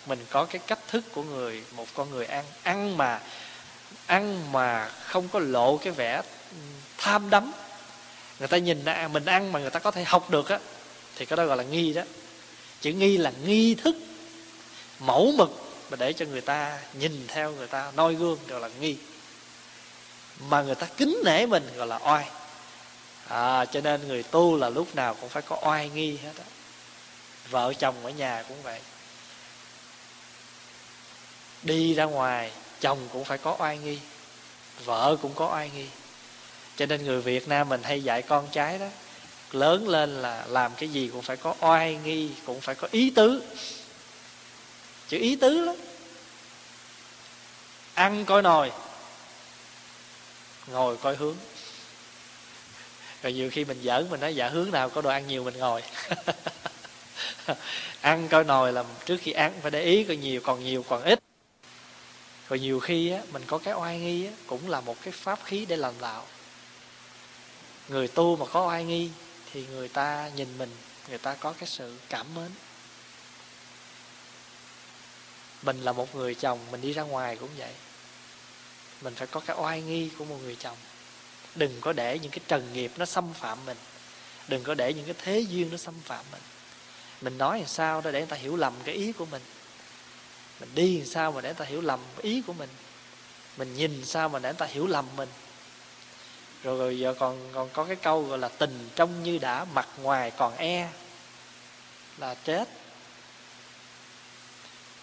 mình 0.05 0.25
có 0.29 0.45
cái 0.45 0.61
cách 0.67 0.79
thức 0.87 1.03
của 1.13 1.23
người, 1.23 1.63
một 1.75 1.87
con 1.93 2.11
người 2.11 2.25
ăn. 2.25 2.45
Ăn 2.63 2.97
mà 2.97 3.19
ăn 4.05 4.51
mà 4.51 4.89
không 4.89 5.27
có 5.27 5.39
lộ 5.39 5.77
cái 5.77 5.93
vẻ 5.93 6.21
tham 6.97 7.29
đắm. 7.29 7.51
Người 8.39 8.47
ta 8.47 8.57
nhìn 8.57 8.85
à, 8.85 9.07
mình 9.07 9.25
ăn 9.25 9.51
mà 9.51 9.59
người 9.59 9.69
ta 9.69 9.79
có 9.79 9.91
thể 9.91 10.03
học 10.03 10.29
được 10.29 10.49
á, 10.49 10.59
thì 11.15 11.25
cái 11.25 11.37
đó 11.37 11.45
gọi 11.45 11.57
là 11.57 11.63
nghi 11.63 11.93
đó 11.93 12.01
chữ 12.81 12.91
nghi 12.91 13.17
là 13.17 13.31
nghi 13.45 13.75
thức 13.75 13.95
mẫu 14.99 15.33
mực 15.37 15.49
mà 15.89 15.97
để 15.97 16.13
cho 16.13 16.25
người 16.25 16.41
ta 16.41 16.79
nhìn 16.93 17.25
theo 17.27 17.51
người 17.51 17.67
ta 17.67 17.91
noi 17.95 18.15
gương 18.15 18.39
gọi 18.47 18.59
là 18.59 18.69
nghi. 18.79 18.97
Mà 20.39 20.61
người 20.61 20.75
ta 20.75 20.87
kính 20.97 21.21
nể 21.25 21.45
mình 21.45 21.69
gọi 21.75 21.87
là 21.87 21.99
oai. 22.03 22.29
À, 23.27 23.65
cho 23.65 23.81
nên 23.81 24.07
người 24.07 24.23
tu 24.23 24.57
là 24.57 24.69
lúc 24.69 24.95
nào 24.95 25.13
cũng 25.13 25.29
phải 25.29 25.41
có 25.41 25.59
oai 25.63 25.89
nghi 25.89 26.17
hết 26.17 26.33
á. 26.37 26.45
Vợ 27.49 27.73
chồng 27.73 27.95
ở 28.03 28.09
nhà 28.09 28.43
cũng 28.47 28.63
vậy. 28.63 28.79
Đi 31.63 31.93
ra 31.93 32.03
ngoài 32.03 32.51
chồng 32.81 33.09
cũng 33.13 33.23
phải 33.25 33.37
có 33.37 33.55
oai 33.59 33.77
nghi 33.77 33.99
vợ 34.85 35.17
cũng 35.21 35.33
có 35.35 35.49
oai 35.53 35.71
nghi. 35.75 35.85
Cho 36.75 36.85
nên 36.85 37.05
người 37.05 37.21
việt 37.21 37.47
nam 37.47 37.69
mình 37.69 37.83
hay 37.83 38.03
dạy 38.03 38.21
con 38.21 38.47
trái 38.51 38.79
đó 38.79 38.87
lớn 39.51 39.87
lên 39.87 40.21
là 40.21 40.45
làm 40.47 40.71
cái 40.77 40.89
gì 40.89 41.09
cũng 41.13 41.21
phải 41.21 41.37
có 41.37 41.55
oai 41.59 41.99
nghi 42.03 42.29
cũng 42.45 42.61
phải 42.61 42.75
có 42.75 42.87
ý 42.91 43.09
tứ. 43.09 43.43
Chữ 45.07 45.17
ý 45.17 45.35
tứ 45.35 45.65
lắm. 45.65 45.75
Ăn 47.93 48.25
coi 48.25 48.41
nồi 48.41 48.71
ngồi 50.67 50.97
coi 50.97 51.15
hướng. 51.15 51.35
Rồi 53.23 53.33
nhiều 53.33 53.49
khi 53.49 53.65
mình 53.65 53.81
giỡn 53.83 54.09
mình 54.09 54.19
nói 54.19 54.35
dạ 54.35 54.49
hướng 54.49 54.71
nào 54.71 54.89
có 54.89 55.01
đồ 55.01 55.09
ăn 55.09 55.27
nhiều 55.27 55.43
mình 55.43 55.57
ngồi. 55.57 55.83
Ăn 58.01 58.27
coi 58.27 58.43
nồi 58.43 58.73
là 58.73 58.83
trước 59.05 59.17
khi 59.21 59.31
ăn 59.31 59.53
phải 59.61 59.71
để 59.71 59.83
ý 59.83 60.03
coi 60.03 60.15
nhiều 60.17 60.41
còn 60.41 60.63
nhiều 60.63 60.85
còn 60.89 61.03
ít. 61.03 61.19
Rồi 62.49 62.59
nhiều 62.59 62.79
khi 62.79 63.11
á, 63.11 63.21
mình 63.31 63.43
có 63.47 63.57
cái 63.57 63.73
oai 63.73 63.99
nghi 63.99 64.25
á, 64.25 64.31
cũng 64.47 64.69
là 64.69 64.81
một 64.81 64.95
cái 65.03 65.13
pháp 65.17 65.39
khí 65.43 65.65
để 65.65 65.77
làm 65.77 65.93
đạo. 66.01 66.25
Người 67.87 68.07
tu 68.07 68.35
mà 68.35 68.45
có 68.45 68.67
oai 68.67 68.83
nghi 68.83 69.09
thì 69.53 69.65
người 69.67 69.87
ta 69.87 70.29
nhìn 70.35 70.57
mình, 70.57 70.69
người 71.09 71.17
ta 71.17 71.33
có 71.33 71.53
cái 71.53 71.69
sự 71.69 71.97
cảm 72.09 72.35
mến. 72.35 72.51
Mình 75.61 75.81
là 75.81 75.91
một 75.91 76.15
người 76.15 76.35
chồng, 76.35 76.59
mình 76.71 76.81
đi 76.81 76.93
ra 76.93 77.03
ngoài 77.03 77.37
cũng 77.39 77.49
vậy. 77.57 77.73
Mình 79.01 79.15
phải 79.15 79.27
có 79.27 79.39
cái 79.39 79.57
oai 79.59 79.81
nghi 79.81 80.09
của 80.17 80.25
một 80.25 80.37
người 80.43 80.55
chồng. 80.55 80.77
Đừng 81.55 81.81
có 81.81 81.93
để 81.93 82.19
những 82.19 82.31
cái 82.31 82.39
trần 82.47 82.73
nghiệp 82.73 82.91
nó 82.97 83.05
xâm 83.05 83.33
phạm 83.33 83.65
mình. 83.65 83.77
Đừng 84.47 84.63
có 84.63 84.73
để 84.73 84.93
những 84.93 85.05
cái 85.05 85.15
thế 85.17 85.39
duyên 85.39 85.71
nó 85.71 85.77
xâm 85.77 85.93
phạm 86.03 86.25
mình. 86.31 86.41
Mình 87.21 87.37
nói 87.37 87.59
làm 87.59 87.67
sao 87.67 88.01
đó 88.01 88.11
để 88.11 88.19
người 88.19 88.29
ta 88.29 88.35
hiểu 88.35 88.55
lầm 88.55 88.73
cái 88.85 88.95
ý 88.95 89.11
của 89.11 89.25
mình. 89.25 89.41
Mình 90.59 90.69
đi 90.75 90.97
làm 90.97 91.07
sao 91.07 91.31
mà 91.31 91.41
để 91.41 91.49
người 91.49 91.59
ta 91.59 91.65
hiểu 91.65 91.81
lầm 91.81 91.99
ý 92.21 92.41
của 92.47 92.53
mình. 92.53 92.69
Mình 93.57 93.75
nhìn 93.75 94.05
sao 94.05 94.29
mà 94.29 94.39
để 94.39 94.49
người 94.49 94.59
ta 94.59 94.65
hiểu 94.65 94.87
lầm 94.87 95.05
mình 95.15 95.29
rồi, 96.63 96.77
rồi 96.77 96.99
giờ 96.99 97.13
còn 97.19 97.49
còn 97.53 97.69
có 97.73 97.83
cái 97.83 97.95
câu 97.95 98.23
gọi 98.23 98.39
là 98.39 98.47
tình 98.47 98.89
trong 98.95 99.23
như 99.23 99.37
đã 99.37 99.65
mặt 99.73 99.87
ngoài 100.01 100.31
còn 100.31 100.55
e. 100.57 100.89
Là 102.17 102.35
chết. 102.35 102.69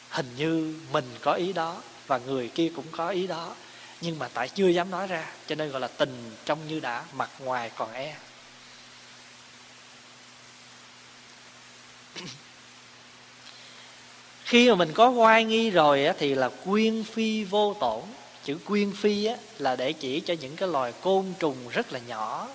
Hình 0.08 0.34
như 0.36 0.80
mình 0.92 1.04
có 1.22 1.32
ý 1.32 1.52
đó 1.52 1.82
và 2.06 2.18
người 2.18 2.48
kia 2.48 2.70
cũng 2.76 2.86
có 2.92 3.08
ý 3.08 3.26
đó 3.26 3.54
nhưng 4.00 4.18
mà 4.18 4.28
tại 4.34 4.48
chưa 4.48 4.68
dám 4.68 4.90
nói 4.90 5.06
ra 5.06 5.26
cho 5.46 5.54
nên 5.54 5.70
gọi 5.70 5.80
là 5.80 5.88
tình 5.88 6.32
trong 6.44 6.68
như 6.68 6.80
đã 6.80 7.04
mặt 7.12 7.30
ngoài 7.38 7.70
còn 7.76 7.92
e. 7.92 8.16
Khi 14.44 14.68
mà 14.68 14.74
mình 14.74 14.92
có 14.94 15.08
oai 15.08 15.44
nghi 15.44 15.70
rồi 15.70 16.08
thì 16.18 16.34
là 16.34 16.50
quyên 16.64 17.04
phi 17.04 17.44
vô 17.44 17.76
tổn 17.80 18.02
chữ 18.44 18.58
quyên 18.66 18.92
phi 18.92 19.24
á, 19.24 19.36
là 19.58 19.76
để 19.76 19.92
chỉ 19.92 20.20
cho 20.20 20.34
những 20.40 20.56
cái 20.56 20.68
loài 20.68 20.92
côn 21.00 21.24
trùng 21.38 21.56
rất 21.70 21.92
là 21.92 21.98
nhỏ. 21.98 22.48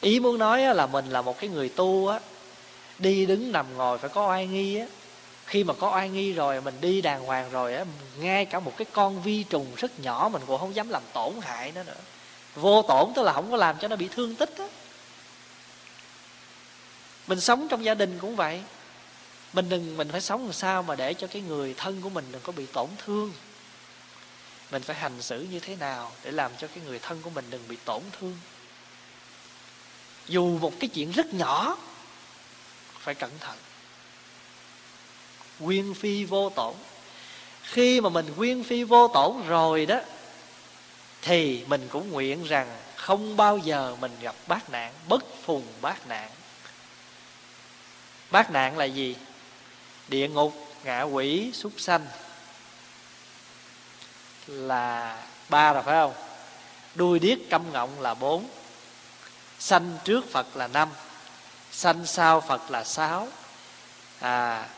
Ý 0.00 0.20
muốn 0.20 0.38
nói 0.38 0.64
á, 0.64 0.72
là 0.72 0.86
mình 0.86 1.10
là 1.10 1.22
một 1.22 1.38
cái 1.40 1.50
người 1.50 1.68
tu 1.68 2.08
á 2.08 2.20
đi 2.98 3.26
đứng 3.26 3.52
nằm 3.52 3.76
ngồi 3.76 3.98
phải 3.98 4.10
có 4.10 4.28
oai 4.28 4.46
nghi 4.46 4.76
á. 4.76 4.86
Khi 5.46 5.64
mà 5.64 5.74
có 5.74 5.90
oai 5.90 6.08
nghi 6.08 6.32
rồi 6.32 6.60
mình 6.60 6.74
đi 6.80 7.00
đàng 7.00 7.24
hoàng 7.24 7.50
rồi 7.50 7.74
á 7.74 7.84
ngay 8.18 8.44
cả 8.44 8.60
một 8.60 8.72
cái 8.76 8.86
con 8.92 9.22
vi 9.22 9.42
trùng 9.42 9.66
rất 9.76 10.00
nhỏ 10.00 10.30
mình 10.32 10.42
cũng 10.46 10.60
không 10.60 10.74
dám 10.74 10.88
làm 10.88 11.02
tổn 11.12 11.32
hại 11.40 11.72
nó 11.72 11.82
nữa. 11.82 12.00
Vô 12.54 12.82
tổn 12.82 13.12
tức 13.14 13.22
là 13.22 13.32
không 13.32 13.50
có 13.50 13.56
làm 13.56 13.76
cho 13.80 13.88
nó 13.88 13.96
bị 13.96 14.08
thương 14.08 14.34
tích 14.34 14.58
á. 14.58 14.64
Mình 17.26 17.40
sống 17.40 17.68
trong 17.70 17.84
gia 17.84 17.94
đình 17.94 18.18
cũng 18.18 18.36
vậy 18.36 18.62
mình 19.54 19.68
đừng, 19.68 19.96
mình 19.96 20.08
phải 20.08 20.20
sống 20.20 20.44
làm 20.44 20.52
sao 20.52 20.82
mà 20.82 20.94
để 20.94 21.14
cho 21.14 21.26
cái 21.26 21.42
người 21.42 21.74
thân 21.76 22.02
của 22.02 22.10
mình 22.10 22.24
đừng 22.32 22.42
có 22.42 22.52
bị 22.52 22.66
tổn 22.66 22.88
thương. 23.04 23.32
Mình 24.70 24.82
phải 24.82 24.96
hành 24.96 25.22
xử 25.22 25.46
như 25.50 25.60
thế 25.60 25.76
nào 25.76 26.12
để 26.24 26.30
làm 26.30 26.52
cho 26.58 26.66
cái 26.66 26.84
người 26.84 26.98
thân 26.98 27.22
của 27.22 27.30
mình 27.30 27.44
đừng 27.50 27.68
bị 27.68 27.76
tổn 27.84 28.02
thương? 28.20 28.38
Dù 30.28 30.58
một 30.58 30.72
cái 30.80 30.90
chuyện 30.94 31.12
rất 31.12 31.34
nhỏ, 31.34 31.76
phải 32.98 33.14
cẩn 33.14 33.30
thận. 33.40 33.56
Quyên 35.64 35.94
phi 35.94 36.24
vô 36.24 36.50
tổn. 36.50 36.74
Khi 37.62 38.00
mà 38.00 38.08
mình 38.08 38.34
quyên 38.36 38.64
phi 38.64 38.84
vô 38.84 39.08
tổn 39.08 39.46
rồi 39.46 39.86
đó, 39.86 40.00
thì 41.22 41.64
mình 41.68 41.88
cũng 41.90 42.10
nguyện 42.10 42.44
rằng 42.44 42.76
không 42.96 43.36
bao 43.36 43.58
giờ 43.58 43.96
mình 44.00 44.12
gặp 44.20 44.34
bát 44.46 44.70
nạn, 44.70 44.92
bất 45.08 45.24
phùng 45.42 45.66
bát 45.80 46.08
nạn. 46.08 46.30
Bát 48.30 48.50
nạn 48.50 48.78
là 48.78 48.84
gì? 48.84 49.16
Địa 50.08 50.28
ngục, 50.28 50.54
ngạ 50.84 51.02
quỷ, 51.02 51.50
súc 51.54 51.72
sanh 51.78 52.06
là 54.46 55.22
ba 55.48 55.72
rồi, 55.72 55.82
phải 55.82 55.94
không? 55.94 56.14
Đuôi 56.94 57.18
điếc 57.18 57.38
câm 57.50 57.72
ngọng 57.72 58.00
là 58.00 58.14
bốn. 58.14 58.48
Sanh 59.58 59.98
trước 60.04 60.32
phật 60.32 60.56
là 60.56 60.68
năm. 60.68 60.88
Sanh 61.72 62.06
sau 62.06 62.40
phật 62.40 62.70
là 62.70 62.84
sáu. 62.84 63.28
À 64.20 64.68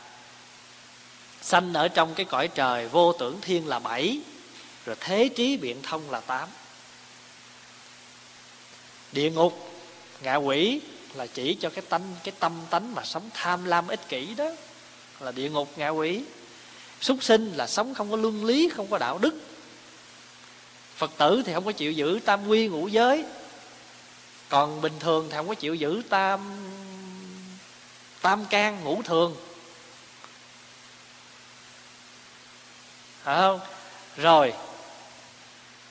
sanh 1.41 1.73
ở 1.73 1.87
trong 1.87 2.15
cái 2.15 2.25
cõi 2.25 2.47
trời 2.47 2.87
vô 2.87 3.13
tưởng 3.13 3.41
thiên 3.41 3.67
là 3.67 3.79
bảy, 3.79 4.19
rồi 4.85 4.95
thế 4.99 5.29
trí 5.35 5.57
biện 5.57 5.81
thông 5.83 6.11
là 6.11 6.19
tám. 6.19 6.49
Địa 9.11 9.31
ngục, 9.31 9.71
ngạ 10.21 10.35
quỷ 10.35 10.81
là 11.13 11.27
chỉ 11.27 11.57
cho 11.61 11.69
cái 11.69 11.83
tâm 11.89 12.01
cái 12.23 12.33
tâm 12.39 12.61
tánh 12.69 12.95
mà 12.95 13.03
sống 13.03 13.29
tham 13.33 13.65
lam 13.65 13.87
ích 13.87 14.09
kỷ 14.09 14.35
đó 14.35 14.49
là 15.19 15.31
địa 15.31 15.49
ngục, 15.49 15.73
ngạ 15.75 15.89
quỷ. 15.89 16.23
Súc 17.01 17.23
sinh 17.23 17.53
là 17.53 17.67
sống 17.67 17.93
không 17.93 18.11
có 18.11 18.17
luân 18.17 18.45
lý, 18.45 18.69
không 18.75 18.87
có 18.87 18.97
đạo 18.97 19.17
đức. 19.17 19.33
Phật 20.95 21.11
tử 21.17 21.43
thì 21.45 21.53
không 21.53 21.65
có 21.65 21.71
chịu 21.71 21.91
giữ 21.91 22.19
tam 22.25 22.47
quy 22.47 22.67
ngũ 22.67 22.87
giới. 22.87 23.25
Còn 24.49 24.81
bình 24.81 24.93
thường 24.99 25.27
thì 25.29 25.35
không 25.35 25.47
có 25.47 25.55
chịu 25.55 25.75
giữ 25.75 26.01
tam 26.09 26.57
tam 28.21 28.45
can 28.45 28.83
ngũ 28.83 29.01
thường. 29.01 29.35
Phải 33.23 33.37
không? 33.37 33.59
Rồi, 34.17 34.53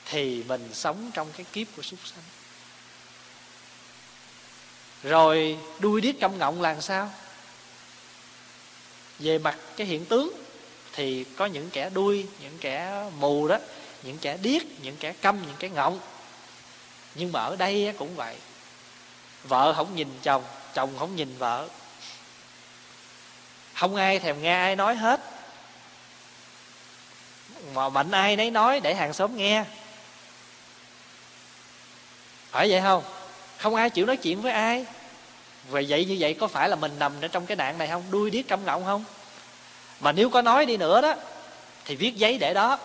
thì 0.07 0.43
mình 0.43 0.69
sống 0.73 1.11
trong 1.15 1.33
cái 1.37 1.47
kiếp 1.53 1.67
của 1.77 1.83
súc 1.83 1.99
sanh. 2.05 2.25
Rồi 5.03 5.59
đuôi 5.79 6.01
điếc 6.01 6.15
trong 6.21 6.39
ngọng 6.39 6.63
là 6.63 6.81
sao? 6.81 7.11
Về 9.19 9.39
mặt 9.39 9.59
cái 9.77 9.87
hiện 9.87 10.05
tướng 10.05 10.33
thì 10.93 11.25
có 11.37 11.47
những 11.47 11.71
kẻ 11.71 11.91
đuôi, 11.91 12.27
những 12.41 12.59
kẻ 12.61 13.05
mù 13.19 13.49
đó, 13.49 13.59
những 14.03 14.19
kẻ 14.19 14.37
điếc, 14.43 14.63
những 14.83 14.97
kẻ 14.97 15.13
câm, 15.13 15.43
những 15.47 15.57
kẻ 15.59 15.69
ngọng. 15.69 16.01
Nhưng 17.15 17.33
mà 17.33 17.41
ở 17.41 17.57
đây 17.57 17.93
cũng 17.99 18.15
vậy. 18.17 18.37
Vợ 19.45 19.73
không 19.77 19.95
nhìn 19.95 20.09
chồng 20.23 20.45
chồng 20.75 20.99
không 20.99 21.17
nhìn 21.17 21.39
vợ. 21.39 21.69
Không 23.75 23.97
ai 23.97 24.19
thèm 24.19 24.43
nghe 24.43 24.53
ai 24.53 24.77
nói 24.77 24.95
hết. 24.95 25.21
Mà 27.75 27.89
mạnh 27.89 28.11
ai 28.11 28.37
nấy 28.37 28.51
nói 28.51 28.81
để 28.81 28.95
hàng 28.95 29.13
xóm 29.13 29.37
nghe. 29.37 29.65
Phải 32.51 32.71
vậy 32.71 32.81
không? 32.81 33.05
Không 33.59 33.75
ai 33.75 33.91
chịu 33.91 34.07
nói 34.07 34.17
chuyện 34.17 34.43
với 34.43 34.53
ai 34.53 34.87
vậy 35.69 35.87
vậy 35.89 36.05
như 36.05 36.17
vậy, 36.19 36.35
có 36.35 36.49
phải 36.49 36.69
là 36.69 36.77
mình 36.77 36.93
nằm 36.99 37.13
ở 37.23 37.29
trong 37.29 37.47
cái 37.47 37.57
nạn 37.57 37.79
này 37.79 37.89
không? 37.89 38.03
Đuôi 38.11 38.31
điếc 38.31 38.49
trong 38.49 38.65
ngọng 38.65 38.85
không? 38.85 39.05
Mà 40.01 40.13
nếu 40.13 40.31
có 40.31 40.43
nói 40.43 40.67
đi 40.67 40.77
nữa 40.77 41.01
đó, 41.01 41.15
thì 41.85 41.97
viết 41.97 42.17
giấy 42.17 42.39
để 42.39 42.55
đó. 42.55 42.79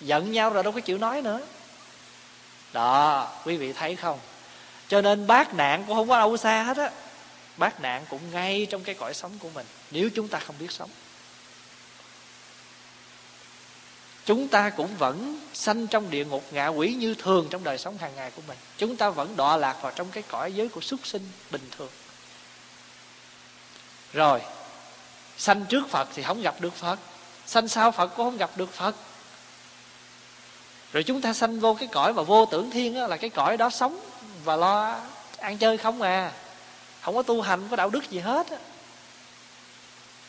Giận 0.00 0.32
nhau 0.32 0.50
rồi 0.50 0.62
đâu 0.62 0.72
có 0.72 0.80
chịu 0.80 0.98
nói 0.98 1.22
nữa. 1.22 1.40
Đó, 2.72 3.28
quý 3.44 3.56
vị 3.56 3.72
thấy 3.72 3.96
không? 3.96 4.18
Cho 4.88 5.00
nên 5.00 5.26
bác 5.26 5.54
nạn 5.54 5.84
cũng 5.86 5.96
không 5.96 6.08
có 6.08 6.18
đâu 6.18 6.36
xa 6.36 6.62
hết 6.62 6.76
á. 6.76 6.90
Bác 7.56 7.80
nạn 7.80 8.04
cũng 8.08 8.20
ngay 8.32 8.66
trong 8.70 8.84
cái 8.84 8.94
cõi 8.94 9.14
sống 9.14 9.32
của 9.38 9.48
mình, 9.54 9.66
nếu 9.90 10.08
chúng 10.14 10.28
ta 10.28 10.38
không 10.38 10.56
biết 10.58 10.72
sống. 10.72 10.90
Chúng 14.24 14.48
ta 14.48 14.70
cũng 14.70 14.96
vẫn 14.96 15.40
sanh 15.52 15.86
trong 15.86 16.10
địa 16.10 16.24
ngục 16.24 16.44
ngạ 16.50 16.66
quỷ 16.66 16.94
như 16.94 17.14
thường 17.14 17.46
trong 17.50 17.64
đời 17.64 17.78
sống 17.78 17.98
hàng 17.98 18.12
ngày 18.16 18.30
của 18.30 18.42
mình. 18.48 18.58
Chúng 18.78 18.96
ta 18.96 19.10
vẫn 19.10 19.36
đọa 19.36 19.56
lạc 19.56 19.76
vào 19.82 19.92
trong 19.96 20.10
cái 20.10 20.22
cõi 20.28 20.52
giới 20.52 20.68
của 20.68 20.80
súc 20.80 21.06
sinh 21.06 21.28
bình 21.50 21.68
thường. 21.76 21.90
Rồi 24.12 24.40
sanh 25.38 25.64
trước 25.68 25.88
phật 25.88 26.08
thì 26.14 26.22
không 26.22 26.42
gặp 26.42 26.60
được 26.60 26.74
phật. 26.74 26.98
Sanh 27.46 27.68
sau 27.68 27.90
phật 27.90 28.06
cũng 28.06 28.26
không 28.26 28.36
gặp 28.36 28.50
được 28.56 28.72
phật. 28.72 28.94
Rồi 30.92 31.02
chúng 31.02 31.20
ta 31.20 31.32
sanh 31.32 31.60
vô 31.60 31.74
cái 31.74 31.88
cõi 31.92 32.12
mà 32.12 32.22
vô 32.22 32.46
tưởng 32.46 32.70
thiên 32.70 32.94
đó, 32.94 33.06
là 33.06 33.16
cái 33.16 33.30
cõi 33.30 33.56
đó 33.56 33.70
sống 33.70 34.00
và 34.44 34.56
lo 34.56 35.00
ăn 35.38 35.58
chơi 35.58 35.76
không 35.76 36.02
à. 36.02 36.32
Không 37.00 37.14
có 37.14 37.22
tu 37.22 37.40
hành 37.40 37.68
có 37.70 37.76
đạo 37.76 37.90
đức 37.90 38.10
gì 38.10 38.18
hết 38.18 38.50
á. 38.50 38.56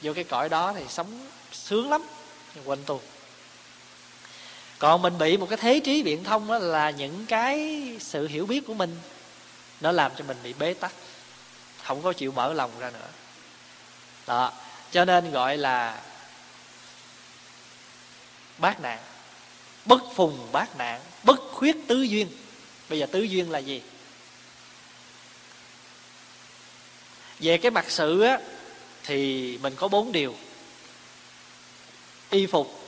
Vô 0.01 0.13
cái 0.13 0.23
cõi 0.23 0.49
đó 0.49 0.73
thì 0.73 0.83
sống 0.89 1.27
sướng 1.51 1.89
lắm 1.89 2.01
nhưng 2.55 2.69
quên 2.69 2.79
tu 2.85 3.01
còn 4.81 5.01
mình 5.01 5.17
bị 5.17 5.37
một 5.37 5.49
cái 5.49 5.57
thế 5.57 5.79
trí 5.79 6.03
biện 6.03 6.23
thông 6.23 6.47
đó 6.47 6.57
là 6.57 6.89
những 6.89 7.25
cái 7.25 7.81
sự 7.99 8.27
hiểu 8.27 8.45
biết 8.45 8.67
của 8.67 8.73
mình, 8.73 8.97
nó 9.81 9.91
làm 9.91 10.11
cho 10.17 10.23
mình 10.23 10.37
bị 10.43 10.53
bế 10.53 10.73
tắc, 10.73 10.91
không 11.83 12.01
có 12.01 12.13
chịu 12.13 12.31
mở 12.31 12.53
lòng 12.53 12.71
ra 12.79 12.89
nữa. 12.89 13.07
Đó, 14.27 14.53
cho 14.91 15.05
nên 15.05 15.31
gọi 15.31 15.57
là 15.57 16.01
bát 18.57 18.81
nạn, 18.81 18.99
bất 19.85 20.01
phùng 20.15 20.51
bát 20.51 20.77
nạn, 20.77 21.01
bất 21.23 21.39
khuyết 21.51 21.77
tứ 21.87 22.01
duyên. 22.01 22.27
Bây 22.89 22.99
giờ 22.99 23.05
tứ 23.11 23.21
duyên 23.21 23.51
là 23.51 23.59
gì? 23.59 23.81
Về 27.39 27.57
cái 27.57 27.71
mặt 27.71 27.85
sự 27.87 28.21
á, 28.21 28.39
thì 29.03 29.57
mình 29.61 29.75
có 29.75 29.87
bốn 29.87 30.11
điều. 30.11 30.35
Y 32.29 32.45
phục 32.45 32.80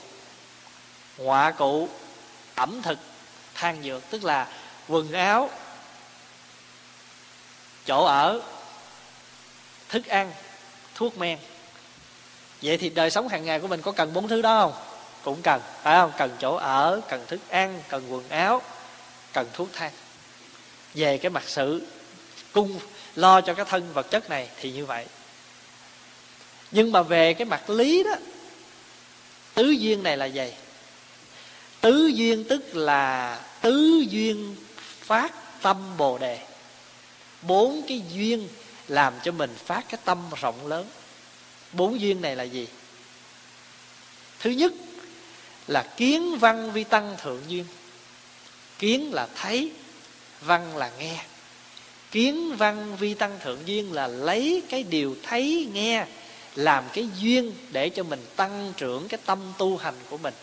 họa 1.17 1.51
cụ 1.51 1.89
ẩm 2.55 2.81
thực, 2.81 2.99
than 3.53 3.83
dược 3.83 4.09
tức 4.09 4.23
là 4.23 4.47
quần 4.87 5.11
áo, 5.11 5.49
chỗ 7.85 8.05
ở, 8.05 8.41
thức 9.89 10.05
ăn, 10.05 10.31
thuốc 10.95 11.17
men. 11.17 11.39
Vậy 12.61 12.77
thì 12.77 12.89
đời 12.89 13.11
sống 13.11 13.27
hàng 13.27 13.45
ngày 13.45 13.59
của 13.59 13.67
mình 13.67 13.81
có 13.81 13.91
cần 13.91 14.13
bốn 14.13 14.27
thứ 14.27 14.41
đó 14.41 14.61
không? 14.61 14.73
Cũng 15.23 15.41
cần, 15.41 15.61
phải 15.81 15.95
không? 15.95 16.11
Cần 16.17 16.35
chỗ 16.39 16.55
ở, 16.55 17.01
cần 17.09 17.25
thức 17.27 17.39
ăn, 17.49 17.81
cần 17.89 18.13
quần 18.13 18.29
áo, 18.29 18.61
cần 19.33 19.47
thuốc 19.53 19.69
thang 19.73 19.91
về 20.93 21.17
cái 21.17 21.29
mặt 21.29 21.43
sự 21.47 21.87
cung, 22.51 22.79
lo 23.15 23.41
cho 23.41 23.53
cái 23.53 23.65
thân 23.65 23.93
vật 23.93 24.11
chất 24.11 24.29
này 24.29 24.49
thì 24.59 24.71
như 24.71 24.85
vậy. 24.85 25.05
Nhưng 26.71 26.91
mà 26.91 27.01
về 27.01 27.33
cái 27.33 27.45
mặt 27.45 27.69
lý 27.69 28.03
đó, 28.03 28.15
tứ 29.53 29.69
duyên 29.69 30.03
này 30.03 30.17
là 30.17 30.25
gì? 30.25 30.53
Tứ 31.83 32.07
duyên 32.07 32.43
tức 32.43 32.75
là 32.75 33.39
tứ 33.61 34.05
duyên 34.09 34.55
phát 35.01 35.61
tâm 35.61 35.97
bồ 35.97 36.17
đề. 36.17 36.39
Bốn 37.41 37.81
cái 37.87 38.01
duyên 38.13 38.47
làm 38.87 39.13
cho 39.23 39.31
mình 39.31 39.55
phát 39.65 39.85
cái 39.89 39.99
tâm 40.05 40.17
rộng 40.41 40.67
lớn. 40.67 40.85
Bốn 41.71 42.01
duyên 42.01 42.21
này 42.21 42.35
là 42.35 42.43
gì? 42.43 42.67
Thứ 44.39 44.49
nhất 44.49 44.73
là 45.67 45.93
kiến 45.97 46.37
văn 46.39 46.71
vi 46.71 46.83
tăng 46.83 47.15
thượng 47.23 47.41
duyên. 47.47 47.65
Kiến 48.79 49.13
là 49.13 49.27
thấy, 49.35 49.71
văn 50.41 50.77
là 50.77 50.91
nghe. 50.99 51.25
Kiến 52.11 52.55
văn 52.55 52.95
vi 52.95 53.13
tăng 53.13 53.39
thượng 53.43 53.59
duyên 53.65 53.93
là 53.93 54.07
lấy 54.07 54.63
cái 54.69 54.83
điều 54.83 55.15
thấy, 55.23 55.69
nghe 55.73 56.05
làm 56.55 56.83
cái 56.93 57.09
duyên 57.19 57.53
để 57.71 57.89
cho 57.89 58.03
mình 58.03 58.25
tăng 58.35 58.73
trưởng 58.77 59.07
cái 59.07 59.19
tâm 59.25 59.39
tu 59.57 59.77
hành 59.77 59.95
của 60.09 60.17
mình, 60.17 60.33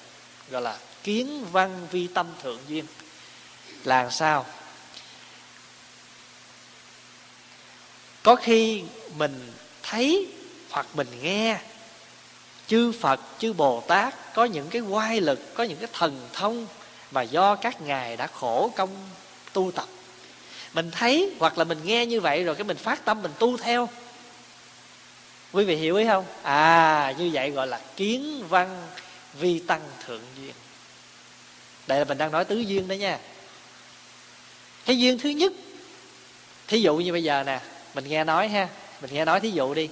gọi 0.51 0.63
là 0.63 0.79
kiến 1.03 1.47
văn 1.53 1.87
vi 1.91 2.07
tâm 2.07 2.27
thượng 2.43 2.59
duyên. 2.69 2.85
Là 3.85 4.11
sao? 4.11 4.47
Có 8.23 8.37
khi 8.37 8.85
mình 9.17 9.53
thấy 9.83 10.27
hoặc 10.71 10.87
mình 10.95 11.09
nghe, 11.23 11.59
chư 12.67 12.93
phật, 12.93 13.21
chư 13.39 13.53
bồ 13.53 13.81
tát 13.81 14.15
có 14.35 14.45
những 14.45 14.69
cái 14.69 14.83
quay 14.83 15.21
lực, 15.21 15.55
có 15.55 15.65
những 15.65 15.79
cái 15.79 15.89
thần 15.93 16.29
thông 16.33 16.67
mà 17.11 17.23
do 17.23 17.55
các 17.55 17.81
ngài 17.81 18.17
đã 18.17 18.27
khổ 18.27 18.73
công 18.77 19.09
tu 19.53 19.73
tập. 19.73 19.87
Mình 20.73 20.91
thấy 20.91 21.35
hoặc 21.39 21.59
là 21.59 21.65
mình 21.65 21.79
nghe 21.85 22.07
như 22.07 22.21
vậy 22.21 22.45
rồi 22.45 22.55
cái 22.55 22.65
mình 22.65 22.77
phát 22.77 23.05
tâm 23.05 23.23
mình 23.23 23.33
tu 23.39 23.57
theo. 23.57 23.89
Quý 25.53 25.65
vị 25.65 25.77
hiểu 25.77 25.97
ý 25.97 26.07
không? 26.07 26.25
À 26.43 27.15
như 27.19 27.31
vậy 27.33 27.51
gọi 27.51 27.67
là 27.67 27.81
kiến 27.97 28.45
văn 28.49 28.87
vi 29.35 29.59
tăng 29.59 29.81
thượng 30.07 30.23
duyên 30.37 30.55
đây 31.91 31.99
là 31.99 32.05
mình 32.05 32.19
đang 32.19 32.33
nói 32.33 32.45
tứ 32.45 32.61
duyên 32.61 32.89
đó 32.89 32.95
nha. 32.95 33.19
Cái 34.87 34.99
duyên 34.99 35.19
thứ 35.19 35.29
nhất, 35.29 35.53
thí 36.69 36.81
dụ 36.81 36.97
như 36.97 37.13
bây 37.13 37.25
giờ 37.25 37.43
nè, 37.47 37.61
mình 37.95 38.09
nghe 38.09 38.25
nói 38.25 38.49
ha, 38.49 38.69
mình 39.01 39.15
nghe 39.15 39.25
nói 39.25 39.41
thí 39.41 39.51
dụ 39.51 39.75
đi. 39.75 39.89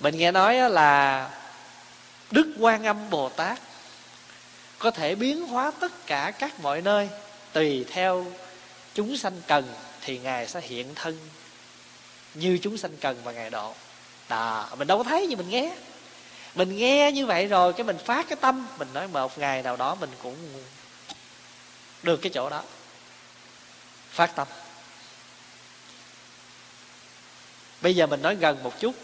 Mình 0.00 0.18
nghe 0.18 0.32
nói 0.32 0.70
là 0.70 1.30
đức 2.30 2.54
quan 2.58 2.86
âm 2.86 3.10
bồ 3.10 3.28
tát 3.28 3.58
có 4.78 4.90
thể 4.90 5.14
biến 5.14 5.46
hóa 5.46 5.72
tất 5.80 6.06
cả 6.06 6.32
các 6.38 6.60
mọi 6.60 6.82
nơi 6.82 7.08
tùy 7.52 7.84
theo 7.90 8.26
chúng 8.94 9.16
sanh 9.16 9.40
cần 9.46 9.64
thì 10.00 10.18
ngài 10.18 10.48
sẽ 10.48 10.60
hiện 10.60 10.94
thân 10.94 11.18
như 12.34 12.58
chúng 12.62 12.78
sanh 12.78 12.96
cần 13.00 13.20
và 13.24 13.32
ngài 13.32 13.50
độ. 13.50 13.74
Đó, 14.28 14.68
mình 14.78 14.88
đâu 14.88 14.98
có 14.98 15.04
thấy 15.04 15.26
nhưng 15.26 15.38
mình 15.38 15.48
nghe. 15.48 15.72
Mình 16.54 16.76
nghe 16.76 17.12
như 17.12 17.26
vậy 17.26 17.46
rồi 17.46 17.72
cái 17.72 17.84
mình 17.84 17.98
phát 18.04 18.28
cái 18.28 18.36
tâm, 18.40 18.66
mình 18.78 18.88
nói 18.94 19.08
một 19.08 19.38
ngày 19.38 19.62
nào 19.62 19.76
đó 19.76 19.94
mình 19.94 20.10
cũng 20.22 20.36
được 22.06 22.16
cái 22.16 22.32
chỗ 22.34 22.50
đó. 22.50 22.62
Phát 24.10 24.36
tâm. 24.36 24.48
Bây 27.80 27.96
giờ 27.96 28.06
mình 28.06 28.22
nói 28.22 28.34
gần 28.34 28.62
một 28.62 28.80
chút. 28.80 28.94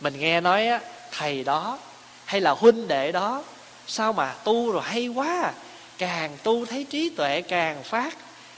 Mình 0.00 0.20
nghe 0.20 0.40
nói 0.40 0.66
á, 0.66 0.80
thầy 1.12 1.44
đó 1.44 1.78
hay 2.24 2.40
là 2.40 2.50
huynh 2.50 2.88
đệ 2.88 3.12
đó 3.12 3.44
sao 3.86 4.12
mà 4.12 4.34
tu 4.44 4.72
rồi 4.72 4.82
hay 4.82 5.08
quá. 5.08 5.52
Càng 5.98 6.38
tu 6.42 6.66
thấy 6.66 6.84
trí 6.84 7.10
tuệ 7.10 7.42
càng 7.42 7.84
phát 7.84 8.16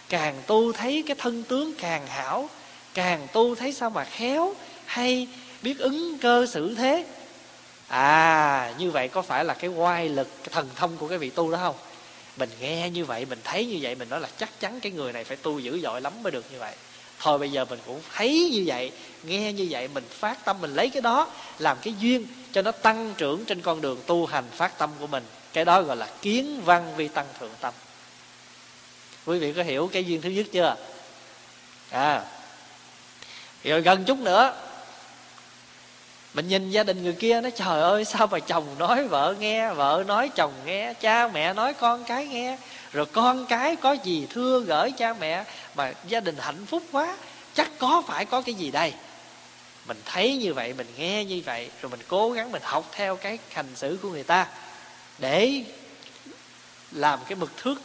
càng 0.08 0.42
tu 0.46 0.72
thấy 0.72 1.04
cái 1.06 1.16
thân 1.18 1.42
tướng 1.42 1.74
càng 1.74 2.06
hảo 2.06 2.48
càng 2.94 3.28
tu 3.32 3.54
thấy 3.54 3.72
sao 3.72 3.90
mà 3.90 4.04
khéo 4.04 4.54
hay 4.84 5.28
biết 5.62 5.78
ứng 5.78 6.18
cơ 6.18 6.46
xử 6.46 6.74
thế. 6.74 7.06
À 7.88 8.74
như 8.78 8.90
vậy 8.90 9.08
có 9.08 9.22
phải 9.22 9.44
là 9.44 9.54
cái 9.54 9.70
oai 9.70 10.08
lực 10.08 10.28
cái 10.38 10.48
thần 10.52 10.68
thông 10.76 10.96
của 10.96 11.08
cái 11.08 11.18
vị 11.18 11.30
tu 11.30 11.52
đó 11.52 11.58
không? 11.58 11.76
Mình 12.40 12.50
nghe 12.60 12.90
như 12.90 13.04
vậy, 13.04 13.24
mình 13.24 13.38
thấy 13.44 13.66
như 13.66 13.78
vậy, 13.80 13.94
mình 13.94 14.08
nói 14.08 14.20
là 14.20 14.28
chắc 14.38 14.60
chắn 14.60 14.80
cái 14.80 14.92
người 14.92 15.12
này 15.12 15.24
phải 15.24 15.36
tu 15.36 15.58
dữ 15.58 15.80
dội 15.82 16.00
lắm 16.00 16.12
mới 16.22 16.32
được 16.32 16.44
như 16.52 16.58
vậy. 16.58 16.74
Thôi 17.18 17.38
bây 17.38 17.50
giờ 17.50 17.64
mình 17.64 17.78
cũng 17.86 18.00
thấy 18.14 18.50
như 18.52 18.62
vậy, 18.66 18.92
nghe 19.22 19.52
như 19.52 19.66
vậy, 19.70 19.88
mình 19.88 20.04
phát 20.10 20.44
tâm, 20.44 20.60
mình 20.60 20.74
lấy 20.74 20.90
cái 20.90 21.02
đó 21.02 21.30
làm 21.58 21.76
cái 21.82 21.94
duyên 21.98 22.26
cho 22.52 22.62
nó 22.62 22.70
tăng 22.70 23.14
trưởng 23.16 23.44
trên 23.44 23.60
con 23.60 23.80
đường 23.80 24.00
tu 24.06 24.26
hành 24.26 24.44
phát 24.52 24.78
tâm 24.78 24.90
của 25.00 25.06
mình. 25.06 25.24
Cái 25.52 25.64
đó 25.64 25.82
gọi 25.82 25.96
là 25.96 26.08
kiến 26.22 26.60
văn 26.64 26.94
vi 26.96 27.08
tăng 27.08 27.26
thượng 27.40 27.52
tâm. 27.60 27.74
Quý 29.26 29.38
vị 29.38 29.52
có 29.52 29.62
hiểu 29.62 29.90
cái 29.92 30.04
duyên 30.04 30.20
thứ 30.20 30.30
nhất 30.30 30.46
chưa? 30.52 30.76
À 31.90 32.24
rồi 33.64 33.80
gần 33.80 34.04
chút 34.04 34.18
nữa 34.18 34.54
mình 36.34 36.48
nhìn 36.48 36.70
gia 36.70 36.82
đình 36.82 37.02
người 37.02 37.12
kia 37.12 37.40
nói, 37.40 37.50
trời 37.50 37.80
ơi, 37.80 38.04
sao 38.04 38.26
mà 38.26 38.38
chồng 38.38 38.66
nói, 38.78 39.08
vợ 39.08 39.34
nghe, 39.38 39.72
vợ 39.72 40.04
nói, 40.06 40.28
chồng 40.28 40.52
nghe, 40.64 40.94
cha 41.00 41.28
mẹ 41.28 41.52
nói, 41.52 41.74
con 41.74 42.04
cái 42.04 42.26
nghe. 42.26 42.58
Rồi 42.92 43.06
con 43.06 43.46
cái 43.46 43.76
có 43.76 43.92
gì 43.92 44.26
thưa 44.30 44.60
gửi 44.60 44.90
cha 44.90 45.14
mẹ, 45.20 45.44
mà 45.74 45.92
gia 46.08 46.20
đình 46.20 46.36
hạnh 46.38 46.66
phúc 46.66 46.82
quá, 46.92 47.16
chắc 47.54 47.70
có 47.78 48.02
phải 48.06 48.24
có 48.24 48.40
cái 48.40 48.54
gì 48.54 48.70
đây? 48.70 48.92
Mình 49.86 49.96
thấy 50.04 50.36
như 50.36 50.54
vậy, 50.54 50.72
mình 50.72 50.86
nghe 50.96 51.24
như 51.24 51.42
vậy, 51.44 51.70
rồi 51.82 51.90
mình 51.90 52.00
cố 52.08 52.30
gắng 52.30 52.52
mình 52.52 52.62
học 52.64 52.84
theo 52.92 53.16
cái 53.16 53.38
hành 53.52 53.76
xử 53.76 53.98
của 54.02 54.08
người 54.08 54.22
ta 54.22 54.46
để 55.18 55.64
làm 56.92 57.18
cái 57.28 57.36
mực 57.36 57.56
thước 57.56 57.82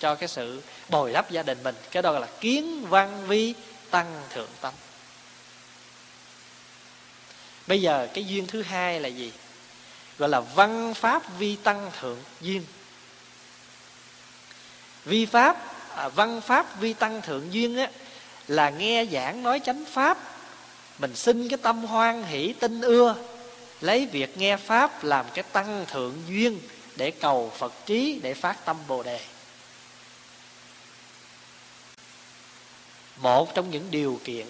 cho 0.00 0.14
cái 0.14 0.28
sự 0.28 0.62
bồi 0.88 1.12
đắp 1.12 1.30
gia 1.30 1.42
đình 1.42 1.58
mình. 1.62 1.74
Cái 1.90 2.02
đó 2.02 2.12
là 2.12 2.26
kiến 2.40 2.86
văn 2.88 3.24
vi 3.26 3.54
tăng 3.90 4.22
thượng 4.30 4.48
tâm 4.60 4.74
bây 7.66 7.80
giờ 7.80 8.08
cái 8.14 8.24
duyên 8.24 8.46
thứ 8.46 8.62
hai 8.62 9.00
là 9.00 9.08
gì? 9.08 9.32
Gọi 10.18 10.28
là 10.28 10.40
văn 10.40 10.94
pháp 10.94 11.38
vi 11.38 11.56
tăng 11.56 11.90
thượng 12.00 12.18
duyên. 12.40 12.64
Vi 15.04 15.26
pháp 15.26 15.76
à, 15.96 16.08
văn 16.08 16.40
pháp 16.40 16.80
vi 16.80 16.92
tăng 16.92 17.22
thượng 17.22 17.52
duyên 17.52 17.76
á 17.76 17.90
là 18.48 18.70
nghe 18.70 19.06
giảng 19.12 19.42
nói 19.42 19.60
chánh 19.64 19.84
pháp. 19.84 20.18
Mình 20.98 21.16
xin 21.16 21.48
cái 21.48 21.58
tâm 21.62 21.84
hoan 21.84 22.22
hỷ 22.22 22.52
tinh 22.60 22.80
ưa 22.80 23.14
lấy 23.80 24.06
việc 24.06 24.38
nghe 24.38 24.56
pháp 24.56 25.04
làm 25.04 25.26
cái 25.34 25.44
tăng 25.52 25.86
thượng 25.92 26.22
duyên 26.28 26.60
để 26.96 27.10
cầu 27.10 27.52
phật 27.58 27.72
trí 27.86 28.20
để 28.22 28.34
phát 28.34 28.64
tâm 28.64 28.76
bồ 28.88 29.02
đề. 29.02 29.20
Một 33.16 33.54
trong 33.54 33.70
những 33.70 33.90
điều 33.90 34.20
kiện 34.24 34.46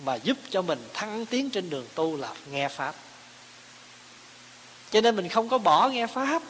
mà 0.00 0.14
giúp 0.14 0.36
cho 0.50 0.62
mình 0.62 0.88
thăng 0.94 1.26
tiến 1.26 1.50
trên 1.50 1.70
đường 1.70 1.86
tu 1.94 2.16
là 2.16 2.32
nghe 2.50 2.68
pháp. 2.68 2.94
Cho 4.90 5.00
nên 5.00 5.16
mình 5.16 5.28
không 5.28 5.48
có 5.48 5.58
bỏ 5.58 5.88
nghe 5.88 6.06
pháp. 6.06 6.42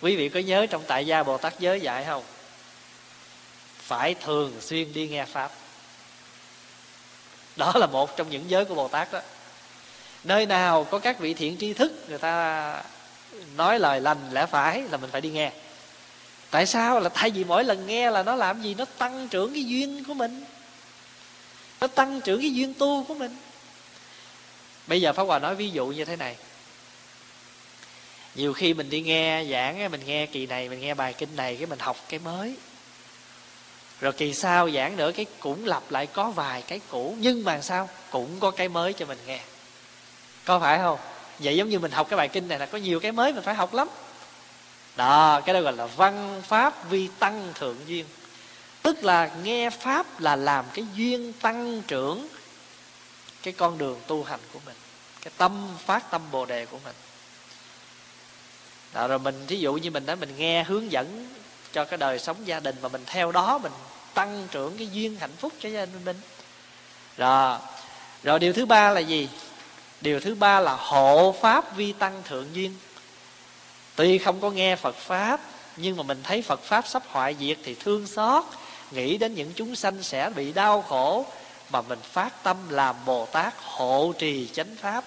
Quý 0.00 0.16
vị 0.16 0.28
có 0.28 0.40
nhớ 0.40 0.66
trong 0.66 0.82
tại 0.86 1.06
gia 1.06 1.22
bồ 1.22 1.38
tát 1.38 1.58
giới 1.58 1.80
dạy 1.80 2.04
không? 2.04 2.22
Phải 3.78 4.14
thường 4.14 4.60
xuyên 4.60 4.92
đi 4.92 5.08
nghe 5.08 5.24
pháp. 5.24 5.52
Đó 7.56 7.72
là 7.74 7.86
một 7.86 8.16
trong 8.16 8.30
những 8.30 8.50
giới 8.50 8.64
của 8.64 8.74
bồ 8.74 8.88
tát 8.88 9.12
đó. 9.12 9.20
Nơi 10.24 10.46
nào 10.46 10.84
có 10.84 10.98
các 10.98 11.18
vị 11.18 11.34
thiện 11.34 11.56
tri 11.58 11.72
thức 11.72 12.04
người 12.08 12.18
ta 12.18 12.82
nói 13.56 13.78
lời 13.78 14.00
lành 14.00 14.30
lẽ 14.32 14.46
phải 14.46 14.82
là 14.90 14.96
mình 14.96 15.10
phải 15.10 15.20
đi 15.20 15.30
nghe. 15.30 15.52
Tại 16.50 16.66
sao? 16.66 17.00
Là 17.00 17.08
tại 17.08 17.30
vì 17.30 17.44
mỗi 17.44 17.64
lần 17.64 17.86
nghe 17.86 18.10
là 18.10 18.22
nó 18.22 18.34
làm 18.34 18.62
gì? 18.62 18.74
Nó 18.74 18.84
tăng 18.98 19.28
trưởng 19.28 19.54
cái 19.54 19.64
duyên 19.64 20.04
của 20.04 20.14
mình 20.14 20.44
nó 21.82 21.88
tăng 21.88 22.20
trưởng 22.20 22.40
cái 22.40 22.54
duyên 22.54 22.74
tu 22.74 23.04
của 23.04 23.14
mình. 23.14 23.36
Bây 24.86 25.00
giờ 25.00 25.12
pháp 25.12 25.22
hòa 25.22 25.38
nói 25.38 25.54
ví 25.54 25.70
dụ 25.70 25.86
như 25.86 26.04
thế 26.04 26.16
này. 26.16 26.36
Nhiều 28.34 28.52
khi 28.52 28.74
mình 28.74 28.90
đi 28.90 29.00
nghe 29.00 29.44
giảng, 29.44 29.90
mình 29.90 30.00
nghe 30.06 30.26
kỳ 30.26 30.46
này, 30.46 30.68
mình 30.68 30.80
nghe 30.80 30.94
bài 30.94 31.12
kinh 31.12 31.36
này, 31.36 31.56
cái 31.56 31.66
mình 31.66 31.78
học 31.78 31.96
cái 32.08 32.20
mới. 32.20 32.56
Rồi 34.00 34.12
kỳ 34.12 34.34
sau 34.34 34.70
giảng 34.70 34.96
nữa, 34.96 35.12
cái 35.12 35.26
cũng 35.40 35.66
lặp 35.66 35.90
lại 35.90 36.06
có 36.06 36.30
vài 36.30 36.62
cái 36.62 36.80
cũ, 36.90 37.16
nhưng 37.18 37.44
mà 37.44 37.60
sao? 37.60 37.88
Cũng 38.10 38.40
có 38.40 38.50
cái 38.50 38.68
mới 38.68 38.92
cho 38.92 39.06
mình 39.06 39.18
nghe. 39.26 39.40
Có 40.44 40.60
phải 40.60 40.78
không? 40.78 40.98
Vậy 41.38 41.56
giống 41.56 41.68
như 41.68 41.78
mình 41.78 41.90
học 41.90 42.06
cái 42.10 42.16
bài 42.16 42.28
kinh 42.28 42.48
này 42.48 42.58
là 42.58 42.66
có 42.66 42.78
nhiều 42.78 43.00
cái 43.00 43.12
mới 43.12 43.32
mình 43.32 43.44
phải 43.44 43.54
học 43.54 43.74
lắm. 43.74 43.88
Đó, 44.96 45.40
cái 45.40 45.54
đó 45.54 45.60
gọi 45.60 45.72
là 45.72 45.86
văn 45.86 46.42
pháp 46.48 46.90
vi 46.90 47.08
tăng 47.18 47.52
thượng 47.54 47.76
duyên 47.86 48.06
tức 48.82 49.04
là 49.04 49.30
nghe 49.42 49.70
pháp 49.70 50.20
là 50.20 50.36
làm 50.36 50.64
cái 50.74 50.84
duyên 50.94 51.32
tăng 51.32 51.82
trưởng 51.82 52.28
cái 53.42 53.54
con 53.54 53.78
đường 53.78 54.00
tu 54.06 54.24
hành 54.24 54.40
của 54.52 54.60
mình 54.66 54.76
cái 55.22 55.32
tâm 55.36 55.68
phát 55.86 56.10
tâm 56.10 56.22
bồ 56.30 56.44
đề 56.44 56.66
của 56.66 56.78
mình. 56.84 56.94
Đó, 58.92 59.08
rồi 59.08 59.18
mình 59.18 59.44
thí 59.46 59.56
dụ 59.56 59.74
như 59.74 59.90
mình 59.90 60.06
đó 60.06 60.14
mình 60.14 60.36
nghe 60.36 60.64
hướng 60.64 60.92
dẫn 60.92 61.28
cho 61.72 61.84
cái 61.84 61.98
đời 61.98 62.18
sống 62.18 62.36
gia 62.44 62.60
đình 62.60 62.76
mà 62.82 62.88
mình 62.88 63.02
theo 63.06 63.32
đó 63.32 63.58
mình 63.58 63.72
tăng 64.14 64.48
trưởng 64.50 64.78
cái 64.78 64.88
duyên 64.92 65.16
hạnh 65.16 65.36
phúc 65.38 65.52
cho 65.60 65.68
gia 65.68 65.86
đình 65.86 66.04
mình. 66.04 66.20
Rồi 67.16 67.58
rồi 68.22 68.38
điều 68.38 68.52
thứ 68.52 68.66
ba 68.66 68.90
là 68.90 69.00
gì? 69.00 69.28
Điều 70.00 70.20
thứ 70.20 70.34
ba 70.34 70.60
là 70.60 70.76
hộ 70.76 71.34
pháp 71.40 71.76
vi 71.76 71.92
tăng 71.92 72.22
thượng 72.24 72.46
duyên. 72.52 72.76
Tuy 73.96 74.18
không 74.18 74.40
có 74.40 74.50
nghe 74.50 74.76
phật 74.76 74.96
pháp 74.96 75.40
nhưng 75.76 75.96
mà 75.96 76.02
mình 76.02 76.20
thấy 76.22 76.42
phật 76.42 76.62
pháp 76.62 76.88
sắp 76.88 77.02
hoại 77.06 77.36
diệt 77.40 77.58
thì 77.64 77.74
thương 77.74 78.06
xót 78.06 78.44
nghĩ 78.92 79.18
đến 79.18 79.34
những 79.34 79.52
chúng 79.56 79.76
sanh 79.76 80.02
sẽ 80.02 80.30
bị 80.30 80.52
đau 80.52 80.82
khổ 80.82 81.26
mà 81.70 81.82
mình 81.82 81.98
phát 82.02 82.42
tâm 82.42 82.56
làm 82.68 82.96
bồ 83.04 83.26
tát 83.26 83.54
hộ 83.56 84.12
trì 84.18 84.48
chánh 84.52 84.76
pháp. 84.76 85.04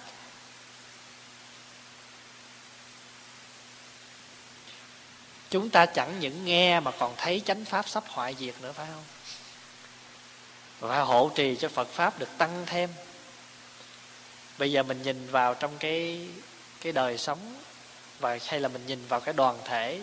Chúng 5.49 5.69
ta 5.69 5.85
chẳng 5.85 6.19
những 6.19 6.45
nghe 6.45 6.79
mà 6.79 6.91
còn 6.91 7.13
thấy 7.17 7.41
chánh 7.45 7.65
pháp 7.65 7.89
sắp 7.89 8.03
hoại 8.07 8.35
diệt 8.39 8.55
nữa, 8.61 8.71
phải 8.71 8.87
không? 8.93 9.03
Và 10.79 11.01
hộ 11.01 11.31
trì 11.35 11.55
cho 11.55 11.69
phật 11.69 11.87
pháp 11.87 12.19
được 12.19 12.29
tăng 12.37 12.63
thêm. 12.65 12.89
Bây 14.57 14.71
giờ 14.71 14.83
mình 14.83 15.01
nhìn 15.03 15.27
vào 15.31 15.53
trong 15.53 15.77
cái 15.79 16.27
cái 16.81 16.93
đời 16.93 17.17
sống 17.17 17.55
và 18.19 18.39
hay 18.47 18.59
là 18.59 18.67
mình 18.67 18.85
nhìn 18.87 19.07
vào 19.07 19.19
cái 19.19 19.33
đoàn 19.33 19.59
thể 19.63 20.01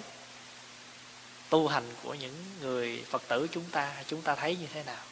tu 1.52 1.68
hành 1.68 1.84
của 2.02 2.14
những 2.14 2.44
người 2.60 3.04
phật 3.08 3.22
tử 3.28 3.48
chúng 3.52 3.64
ta 3.70 4.02
chúng 4.06 4.22
ta 4.22 4.34
thấy 4.34 4.56
như 4.56 4.66
thế 4.72 4.82
nào? 4.82 5.04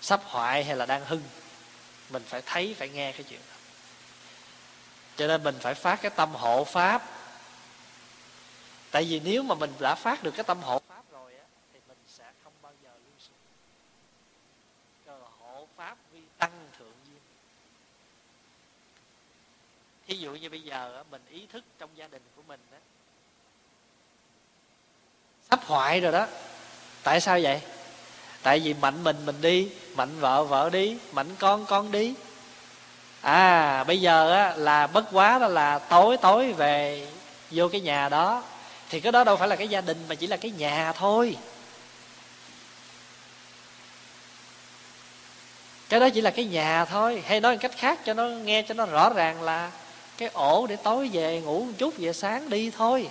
Sắp 0.00 0.20
hoại 0.24 0.64
hay 0.64 0.76
là 0.76 0.86
đang 0.86 1.04
hưng? 1.04 1.22
Mình 2.10 2.22
phải 2.26 2.42
thấy, 2.46 2.74
phải 2.78 2.88
nghe 2.88 3.12
cái 3.12 3.22
chuyện 3.22 3.40
đó. 3.50 3.56
Cho 5.16 5.26
nên 5.26 5.42
mình 5.42 5.54
phải 5.60 5.74
phát 5.74 5.98
cái 6.02 6.10
tâm 6.16 6.34
hộ 6.34 6.64
pháp. 6.64 7.02
Tại 8.90 9.04
vì 9.04 9.20
nếu 9.20 9.42
mà 9.42 9.54
mình 9.54 9.72
đã 9.80 9.94
phát 9.94 10.22
được 10.22 10.30
cái 10.30 10.44
tâm 10.44 10.60
hộ 10.62 10.82
pháp 10.88 11.02
rồi 11.12 11.34
á, 11.34 11.44
thì 11.72 11.80
mình 11.88 11.98
sẽ 12.08 12.24
không 12.44 12.52
bao 12.62 12.72
giờ 12.82 12.90
lưu 13.04 13.14
sự 13.18 13.34
cho 15.06 15.18
là 15.18 15.28
hộ 15.38 15.68
pháp 15.76 15.96
vi 16.12 16.20
tăng 16.38 16.68
thượng 16.78 16.94
duyên. 17.06 17.20
Thí 20.06 20.16
dụ 20.16 20.34
như 20.34 20.50
bây 20.50 20.60
giờ 20.60 21.04
mình 21.10 21.22
ý 21.30 21.46
thức 21.52 21.64
trong 21.78 21.90
gia 21.96 22.08
đình 22.08 22.22
của 22.36 22.42
mình 22.42 22.60
đó 22.70 22.78
hấp 25.56 25.68
hoại 25.68 26.00
rồi 26.00 26.12
đó. 26.12 26.26
Tại 27.02 27.20
sao 27.20 27.38
vậy? 27.42 27.60
Tại 28.42 28.60
vì 28.60 28.74
mạnh 28.74 29.04
mình 29.04 29.16
mình 29.26 29.40
đi 29.40 29.68
mạnh 29.94 30.20
vợ 30.20 30.44
vợ 30.44 30.70
đi 30.70 30.96
mạnh 31.12 31.28
con 31.38 31.66
con 31.66 31.92
đi. 31.92 32.14
À 33.20 33.84
bây 33.84 34.00
giờ 34.00 34.32
á, 34.32 34.54
là 34.56 34.86
bất 34.86 35.04
quá 35.12 35.38
đó 35.38 35.48
là 35.48 35.78
tối 35.78 36.16
tối 36.16 36.52
về 36.52 37.06
vô 37.50 37.68
cái 37.68 37.80
nhà 37.80 38.08
đó. 38.08 38.42
Thì 38.90 39.00
cái 39.00 39.12
đó 39.12 39.24
đâu 39.24 39.36
phải 39.36 39.48
là 39.48 39.56
cái 39.56 39.68
gia 39.68 39.80
đình 39.80 40.04
mà 40.08 40.14
chỉ 40.14 40.26
là 40.26 40.36
cái 40.36 40.50
nhà 40.50 40.92
thôi. 40.92 41.36
Cái 45.88 46.00
đó 46.00 46.08
chỉ 46.14 46.20
là 46.20 46.30
cái 46.30 46.44
nhà 46.44 46.84
thôi. 46.84 47.22
Hay 47.26 47.40
nói 47.40 47.52
một 47.52 47.58
cách 47.60 47.72
khác 47.76 47.98
cho 48.04 48.14
nó 48.14 48.24
nghe 48.24 48.62
cho 48.62 48.74
nó 48.74 48.86
rõ 48.86 49.10
ràng 49.10 49.42
là 49.42 49.70
cái 50.18 50.28
ổ 50.32 50.66
để 50.66 50.76
tối 50.76 51.10
về 51.12 51.40
ngủ 51.40 51.64
một 51.64 51.72
chút 51.78 51.94
về 51.98 52.12
sáng 52.12 52.50
đi 52.50 52.70
thôi. 52.70 53.08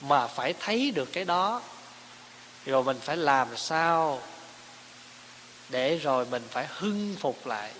Mà 0.00 0.26
phải 0.26 0.54
thấy 0.60 0.90
được 0.90 1.12
cái 1.12 1.24
đó. 1.24 1.62
Rồi 2.66 2.84
mình 2.84 3.00
phải 3.00 3.16
làm 3.16 3.56
sao 3.56 4.20
để 5.68 5.96
rồi 5.96 6.26
mình 6.26 6.42
phải 6.50 6.66
hưng 6.70 7.16
phục 7.20 7.46
lại 7.46 7.72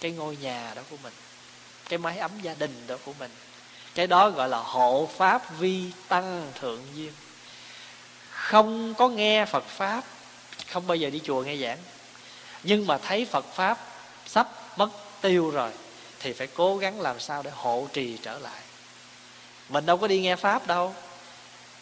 cái 0.00 0.10
ngôi 0.10 0.36
nhà 0.36 0.72
đó 0.76 0.82
của 0.90 0.96
mình, 1.02 1.12
cái 1.88 1.98
mái 1.98 2.18
ấm 2.18 2.30
gia 2.42 2.54
đình 2.54 2.84
đó 2.86 2.96
của 3.04 3.12
mình. 3.18 3.30
Cái 3.94 4.06
đó 4.06 4.30
gọi 4.30 4.48
là 4.48 4.58
hộ 4.58 5.08
pháp 5.16 5.58
vi 5.58 5.84
tăng 6.08 6.52
thượng 6.60 6.82
duyên. 6.94 7.12
Không 8.30 8.94
có 8.94 9.08
nghe 9.08 9.44
phật 9.44 9.64
pháp, 9.64 10.04
không 10.70 10.86
bao 10.86 10.96
giờ 10.96 11.10
đi 11.10 11.20
chùa 11.24 11.42
nghe 11.42 11.56
giảng. 11.56 11.78
Nhưng 12.62 12.86
mà 12.86 12.98
thấy 12.98 13.24
phật 13.24 13.44
pháp 13.54 13.78
sắp 14.26 14.48
mất 14.76 14.90
tiêu 15.20 15.50
rồi, 15.50 15.70
thì 16.20 16.32
phải 16.32 16.46
cố 16.46 16.76
gắng 16.76 17.00
làm 17.00 17.20
sao 17.20 17.42
để 17.42 17.50
hộ 17.54 17.88
trì 17.92 18.18
trở 18.22 18.38
lại. 18.38 18.62
Mình 19.68 19.86
đâu 19.86 19.96
có 19.96 20.06
đi 20.06 20.20
nghe 20.20 20.36
pháp 20.36 20.66
đâu 20.66 20.94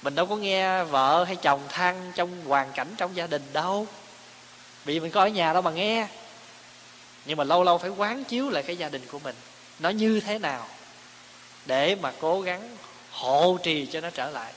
mình 0.07 0.15
đâu 0.15 0.27
có 0.27 0.37
nghe 0.37 0.85
vợ 0.85 1.25
hay 1.25 1.37
chồng 1.37 1.61
than 1.69 2.13
trong 2.15 2.45
hoàn 2.45 2.73
cảnh 2.73 2.95
trong 2.97 3.17
gia 3.17 3.27
đình 3.27 3.43
đâu. 3.53 3.87
Vì 4.85 5.01
mình 5.01 5.11
có 5.11 5.21
ở 5.21 5.29
nhà 5.29 5.53
đâu 5.53 5.63
mà 5.63 5.71
nghe. 5.71 6.07
Nhưng 7.25 7.39
mà 7.39 7.45
lâu 7.45 7.65
lâu 7.65 7.79
phải 7.79 7.91
quán 7.91 8.25
chiếu 8.25 8.51
lại 8.51 8.63
cái 8.63 8.77
gia 8.77 8.89
đình 8.89 9.03
của 9.11 9.19
mình. 9.19 9.35
Nó 9.79 9.89
như 9.89 10.21
thế 10.21 10.39
nào? 10.39 10.67
Để 11.67 11.95
mà 11.95 12.13
cố 12.21 12.41
gắng 12.41 12.77
hộ 13.11 13.59
trì 13.63 13.87
cho 13.87 14.01
nó 14.01 14.11
trở 14.11 14.31
lại. 14.31 14.53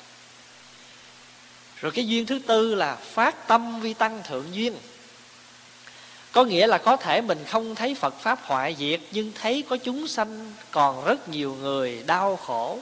Rồi 1.76 1.91
cái 1.91 2.08
duyên 2.08 2.26
thứ 2.26 2.39
tư 2.47 2.76
là 2.76 2.95
phát 2.95 3.47
tâm 3.47 3.82
vi 3.82 3.93
tăng 3.93 4.24
thượng 4.24 4.56
duyên. 4.56 4.78
Có 6.32 6.43
nghĩa 6.43 6.68
là 6.68 6.78
có 6.78 6.97
thể 6.97 7.22
mình 7.22 7.45
không 7.47 7.76
thấy 7.76 7.95
phật 7.95 8.20
pháp 8.20 8.39
hoại 8.43 8.76
diệt, 8.80 9.00
nhưng 9.12 9.32
thấy 9.41 9.64
có 9.70 9.78
chúng 9.78 10.08
sanh 10.08 10.54
còn 10.72 11.06
rất 11.06 11.30
nhiều 11.30 11.58
người 11.62 12.04
đau 12.06 12.36
khổ 12.36 12.80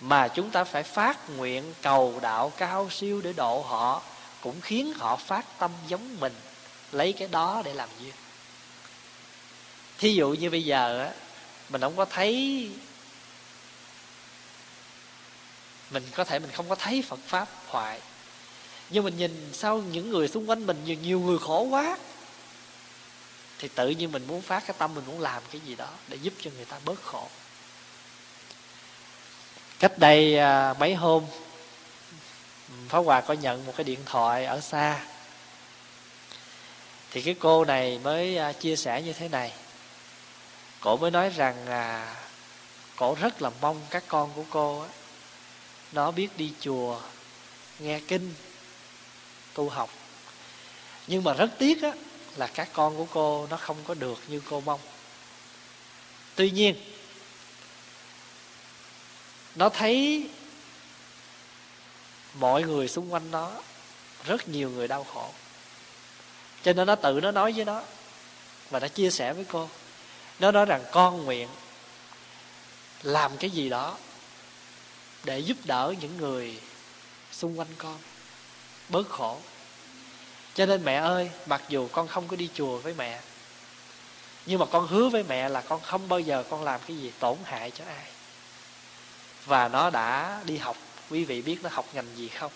mà 0.00 0.28
chúng 0.28 0.50
ta 0.50 0.64
phải 0.64 0.82
phát 0.82 1.30
nguyện 1.30 1.74
cầu 1.82 2.18
đạo 2.22 2.52
cao 2.56 2.90
siêu 2.90 3.20
để 3.20 3.32
độ 3.32 3.62
họ 3.62 4.02
cũng 4.40 4.60
khiến 4.60 4.92
họ 4.94 5.16
phát 5.16 5.58
tâm 5.58 5.70
giống 5.88 6.20
mình. 6.20 6.34
Lấy 6.92 7.12
cái 7.12 7.28
đó 7.28 7.62
để 7.64 7.74
làm 7.74 7.88
duyên. 8.00 8.14
Thí 9.98 10.14
dụ 10.14 10.28
như 10.28 10.50
bây 10.50 10.64
giờ 10.64 11.04
á 11.04 11.12
mình 11.68 11.80
không 11.80 11.96
có 11.96 12.04
thấy 12.04 12.70
mình 15.90 16.02
có 16.14 16.24
thể 16.24 16.38
mình 16.38 16.50
không 16.50 16.68
có 16.68 16.74
thấy 16.74 17.02
phật 17.02 17.20
pháp 17.26 17.48
hoại 17.66 18.00
nhưng 18.90 19.04
mình 19.04 19.16
nhìn 19.16 19.50
sau 19.52 19.78
những 19.78 20.10
người 20.10 20.28
xung 20.28 20.50
quanh 20.50 20.66
mình 20.66 20.84
nhiều, 20.84 20.96
nhiều 21.02 21.20
người 21.20 21.38
khổ 21.38 21.62
quá. 21.62 21.98
Thì 23.58 23.68
tự 23.68 23.88
nhiên 23.88 24.12
mình 24.12 24.26
muốn 24.26 24.42
phát 24.42 24.66
cái 24.66 24.76
tâm 24.78 24.94
mình 24.94 25.04
muốn 25.06 25.20
làm 25.20 25.42
cái 25.52 25.60
gì 25.60 25.74
đó 25.74 25.88
để 26.08 26.16
giúp 26.16 26.34
cho 26.40 26.50
người 26.56 26.64
ta 26.64 26.78
bớt 26.84 27.02
khổ 27.02 27.28
cách 29.80 29.98
đây 29.98 30.38
à, 30.38 30.74
mấy 30.78 30.94
hôm 30.94 31.24
Pháp 32.88 32.98
Hòa 32.98 33.20
có 33.20 33.34
nhận 33.34 33.66
một 33.66 33.72
cái 33.76 33.84
điện 33.84 33.98
thoại 34.06 34.44
ở 34.44 34.60
xa. 34.60 35.00
Thì 37.10 37.22
cái 37.22 37.34
cô 37.38 37.64
này 37.64 37.98
mới 37.98 38.36
à, 38.36 38.52
chia 38.52 38.76
sẻ 38.76 39.02
như 39.02 39.12
thế 39.12 39.28
này. 39.28 39.52
Cổ 40.80 40.96
mới 40.96 41.10
nói 41.10 41.30
rằng 41.30 41.66
à, 41.66 42.14
cổ 42.96 43.16
rất 43.20 43.42
là 43.42 43.50
mong 43.60 43.80
các 43.90 44.04
con 44.08 44.30
của 44.36 44.44
cô 44.50 44.80
á, 44.80 44.88
nó 45.92 46.10
biết 46.10 46.28
đi 46.36 46.52
chùa 46.60 47.00
nghe 47.78 48.00
kinh 48.08 48.34
tu 49.54 49.68
học. 49.68 49.90
Nhưng 51.06 51.24
mà 51.24 51.32
rất 51.32 51.50
tiếc 51.58 51.82
á, 51.82 51.92
là 52.36 52.46
các 52.46 52.68
con 52.72 52.96
của 52.96 53.06
cô 53.10 53.46
nó 53.50 53.56
không 53.56 53.76
có 53.84 53.94
được 53.94 54.18
như 54.28 54.42
cô 54.50 54.60
mong. 54.60 54.80
Tuy 56.34 56.50
nhiên 56.50 56.76
nó 59.54 59.68
thấy 59.68 60.28
mọi 62.34 62.62
người 62.62 62.88
xung 62.88 63.12
quanh 63.12 63.30
nó, 63.30 63.50
rất 64.24 64.48
nhiều 64.48 64.70
người 64.70 64.88
đau 64.88 65.04
khổ. 65.04 65.30
Cho 66.62 66.72
nên 66.72 66.86
nó 66.86 66.94
tự 66.94 67.20
nó 67.22 67.30
nói 67.30 67.52
với 67.52 67.64
nó 67.64 67.82
và 68.70 68.80
nó 68.80 68.88
chia 68.88 69.10
sẻ 69.10 69.32
với 69.32 69.44
cô. 69.44 69.68
Nó 70.38 70.50
nói 70.50 70.66
rằng, 70.66 70.84
con 70.92 71.24
nguyện 71.24 71.48
làm 73.02 73.36
cái 73.36 73.50
gì 73.50 73.68
đó 73.68 73.96
để 75.24 75.38
giúp 75.38 75.56
đỡ 75.64 75.94
những 76.00 76.16
người 76.16 76.60
xung 77.32 77.58
quanh 77.58 77.74
con 77.78 77.98
bớt 78.88 79.08
khổ. 79.08 79.38
Cho 80.54 80.66
nên 80.66 80.84
mẹ 80.84 80.94
ơi, 80.94 81.30
mặc 81.46 81.62
dù 81.68 81.88
con 81.92 82.08
không 82.08 82.28
có 82.28 82.36
đi 82.36 82.48
chùa 82.54 82.78
với 82.78 82.94
mẹ, 82.94 83.20
nhưng 84.46 84.58
mà 84.58 84.66
con 84.66 84.86
hứa 84.86 85.08
với 85.08 85.22
mẹ 85.22 85.48
là 85.48 85.60
con 85.60 85.80
không 85.80 86.08
bao 86.08 86.20
giờ 86.20 86.44
con 86.50 86.64
làm 86.64 86.80
cái 86.86 86.96
gì 86.96 87.12
tổn 87.18 87.36
hại 87.44 87.70
cho 87.70 87.84
ai 87.84 88.04
và 89.50 89.68
nó 89.68 89.90
đã 89.90 90.40
đi 90.44 90.56
học. 90.56 90.76
Quý 91.10 91.24
vị 91.24 91.42
biết 91.42 91.58
nó 91.62 91.70
học 91.72 91.86
ngành 91.92 92.16
gì 92.16 92.28
không? 92.28 92.52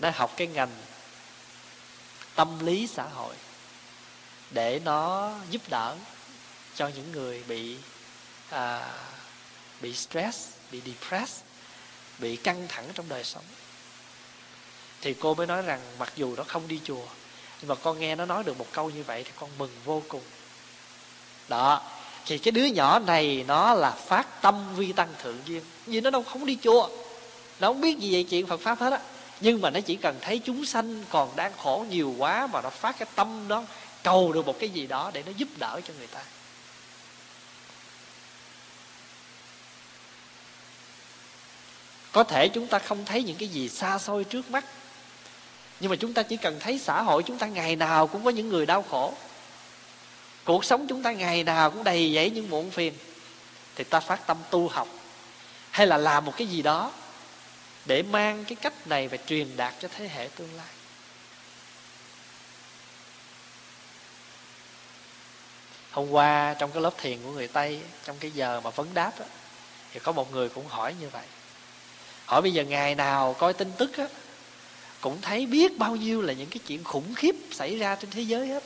Nó 0.00 0.10
học 0.14 0.32
cái 0.36 0.46
ngành 0.46 0.70
tâm 2.34 2.66
lý 2.66 2.86
xã 2.86 3.02
hội. 3.02 3.34
Để 4.50 4.80
nó 4.84 5.32
giúp 5.50 5.62
đỡ 5.68 5.96
cho 6.74 6.88
những 6.88 7.12
người 7.12 7.42
bị 7.48 7.76
à, 8.50 8.92
bị 9.80 9.94
stress 9.94 10.48
bị 10.70 10.82
depressed 10.86 11.42
bị 12.18 12.36
căng 12.36 12.66
thẳng 12.68 12.84
trong 12.94 13.08
đời 13.08 13.24
sống. 13.24 13.44
Thì 15.00 15.14
cô 15.14 15.34
mới 15.34 15.46
nói 15.46 15.62
rằng 15.62 15.80
mặc 15.98 16.12
dù 16.16 16.36
nó 16.36 16.42
không 16.42 16.68
đi 16.68 16.80
chùa 16.84 17.06
nhưng 17.60 17.68
mà 17.68 17.74
con 17.74 17.98
nghe 17.98 18.16
nó 18.16 18.26
nói 18.26 18.44
được 18.44 18.58
một 18.58 18.66
câu 18.72 18.90
như 18.90 19.02
vậy 19.02 19.24
thì 19.24 19.30
con 19.36 19.50
mừng 19.58 19.70
vô 19.84 20.02
cùng. 20.08 20.22
Đó 21.48 21.82
thì 22.26 22.38
cái 22.38 22.52
đứa 22.52 22.64
nhỏ 22.64 22.98
này 22.98 23.44
nó 23.48 23.74
là 23.74 23.90
phát 23.90 24.42
tâm 24.42 24.76
vi 24.76 24.92
tăng 24.92 25.08
thượng 25.22 25.38
duyên. 25.46 25.62
Vì 25.86 26.00
nó 26.00 26.10
đâu 26.10 26.22
không 26.22 26.46
đi 26.46 26.58
chùa. 26.62 26.88
Nó 27.60 27.68
không 27.68 27.80
biết 27.80 27.98
gì 27.98 28.14
về 28.14 28.22
chuyện 28.22 28.46
phật 28.46 28.60
pháp 28.60 28.78
hết 28.78 28.92
á. 28.92 28.98
Nhưng 29.40 29.60
mà 29.60 29.70
nó 29.70 29.80
chỉ 29.80 29.96
cần 29.96 30.18
thấy 30.20 30.38
chúng 30.38 30.66
sanh 30.66 31.04
còn 31.10 31.36
đang 31.36 31.52
khổ 31.58 31.86
nhiều 31.90 32.14
quá 32.18 32.46
mà 32.46 32.62
nó 32.62 32.70
phát 32.70 32.98
cái 32.98 33.08
tâm 33.14 33.48
đó, 33.48 33.64
cầu 34.02 34.32
được 34.32 34.46
một 34.46 34.58
cái 34.58 34.70
gì 34.70 34.86
đó 34.86 35.10
để 35.14 35.22
nó 35.26 35.32
giúp 35.36 35.48
đỡ 35.58 35.80
cho 35.88 35.94
người 35.98 36.06
ta. 36.06 36.22
Có 42.12 42.24
thể 42.24 42.48
chúng 42.48 42.66
ta 42.66 42.78
không 42.78 43.04
thấy 43.04 43.22
những 43.22 43.36
cái 43.36 43.48
gì 43.48 43.68
xa 43.68 43.98
xôi 43.98 44.24
trước 44.24 44.50
mắt. 44.50 44.64
Nhưng 45.80 45.90
mà 45.90 45.96
chúng 45.96 46.12
ta 46.12 46.22
chỉ 46.22 46.36
cần 46.36 46.60
thấy 46.60 46.78
xã 46.78 47.02
hội 47.02 47.22
chúng 47.22 47.38
ta 47.38 47.46
ngày 47.46 47.76
nào 47.76 48.06
cũng 48.06 48.24
có 48.24 48.30
những 48.30 48.48
người 48.48 48.66
đau 48.66 48.84
khổ 48.90 49.14
cuộc 50.44 50.64
sống 50.64 50.86
chúng 50.88 51.02
ta 51.02 51.12
ngày 51.12 51.44
nào 51.44 51.70
cũng 51.70 51.84
đầy 51.84 52.12
dẫy 52.14 52.30
những 52.30 52.50
muộn 52.50 52.70
phiền. 52.70 52.94
Thì 53.74 53.84
ta 53.84 54.00
phát 54.00 54.26
tâm 54.26 54.36
tu 54.50 54.68
học. 54.68 54.88
Hay 55.70 55.86
là 55.86 55.96
làm 55.96 56.24
một 56.24 56.32
cái 56.36 56.46
gì 56.46 56.62
đó 56.62 56.92
để 57.84 58.02
mang 58.02 58.44
cái 58.44 58.56
cách 58.56 58.86
này 58.86 59.08
và 59.08 59.16
truyền 59.26 59.56
đạt 59.56 59.74
cho 59.80 59.88
thế 59.96 60.08
hệ 60.08 60.28
tương 60.36 60.54
lai. 60.56 60.66
Hôm 65.90 66.10
qua 66.10 66.54
trong 66.58 66.70
cái 66.70 66.82
lớp 66.82 66.98
thiền 66.98 67.22
của 67.22 67.30
người 67.30 67.48
tây 67.48 67.80
trong 68.04 68.16
cái 68.20 68.30
giờ 68.30 68.60
mà 68.64 68.70
vấn 68.70 68.94
đáp 68.94 69.12
đó, 69.18 69.24
thì 69.92 70.00
có 70.00 70.12
một 70.12 70.32
người 70.32 70.48
cũng 70.48 70.66
hỏi 70.66 70.94
như 71.00 71.08
vậy. 71.08 71.24
Hỏi 72.26 72.42
bây 72.42 72.52
giờ 72.52 72.64
ngày 72.64 72.94
nào 72.94 73.36
coi 73.38 73.52
tin 73.52 73.72
tức 73.78 73.96
á 73.96 74.06
cũng 75.00 75.20
thấy 75.20 75.46
biết 75.46 75.78
bao 75.78 75.96
nhiêu 75.96 76.22
là 76.22 76.32
những 76.32 76.50
cái 76.50 76.58
chuyện 76.66 76.84
khủng 76.84 77.14
khiếp 77.14 77.34
xảy 77.52 77.78
ra 77.78 77.96
trên 77.96 78.10
thế 78.10 78.22
giới 78.22 78.48
hết 78.48 78.62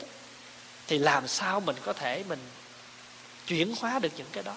thì 0.89 0.97
làm 0.97 1.27
sao 1.27 1.59
mình 1.59 1.75
có 1.85 1.93
thể 1.93 2.23
mình 2.27 2.39
chuyển 3.47 3.75
hóa 3.79 3.99
được 3.99 4.09
những 4.17 4.27
cái 4.31 4.43
đó? 4.43 4.55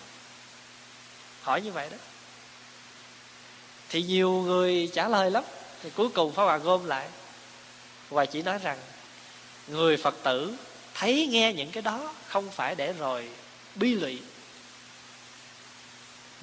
Hỏi 1.43 1.61
như 1.61 1.72
vậy 1.72 1.89
đó. 1.91 1.97
Thì 3.89 4.03
nhiều 4.03 4.30
người 4.30 4.91
trả 4.95 5.09
lời 5.09 5.30
lắm. 5.30 5.45
Thì 5.83 5.91
cuối 5.91 6.09
cùng 6.09 6.33
pháp 6.33 6.45
hòa 6.45 6.57
gom 6.57 6.85
lại. 6.85 7.09
Và 8.09 8.26
chỉ 8.26 8.43
nói 8.43 8.59
rằng, 8.59 8.78
người 9.68 9.97
phật 9.97 10.14
tử 10.22 10.57
thấy 10.95 11.26
nghe 11.30 11.53
những 11.53 11.70
cái 11.70 11.83
đó 11.83 12.14
không 12.26 12.51
phải 12.51 12.74
để 12.74 12.93
rồi 12.93 13.28
bi 13.74 13.95
lụy, 13.95 14.22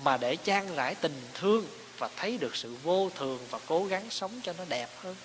mà 0.03 0.17
để 0.17 0.35
trang 0.35 0.75
rải 0.75 0.95
tình 0.95 1.21
thương 1.33 1.67
và 1.97 2.09
thấy 2.15 2.37
được 2.37 2.55
sự 2.55 2.75
vô 2.83 3.11
thường 3.15 3.39
và 3.49 3.59
cố 3.67 3.85
gắng 3.85 4.05
sống 4.09 4.41
cho 4.43 4.53
nó 4.57 4.63
đẹp 4.69 4.89
hơn, 5.03 5.15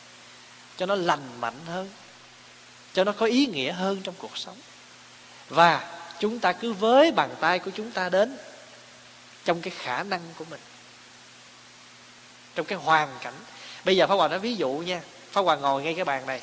cho 0.76 0.86
nó 0.86 0.94
lành 0.94 1.40
mạnh 1.40 1.60
hơn 1.66 1.90
cho 2.94 3.04
nó 3.04 3.12
có 3.12 3.26
ý 3.26 3.46
nghĩa 3.46 3.72
hơn 3.72 4.00
trong 4.02 4.14
cuộc 4.18 4.38
sống. 4.38 4.56
Và 5.48 5.90
chúng 6.20 6.38
ta 6.38 6.52
cứ 6.52 6.72
với 6.72 7.12
bàn 7.12 7.30
tay 7.40 7.58
của 7.58 7.70
chúng 7.74 7.90
ta 7.90 8.08
đến 8.08 8.36
trong 9.44 9.60
cái 9.60 9.72
khả 9.76 10.02
năng 10.02 10.20
của 10.38 10.44
mình, 10.50 10.60
trong 12.54 12.66
cái 12.66 12.78
hoàn 12.78 13.08
cảnh. 13.22 13.34
Bây 13.84 13.96
giờ 13.96 14.06
pháp 14.06 14.14
hòa 14.14 14.28
nói 14.28 14.38
ví 14.38 14.54
dụ 14.54 14.70
nha, 14.70 15.00
pháp 15.30 15.40
hòa 15.40 15.56
ngồi 15.56 15.82
ngay 15.82 15.94
cái 15.94 16.04
bàn 16.04 16.26
này. 16.26 16.40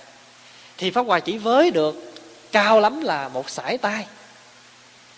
Thì 0.77 0.91
pháp 0.91 1.01
hòa 1.01 1.19
chỉ 1.19 1.37
với 1.37 1.71
được 1.71 2.13
cao 2.51 2.79
lắm 2.79 3.01
là 3.01 3.27
một 3.27 3.49
sải 3.49 3.77
tay. 3.77 4.07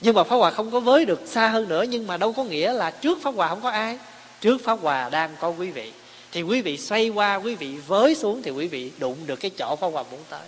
Nhưng 0.01 0.15
mà 0.15 0.23
pháp 0.23 0.35
hòa 0.35 0.51
không 0.51 0.71
có 0.71 0.79
với 0.79 1.05
được 1.05 1.21
xa 1.25 1.47
hơn 1.47 1.69
nữa, 1.69 1.83
nhưng 1.83 2.07
mà 2.07 2.17
đâu 2.17 2.33
có 2.33 2.43
nghĩa 2.43 2.73
là 2.73 2.91
trước 2.91 3.17
pháp 3.21 3.35
hòa 3.35 3.47
không 3.47 3.61
có 3.61 3.69
ai, 3.69 3.99
trước 4.41 4.57
pháp 4.63 4.79
hòa 4.81 5.09
đang 5.09 5.35
có 5.39 5.49
quý 5.49 5.71
vị. 5.71 5.91
Thì 6.31 6.41
quý 6.41 6.61
vị 6.61 6.77
xoay 6.77 7.09
qua, 7.09 7.35
quý 7.35 7.55
vị 7.55 7.77
với 7.87 8.15
xuống 8.15 8.41
thì 8.41 8.51
quý 8.51 8.67
vị 8.67 8.91
đụng 8.97 9.17
được 9.25 9.35
cái 9.35 9.51
chỗ 9.57 9.75
pháp 9.75 9.87
hòa 9.87 10.03
muốn 10.11 10.23
tới 10.29 10.47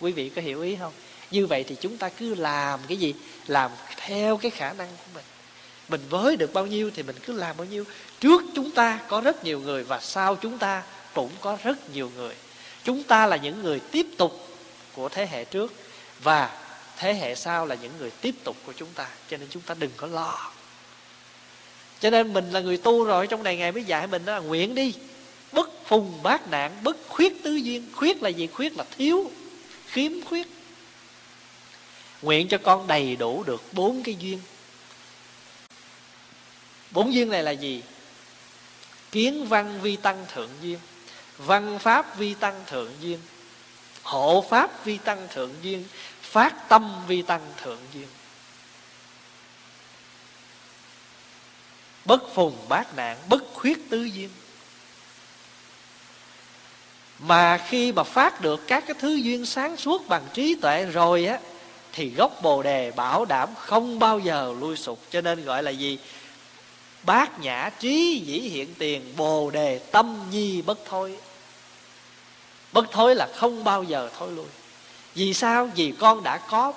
quý 0.00 0.12
vị 0.12 0.28
có 0.28 0.42
hiểu 0.42 0.62
ý 0.62 0.76
không? 0.76 0.92
Như 1.30 1.46
vậy 1.46 1.64
thì 1.68 1.76
chúng 1.80 1.96
ta 1.96 2.08
cứ 2.08 2.34
làm 2.34 2.80
cái 2.88 2.96
gì? 2.96 3.14
Làm 3.46 3.70
theo 3.96 4.36
cái 4.36 4.50
khả 4.50 4.72
năng 4.72 4.88
của 4.88 5.10
mình. 5.14 5.24
Mình 5.88 6.00
với 6.10 6.36
được 6.36 6.52
bao 6.52 6.66
nhiêu 6.66 6.90
thì 6.94 7.02
mình 7.02 7.16
cứ 7.26 7.32
làm 7.32 7.56
bao 7.56 7.66
nhiêu. 7.66 7.84
Trước 8.20 8.42
chúng 8.54 8.70
ta 8.70 9.00
có 9.08 9.20
rất 9.20 9.44
nhiều 9.44 9.60
người 9.60 9.84
và 9.84 10.00
sau 10.00 10.36
chúng 10.36 10.58
ta 10.58 10.82
cũng 11.14 11.30
có 11.40 11.58
rất 11.64 11.90
nhiều 11.90 12.10
người. 12.16 12.34
Chúng 12.84 13.02
ta 13.02 13.26
là 13.26 13.36
những 13.36 13.62
người 13.62 13.80
tiếp 13.90 14.06
tục 14.18 14.48
của 14.94 15.08
thế 15.08 15.26
hệ 15.26 15.44
trước 15.44 15.72
và 16.22 16.58
thế 16.96 17.14
hệ 17.14 17.34
sau 17.34 17.66
là 17.66 17.74
những 17.74 17.92
người 17.98 18.10
tiếp 18.10 18.34
tục 18.44 18.56
của 18.66 18.72
chúng 18.76 18.88
ta. 18.94 19.08
Cho 19.30 19.36
nên 19.36 19.48
chúng 19.50 19.62
ta 19.62 19.74
đừng 19.78 19.90
có 19.96 20.06
lo. 20.06 20.52
Cho 22.00 22.10
nên 22.10 22.32
mình 22.32 22.50
là 22.50 22.60
người 22.60 22.76
tu 22.76 23.04
rồi, 23.04 23.26
trong 23.26 23.42
này 23.42 23.56
ngày 23.56 23.72
mới 23.72 23.84
dạy 23.84 24.06
mình 24.06 24.24
đó 24.24 24.32
là 24.32 24.38
nguyện 24.38 24.74
đi. 24.74 24.94
Bất 25.52 25.86
phùng 25.86 26.22
bát 26.22 26.50
nạn, 26.50 26.76
bất 26.82 26.96
khuyết 27.08 27.42
tứ 27.42 27.54
duyên. 27.54 27.86
Khuyết 27.94 28.22
là 28.22 28.28
gì? 28.28 28.46
Khuyết 28.46 28.76
là 28.76 28.84
thiếu 28.98 29.30
khiếm 29.92 30.12
khuyết. 30.24 30.48
Nguyện 32.22 32.48
cho 32.48 32.58
con 32.58 32.86
đầy 32.86 33.16
đủ 33.16 33.42
được 33.42 33.72
bốn 33.72 34.02
cái 34.02 34.14
duyên. 34.14 34.40
Bốn 36.90 37.14
duyên 37.14 37.28
này 37.28 37.42
là 37.42 37.50
gì? 37.50 37.82
Kiến 39.10 39.46
văn 39.46 39.80
vi 39.82 39.96
tăng 39.96 40.26
thượng 40.34 40.50
duyên, 40.62 40.78
văn 41.38 41.78
pháp 41.78 42.18
vi 42.18 42.34
tăng 42.34 42.64
thượng 42.66 42.92
duyên, 43.00 43.18
hộ 44.02 44.44
pháp 44.50 44.84
vi 44.84 44.98
tăng 44.98 45.28
thượng 45.28 45.54
duyên, 45.62 45.84
phát 46.22 46.68
tâm 46.68 47.06
vi 47.06 47.22
tăng 47.22 47.52
thượng 47.62 47.80
duyên. 47.94 48.08
Bất 52.04 52.34
phùng 52.34 52.68
bát 52.68 52.96
nạn, 52.96 53.18
bất 53.28 53.42
khuyết 53.54 53.78
tứ 53.90 54.04
duyên 54.04 54.30
mà 57.20 57.58
khi 57.58 57.92
mà 57.92 58.02
phát 58.02 58.40
được 58.40 58.66
các 58.66 58.84
cái 58.86 58.94
thứ 58.98 59.14
duyên 59.14 59.46
sáng 59.46 59.76
suốt 59.76 60.08
bằng 60.08 60.22
trí 60.34 60.54
tuệ 60.54 60.84
rồi 60.84 61.26
á, 61.26 61.38
thì 61.92 62.10
gốc 62.10 62.42
bồ 62.42 62.62
đề 62.62 62.90
bảo 62.90 63.24
đảm 63.24 63.48
không 63.56 63.98
bao 63.98 64.18
giờ 64.18 64.54
lui 64.60 64.76
sụp. 64.76 64.98
Cho 65.10 65.20
nên 65.20 65.44
gọi 65.44 65.62
là 65.62 65.70
gì? 65.70 65.98
Bát 67.02 67.40
nhã 67.40 67.70
trí 67.80 68.22
dĩ 68.26 68.38
hiện 68.38 68.74
tiền, 68.78 69.12
bồ 69.16 69.50
đề 69.50 69.78
tâm 69.78 70.20
nhi 70.30 70.62
bất 70.62 70.78
thôi 70.88 71.16
bất 72.72 72.92
thối 72.92 73.14
là 73.14 73.28
không 73.36 73.64
bao 73.64 73.82
giờ 73.82 74.10
thôi 74.18 74.32
lui. 74.32 74.46
Vì 75.14 75.34
sao? 75.34 75.70
Vì 75.74 75.92
con 75.98 76.22
đã 76.22 76.38
có, 76.38 76.72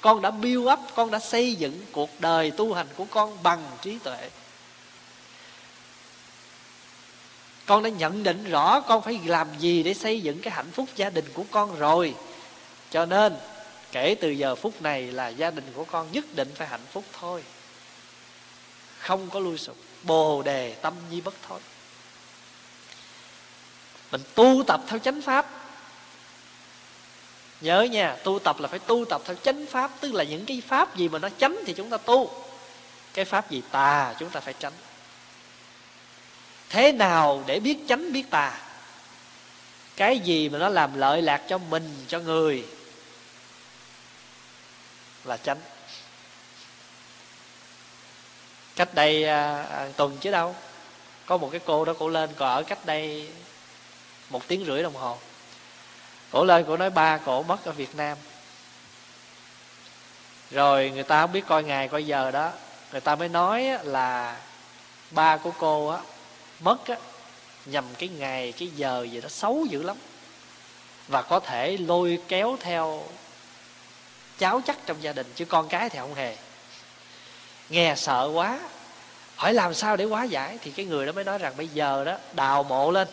con 0.00 0.22
đã 0.22 0.30
build 0.30 0.66
up, 0.72 0.78
con 0.94 1.10
đã 1.10 1.18
xây 1.18 1.54
dựng 1.54 1.80
cuộc 1.92 2.10
đời 2.18 2.50
tu 2.50 2.74
hành 2.74 2.86
của 2.96 3.04
con 3.10 3.42
bằng 3.42 3.62
trí 3.82 3.98
tuệ. 3.98 4.30
Con 7.66 7.82
đã 7.82 7.90
nhận 7.90 8.22
định 8.22 8.50
rõ 8.50 8.80
con 8.80 9.02
phải 9.02 9.20
làm 9.26 9.48
gì 9.58 9.82
để 9.82 9.94
xây 9.94 10.20
dựng 10.20 10.40
cái 10.40 10.54
hạnh 10.54 10.70
phúc 10.72 10.88
gia 10.96 11.10
đình 11.10 11.24
của 11.34 11.44
con 11.50 11.78
rồi. 11.78 12.14
Cho 12.90 13.06
nên, 13.06 13.36
kể 13.92 14.14
từ 14.20 14.30
giờ 14.30 14.54
phút 14.54 14.82
này 14.82 15.02
là 15.02 15.28
gia 15.28 15.50
đình 15.50 15.64
của 15.74 15.84
con 15.84 16.12
nhất 16.12 16.24
định 16.34 16.48
phải 16.54 16.68
hạnh 16.68 16.86
phúc 16.92 17.04
thôi. 17.20 17.42
Không 18.98 19.30
có 19.30 19.40
lui 19.40 19.58
sụp, 19.58 19.76
bồ 20.02 20.42
đề 20.42 20.74
tâm 20.82 20.94
nhi 21.10 21.20
bất 21.20 21.34
thôi 21.48 21.60
mình 24.12 24.22
tu 24.34 24.62
tập 24.66 24.80
theo 24.88 24.98
chánh 24.98 25.22
pháp. 25.22 25.46
Nhớ 27.60 27.82
nha, 27.82 28.16
tu 28.24 28.38
tập 28.38 28.56
là 28.60 28.68
phải 28.68 28.78
tu 28.78 29.04
tập 29.04 29.22
theo 29.24 29.36
chánh 29.42 29.66
pháp, 29.66 29.90
tức 30.00 30.14
là 30.14 30.24
những 30.24 30.46
cái 30.46 30.62
pháp 30.66 30.96
gì 30.96 31.08
mà 31.08 31.18
nó 31.18 31.28
chánh 31.38 31.56
thì 31.66 31.72
chúng 31.72 31.90
ta 31.90 31.96
tu. 31.96 32.30
Cái 33.14 33.24
pháp 33.24 33.50
gì 33.50 33.62
tà, 33.70 34.14
chúng 34.18 34.30
ta 34.30 34.40
phải 34.40 34.54
tránh 34.58 34.72
thế 36.72 36.92
nào 36.92 37.42
để 37.46 37.60
biết 37.60 37.78
chánh 37.88 38.12
biết 38.12 38.30
tà? 38.30 38.58
Cái 39.96 40.18
gì 40.18 40.48
mà 40.48 40.58
nó 40.58 40.68
làm 40.68 40.98
lợi 40.98 41.22
lạc 41.22 41.42
cho 41.48 41.58
mình 41.58 42.04
cho 42.08 42.18
người? 42.18 42.66
Là 45.24 45.36
chánh. 45.36 45.58
Cách 48.76 48.94
đây 48.94 49.24
à, 49.24 49.62
à, 49.62 49.88
tuần 49.96 50.18
chứ 50.20 50.30
đâu. 50.30 50.56
Có 51.26 51.36
một 51.36 51.48
cái 51.52 51.60
cô 51.66 51.84
đó 51.84 51.94
cổ 51.98 52.08
lên 52.08 52.30
còn 52.36 52.48
ở 52.48 52.62
cách 52.62 52.86
đây 52.86 53.30
một 54.30 54.48
tiếng 54.48 54.64
rưỡi 54.64 54.82
đồng 54.82 54.94
hồ. 54.94 55.18
Cổ 56.30 56.44
lên 56.44 56.64
cổ 56.68 56.76
nói 56.76 56.90
ba 56.90 57.18
cổ 57.18 57.42
mất 57.42 57.64
ở 57.64 57.72
việt 57.72 57.94
nam. 57.94 58.18
Rồi 60.50 60.90
người 60.90 61.02
ta 61.02 61.20
không 61.20 61.32
biết 61.32 61.44
coi 61.46 61.64
ngày 61.64 61.88
coi 61.88 62.06
giờ 62.06 62.30
đó. 62.30 62.52
Người 62.92 63.00
ta 63.00 63.14
mới 63.14 63.28
nói 63.28 63.68
là 63.82 64.36
ba 65.10 65.36
của 65.36 65.52
cô 65.58 65.88
á 65.88 65.98
mất 66.62 66.86
á, 66.86 66.96
nhằm 67.66 67.84
cái 67.98 68.08
ngày, 68.08 68.52
cái 68.58 68.68
giờ 68.68 69.06
gì 69.10 69.20
đó 69.20 69.28
xấu 69.28 69.66
dữ 69.70 69.82
lắm. 69.82 69.96
Và 71.08 71.22
có 71.22 71.40
thể 71.40 71.76
lôi 71.76 72.18
kéo 72.28 72.56
theo 72.60 73.04
cháu 74.38 74.60
chắc 74.66 74.78
trong 74.86 75.02
gia 75.02 75.12
đình, 75.12 75.26
chứ 75.34 75.44
con 75.44 75.68
cái 75.68 75.88
thì 75.90 75.98
không 75.98 76.14
hề. 76.14 76.36
Nghe 77.68 77.94
sợ 77.96 78.30
quá. 78.34 78.60
Hỏi 79.36 79.54
làm 79.54 79.74
sao 79.74 79.96
để 79.96 80.04
hóa 80.04 80.24
giải? 80.24 80.58
Thì 80.62 80.70
cái 80.70 80.86
người 80.86 81.06
đó 81.06 81.12
mới 81.12 81.24
nói 81.24 81.38
rằng 81.38 81.52
bây 81.56 81.68
giờ 81.68 82.04
đó, 82.04 82.16
đào 82.32 82.62
mộ 82.62 82.90
lên. 82.90 83.08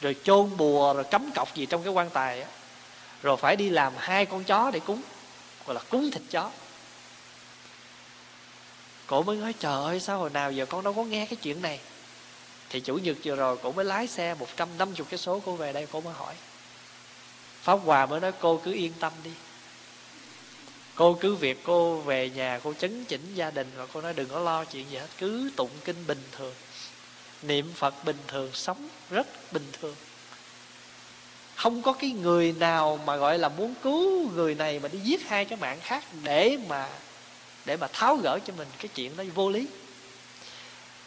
Rồi 0.00 0.16
chôn 0.24 0.56
bùa, 0.56 0.94
rồi 0.94 1.04
cấm 1.04 1.30
cọc 1.34 1.54
gì 1.54 1.66
trong 1.66 1.82
cái 1.82 1.92
quan 1.92 2.10
tài 2.10 2.42
á. 2.42 2.48
Rồi 3.22 3.36
phải 3.36 3.56
đi 3.56 3.68
làm 3.68 3.92
hai 3.98 4.26
con 4.26 4.44
chó 4.44 4.70
để 4.70 4.80
cúng, 4.80 5.02
gọi 5.66 5.74
là 5.74 5.80
cúng 5.88 6.10
thịt 6.10 6.22
chó. 6.30 6.50
Cổ 9.06 9.22
mới 9.22 9.36
nói, 9.36 9.54
trời 9.58 9.84
ơi, 9.84 10.00
sao 10.00 10.18
hồi 10.18 10.30
nào 10.30 10.52
giờ 10.52 10.66
con 10.66 10.84
đâu 10.84 10.92
có 10.94 11.04
nghe 11.04 11.26
cái 11.26 11.36
chuyện 11.42 11.62
này? 11.62 11.80
Thì 12.70 12.80
chủ 12.80 12.94
nhật 12.94 13.16
vừa 13.24 13.36
rồi 13.36 13.56
cổ 13.62 13.72
mới 13.72 13.84
lái 13.84 14.06
xe 14.06 14.34
150 14.34 15.06
cái 15.10 15.18
số 15.18 15.42
cô 15.44 15.52
về 15.52 15.72
đây 15.72 15.86
cô 15.92 16.00
mới 16.00 16.14
hỏi. 16.14 16.34
Pháp 17.62 17.76
hòa 17.84 18.06
mới 18.06 18.20
nói, 18.20 18.32
cô 18.40 18.60
cứ 18.64 18.72
yên 18.72 18.92
tâm 19.00 19.12
đi. 19.24 19.30
Cô 20.94 21.18
cứ 21.20 21.34
việc 21.34 21.60
cô 21.64 21.96
về 21.96 22.30
nhà, 22.30 22.60
cô 22.64 22.74
chấn 22.74 23.04
chỉnh 23.04 23.34
gia 23.34 23.50
đình 23.50 23.70
và 23.76 23.86
cô 23.92 24.00
nói 24.00 24.14
đừng 24.14 24.28
có 24.28 24.38
lo 24.38 24.64
chuyện 24.64 24.90
gì 24.90 24.96
hết, 24.96 25.08
cứ 25.18 25.50
tụng 25.56 25.70
kinh 25.84 26.06
bình 26.06 26.22
thường. 26.32 26.54
Niệm 27.42 27.72
phật 27.74 28.04
bình 28.04 28.16
thường, 28.26 28.50
sống 28.52 28.88
rất 29.10 29.52
bình 29.52 29.66
thường. 29.80 29.94
Không 31.54 31.82
có 31.82 31.92
cái 31.92 32.10
người 32.10 32.54
nào 32.58 32.98
mà 33.06 33.16
gọi 33.16 33.38
là 33.38 33.48
muốn 33.48 33.74
cứu 33.82 34.30
người 34.30 34.54
này 34.54 34.78
mà 34.78 34.88
đi 34.88 34.98
giết 34.98 35.28
hai 35.28 35.44
cái 35.44 35.58
mạng 35.58 35.78
khác 35.82 36.04
để 36.22 36.58
mà 36.68 36.88
để 37.64 37.76
mà 37.76 37.86
tháo 37.92 38.16
gỡ 38.16 38.38
cho 38.46 38.52
mình 38.56 38.68
cái 38.78 38.88
chuyện 38.94 39.16
đó 39.16 39.24
vô 39.34 39.50
lý 39.50 39.66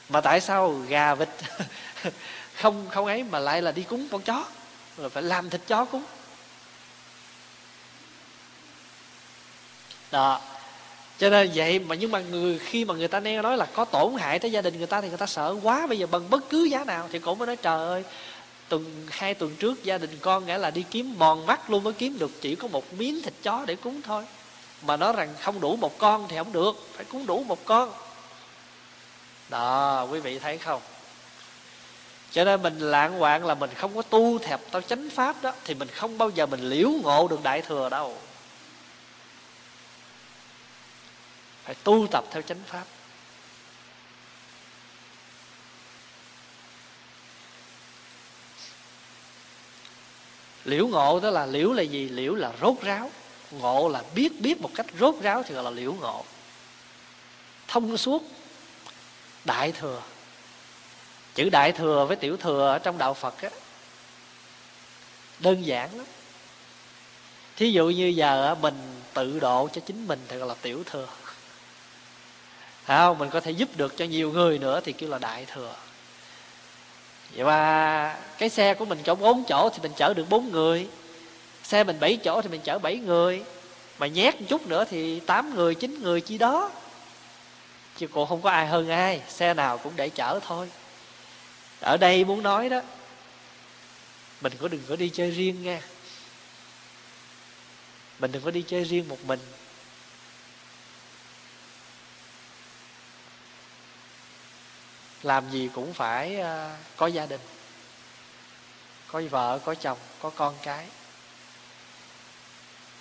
mà 0.10 0.22
tại 0.22 0.42
sao 0.42 0.72
gà 0.88 1.16
vịt 1.16 1.30
không 2.56 2.88
không 2.90 3.06
ấy 3.06 3.24
mà 3.24 3.40
lại 3.40 3.62
là 3.62 3.72
đi 3.72 3.84
cúng 3.84 4.08
con 4.12 4.22
chó? 4.22 4.46
Rồi 4.98 5.10
phải 5.10 5.24
làm 5.24 5.50
thịt 5.50 5.62
chó 5.68 5.86
cúng. 5.86 6.04
Đó. 10.12 10.42
Cho 11.20 11.30
nên 11.30 11.52
vậy 11.56 11.80
mà 11.80 11.96
nhưng 11.96 12.12
mà 12.12 12.20
người, 12.20 12.60
khi 12.60 12.86
mà 12.86 12.94
người 12.94 13.08
ta 13.08 13.20
nghe 13.20 13.42
nói 13.42 13.58
là 13.58 13.66
có 13.66 13.86
tổn 13.86 14.14
hại 14.18 14.40
tới 14.40 14.52
gia 14.52 14.62
đình 14.62 14.78
người 14.78 14.88
ta 14.88 15.02
thì 15.02 15.10
người 15.10 15.18
ta 15.18 15.26
sợ 15.26 15.56
quá. 15.64 15.88
Bây 15.88 16.00
giờ 16.00 16.08
bằng 16.08 16.30
bất 16.30 16.50
cứ 16.50 16.64
giá 16.64 16.84
nào 16.84 17.10
thì 17.12 17.20
cổ 17.20 17.36
mới 17.36 17.48
nói, 17.48 17.56
trời 17.56 17.88
ơi, 17.88 18.04
tuần, 18.70 19.08
hai 19.10 19.34
tuần 19.34 19.56
trước 19.56 19.84
gia 19.84 19.98
đình 19.98 20.18
con 20.22 20.46
nghĩa 20.46 20.58
là 20.58 20.72
đi 20.72 20.86
kiếm 20.92 21.16
mòn 21.18 21.46
mắt 21.46 21.70
luôn 21.70 21.84
mới 21.84 21.94
kiếm 21.94 22.20
được 22.20 22.42
chỉ 22.42 22.56
có 22.56 22.68
một 22.68 22.94
miếng 22.94 23.22
thịt 23.22 23.34
chó 23.44 23.64
để 23.68 23.76
cúng 23.76 24.02
thôi. 24.02 24.24
Mà 24.82 24.98
nói 24.98 25.14
rằng 25.14 25.34
không 25.42 25.62
đủ 25.62 25.76
một 25.76 25.98
con 25.98 26.26
thì 26.30 26.38
không 26.38 26.52
được, 26.52 26.88
phải 26.94 27.06
cúng 27.06 27.26
đủ 27.26 27.44
một 27.44 27.66
con 27.66 27.92
đó, 29.50 30.08
quý 30.12 30.20
vị 30.20 30.40
thấy 30.40 30.58
không? 30.58 30.82
Cho 32.32 32.44
nên 32.44 32.62
mình 32.62 32.80
lạng 32.80 33.20
hoạn 33.20 33.46
là 33.46 33.56
mình 33.56 33.70
không 33.76 33.96
có 33.96 34.02
tu 34.02 34.40
thẹp 34.40 34.60
tao 34.72 34.82
chánh 34.82 35.10
pháp 35.10 35.36
đó, 35.42 35.54
thì 35.66 35.74
mình 35.74 35.88
không 35.88 36.18
bao 36.18 36.30
giờ 36.30 36.46
mình 36.46 36.70
liễu 36.70 36.90
ngộ 37.04 37.28
được 37.28 37.44
đại 37.44 37.62
thừa 37.62 37.90
đâu. 37.90 38.18
Phải 41.64 41.76
tu 41.76 42.08
tập 42.12 42.24
theo 42.32 42.42
chánh 42.42 42.60
pháp. 42.68 42.84
Liễu 50.66 50.88
ngộ 50.88 51.20
đó 51.20 51.30
là 51.30 51.46
liễu 51.46 51.74
là 51.74 51.82
gì? 51.82 52.10
Liễu 52.10 52.36
là 52.36 52.52
rốt 52.62 52.76
ráo. 52.82 53.12
Ngộ 53.52 53.90
là 53.90 54.04
biết 54.16 54.42
biết 54.42 54.62
một 54.62 54.70
cách 54.76 54.86
rốt 55.00 55.16
ráo 55.22 55.44
thì 55.44 55.56
gọi 55.56 55.64
là 55.64 55.70
liễu 55.70 55.94
ngộ. 55.94 56.26
Thông 57.68 57.98
suốt 57.98 58.24
đại 59.50 59.72
thừa. 59.72 60.02
Chữ 61.36 61.50
đại 61.50 61.72
thừa 61.72 62.06
với 62.06 62.18
tiểu 62.18 62.38
thừa 62.38 62.68
ở 62.68 62.80
trong 62.80 62.98
đạo 62.98 63.14
phật 63.14 63.42
á, 63.42 63.50
đơn 65.40 65.66
giản 65.66 65.98
lắm. 65.98 66.06
Thí 67.56 67.72
dụ 67.72 67.90
như 67.90 68.08
giờ 68.08 68.56
mình 68.62 69.02
tự 69.14 69.40
độ 69.40 69.70
cho 69.74 69.82
chính 69.86 70.08
mình 70.08 70.20
thì 70.28 70.38
gọi 70.38 70.48
là 70.48 70.56
tiểu 70.62 70.84
thừa. 70.86 71.08
Không? 72.86 73.18
Mình 73.18 73.30
có 73.30 73.40
thể 73.40 73.52
giúp 73.52 73.70
được 73.76 73.98
cho 73.98 74.06
nhiều 74.06 74.32
người 74.32 74.60
nữa 74.60 74.82
thì 74.84 74.94
kêu 74.94 75.10
là 75.10 75.18
đại 75.18 75.46
thừa. 75.46 75.76
Vậy 77.36 77.46
mà 77.46 78.18
cái 78.38 78.50
xe 78.50 78.74
của 78.74 78.86
mình 78.86 79.00
chỗ 79.04 79.16
bốn 79.16 79.44
chỗ 79.44 79.70
thì 79.70 79.80
mình 79.82 79.92
chở 79.98 80.14
được 80.14 80.26
bốn 80.30 80.52
người. 80.52 80.88
Xe 81.64 81.84
mình 81.84 82.00
bảy 82.00 82.18
chỗ 82.18 82.42
thì 82.42 82.50
mình 82.50 82.62
chở 82.62 82.80
bảy 82.80 82.98
người. 82.98 83.44
Mà 84.00 84.08
nhét 84.08 84.42
một 84.42 84.46
chút 84.50 84.68
nữa 84.68 84.86
thì 84.90 85.20
tám 85.20 85.56
người, 85.56 85.76
chín 85.76 86.02
người 86.02 86.22
chi 86.22 86.38
đó 86.38 86.72
chứ 88.00 88.08
cũng 88.08 88.28
không 88.28 88.42
có 88.42 88.50
ai 88.50 88.68
hơn 88.68 88.90
ai, 88.90 89.22
xe 89.28 89.54
nào 89.54 89.78
cũng 89.78 89.94
để 89.96 90.10
chở 90.10 90.40
thôi. 90.44 90.70
Ở 91.82 91.98
đây 91.98 92.26
muốn 92.26 92.44
nói 92.44 92.70
đó, 92.70 92.82
mình 94.42 94.54
có 94.60 94.68
đừng 94.68 94.84
có 94.90 94.96
đi 94.96 95.10
chơi 95.10 95.32
riêng 95.32 95.64
nha. 95.64 95.82
Mình 98.20 98.32
đừng 98.32 98.44
có 98.44 98.52
đi 98.52 98.64
chơi 98.68 98.84
riêng 98.84 99.08
một 99.08 99.18
mình. 99.26 99.40
Làm 105.24 105.50
gì 105.52 105.70
cũng 105.74 105.94
phải 105.94 106.40
ờ, 106.40 106.76
có 106.98 107.08
gia 107.08 107.26
đình, 107.26 107.42
có 109.08 109.22
vợ, 109.30 109.60
có 109.66 109.76
chồng, 109.76 109.98
có 110.22 110.30
con 110.30 110.56
cái. 110.64 110.86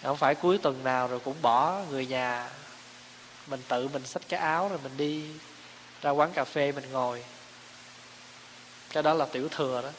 Không 0.03 0.17
phải 0.17 0.35
cuối 0.35 0.59
tuần 0.59 0.85
nào 0.85 1.09
rồi 1.09 1.21
cũng 1.21 1.43
bỏ 1.43 1.83
người 1.91 2.07
nhà 2.07 2.51
mình 3.49 3.63
tự 3.69 3.89
mình 3.89 4.07
xách 4.07 4.23
cái 4.29 4.41
áo 4.41 4.69
rồi 4.69 4.79
mình 4.83 4.97
đi 4.97 5.25
ra 6.03 6.11
quán 6.11 6.33
cà 6.33 6.45
phê 6.45 6.73
mình 6.73 6.93
ngồi. 6.93 7.25
Cái 8.91 9.03
đó 9.03 9.15
là 9.15 9.27
tiểu 9.27 9.49
thừa 9.49 9.83
đó. 9.83 9.91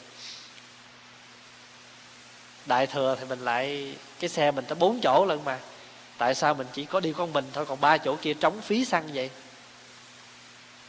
Đại 2.66 2.88
thừa 2.88 3.16
thì 3.20 3.26
mình 3.26 3.39
lại, 3.39 3.95
cái 4.20 4.30
xe 4.30 4.52
mình 4.52 4.66
tới 4.66 4.76
bốn 4.76 5.00
chỗ 5.04 5.26
lần 5.26 5.45
mà. 5.45 5.60
Tại 6.18 6.36
sao 6.36 6.54
mình 6.54 6.68
chỉ 6.74 6.86
có 6.86 7.00
đi 7.00 7.14
con 7.14 7.34
mình 7.34 7.45
thôi, 7.54 7.66
còn 7.66 7.82
ba 7.82 7.97
chỗ 7.97 8.16
kia 8.22 8.34
trống 8.34 8.62
phí 8.62 8.86
xăng 8.86 9.14
vậy? 9.14 9.30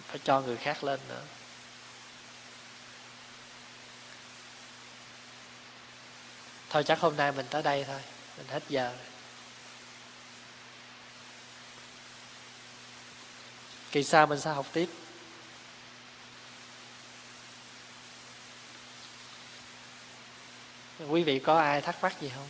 Phải 0.07 0.19
cho 0.25 0.41
người 0.41 0.57
khác 0.57 0.85
lên 0.85 1.01
nữa. 1.09 1.23
Thôi 6.71 6.85
chắc 6.85 7.01
hôm 7.01 7.17
nay 7.17 7.33
mình 7.33 7.47
tới 7.51 7.63
đây 7.63 7.85
thôi. 7.85 8.01
Mình 8.37 8.47
hết 8.47 8.63
giờ 8.69 8.85
rồi. 8.85 9.10
Kỳ 13.93 14.05
sau 14.05 14.27
mình 14.27 14.41
sẽ 14.41 14.51
học 14.51 14.67
tiếp. 14.73 14.89
Quý 21.09 21.23
vị 21.23 21.39
có 21.39 21.59
ai 21.59 21.81
thắc 21.81 22.03
mắc 22.03 22.21
gì 22.21 22.31
không? 22.35 22.49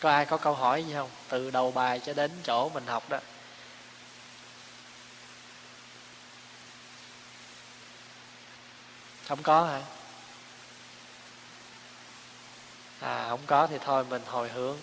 Có 0.00 0.10
ai 0.10 0.26
có 0.26 0.36
câu 0.36 0.54
hỏi 0.54 0.84
gì 0.84 0.92
không? 0.92 1.10
Từ 1.28 1.50
đầu 1.50 1.70
bài 1.70 2.00
cho 2.06 2.12
đến 2.14 2.30
chỗ 2.44 2.68
mình 2.68 2.86
học 2.86 3.08
đó. 3.08 3.18
Không 9.28 9.42
có 9.42 9.64
hả? 9.64 9.82
À 13.00 13.26
không 13.28 13.46
có 13.46 13.66
thì 13.66 13.78
thôi 13.84 14.04
mình 14.04 14.22
hồi 14.26 14.48
hướng. 14.48 14.78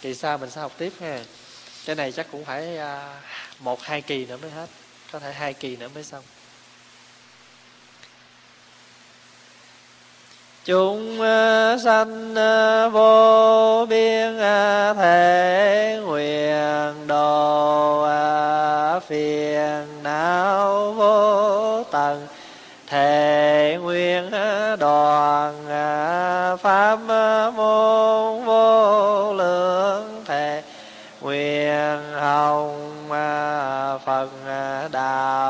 Kỳ 0.00 0.14
sau 0.14 0.38
mình 0.38 0.50
sẽ 0.50 0.60
học 0.60 0.72
tiếp 0.78 0.92
ha. 1.00 1.20
Cái 1.86 1.96
này 1.96 2.12
chắc 2.12 2.26
cũng 2.32 2.44
phải 2.44 2.78
à, 2.78 3.20
một, 3.58 3.82
hai 3.82 4.02
kỳ 4.02 4.26
nữa 4.26 4.36
mới 4.42 4.50
hết. 4.50 4.66
Có 5.12 5.18
thể 5.18 5.32
hai 5.32 5.54
kỳ 5.54 5.76
nữa 5.76 5.88
mới 5.94 6.04
xong. 6.04 6.24
Chúng 10.64 11.20
à, 11.20 11.76
sanh 11.84 12.34
à, 12.34 12.88
vô 12.88 13.86
biên 13.88 14.38
thể 14.96 16.00
nguyện 16.04 17.07
đạo 34.92 35.47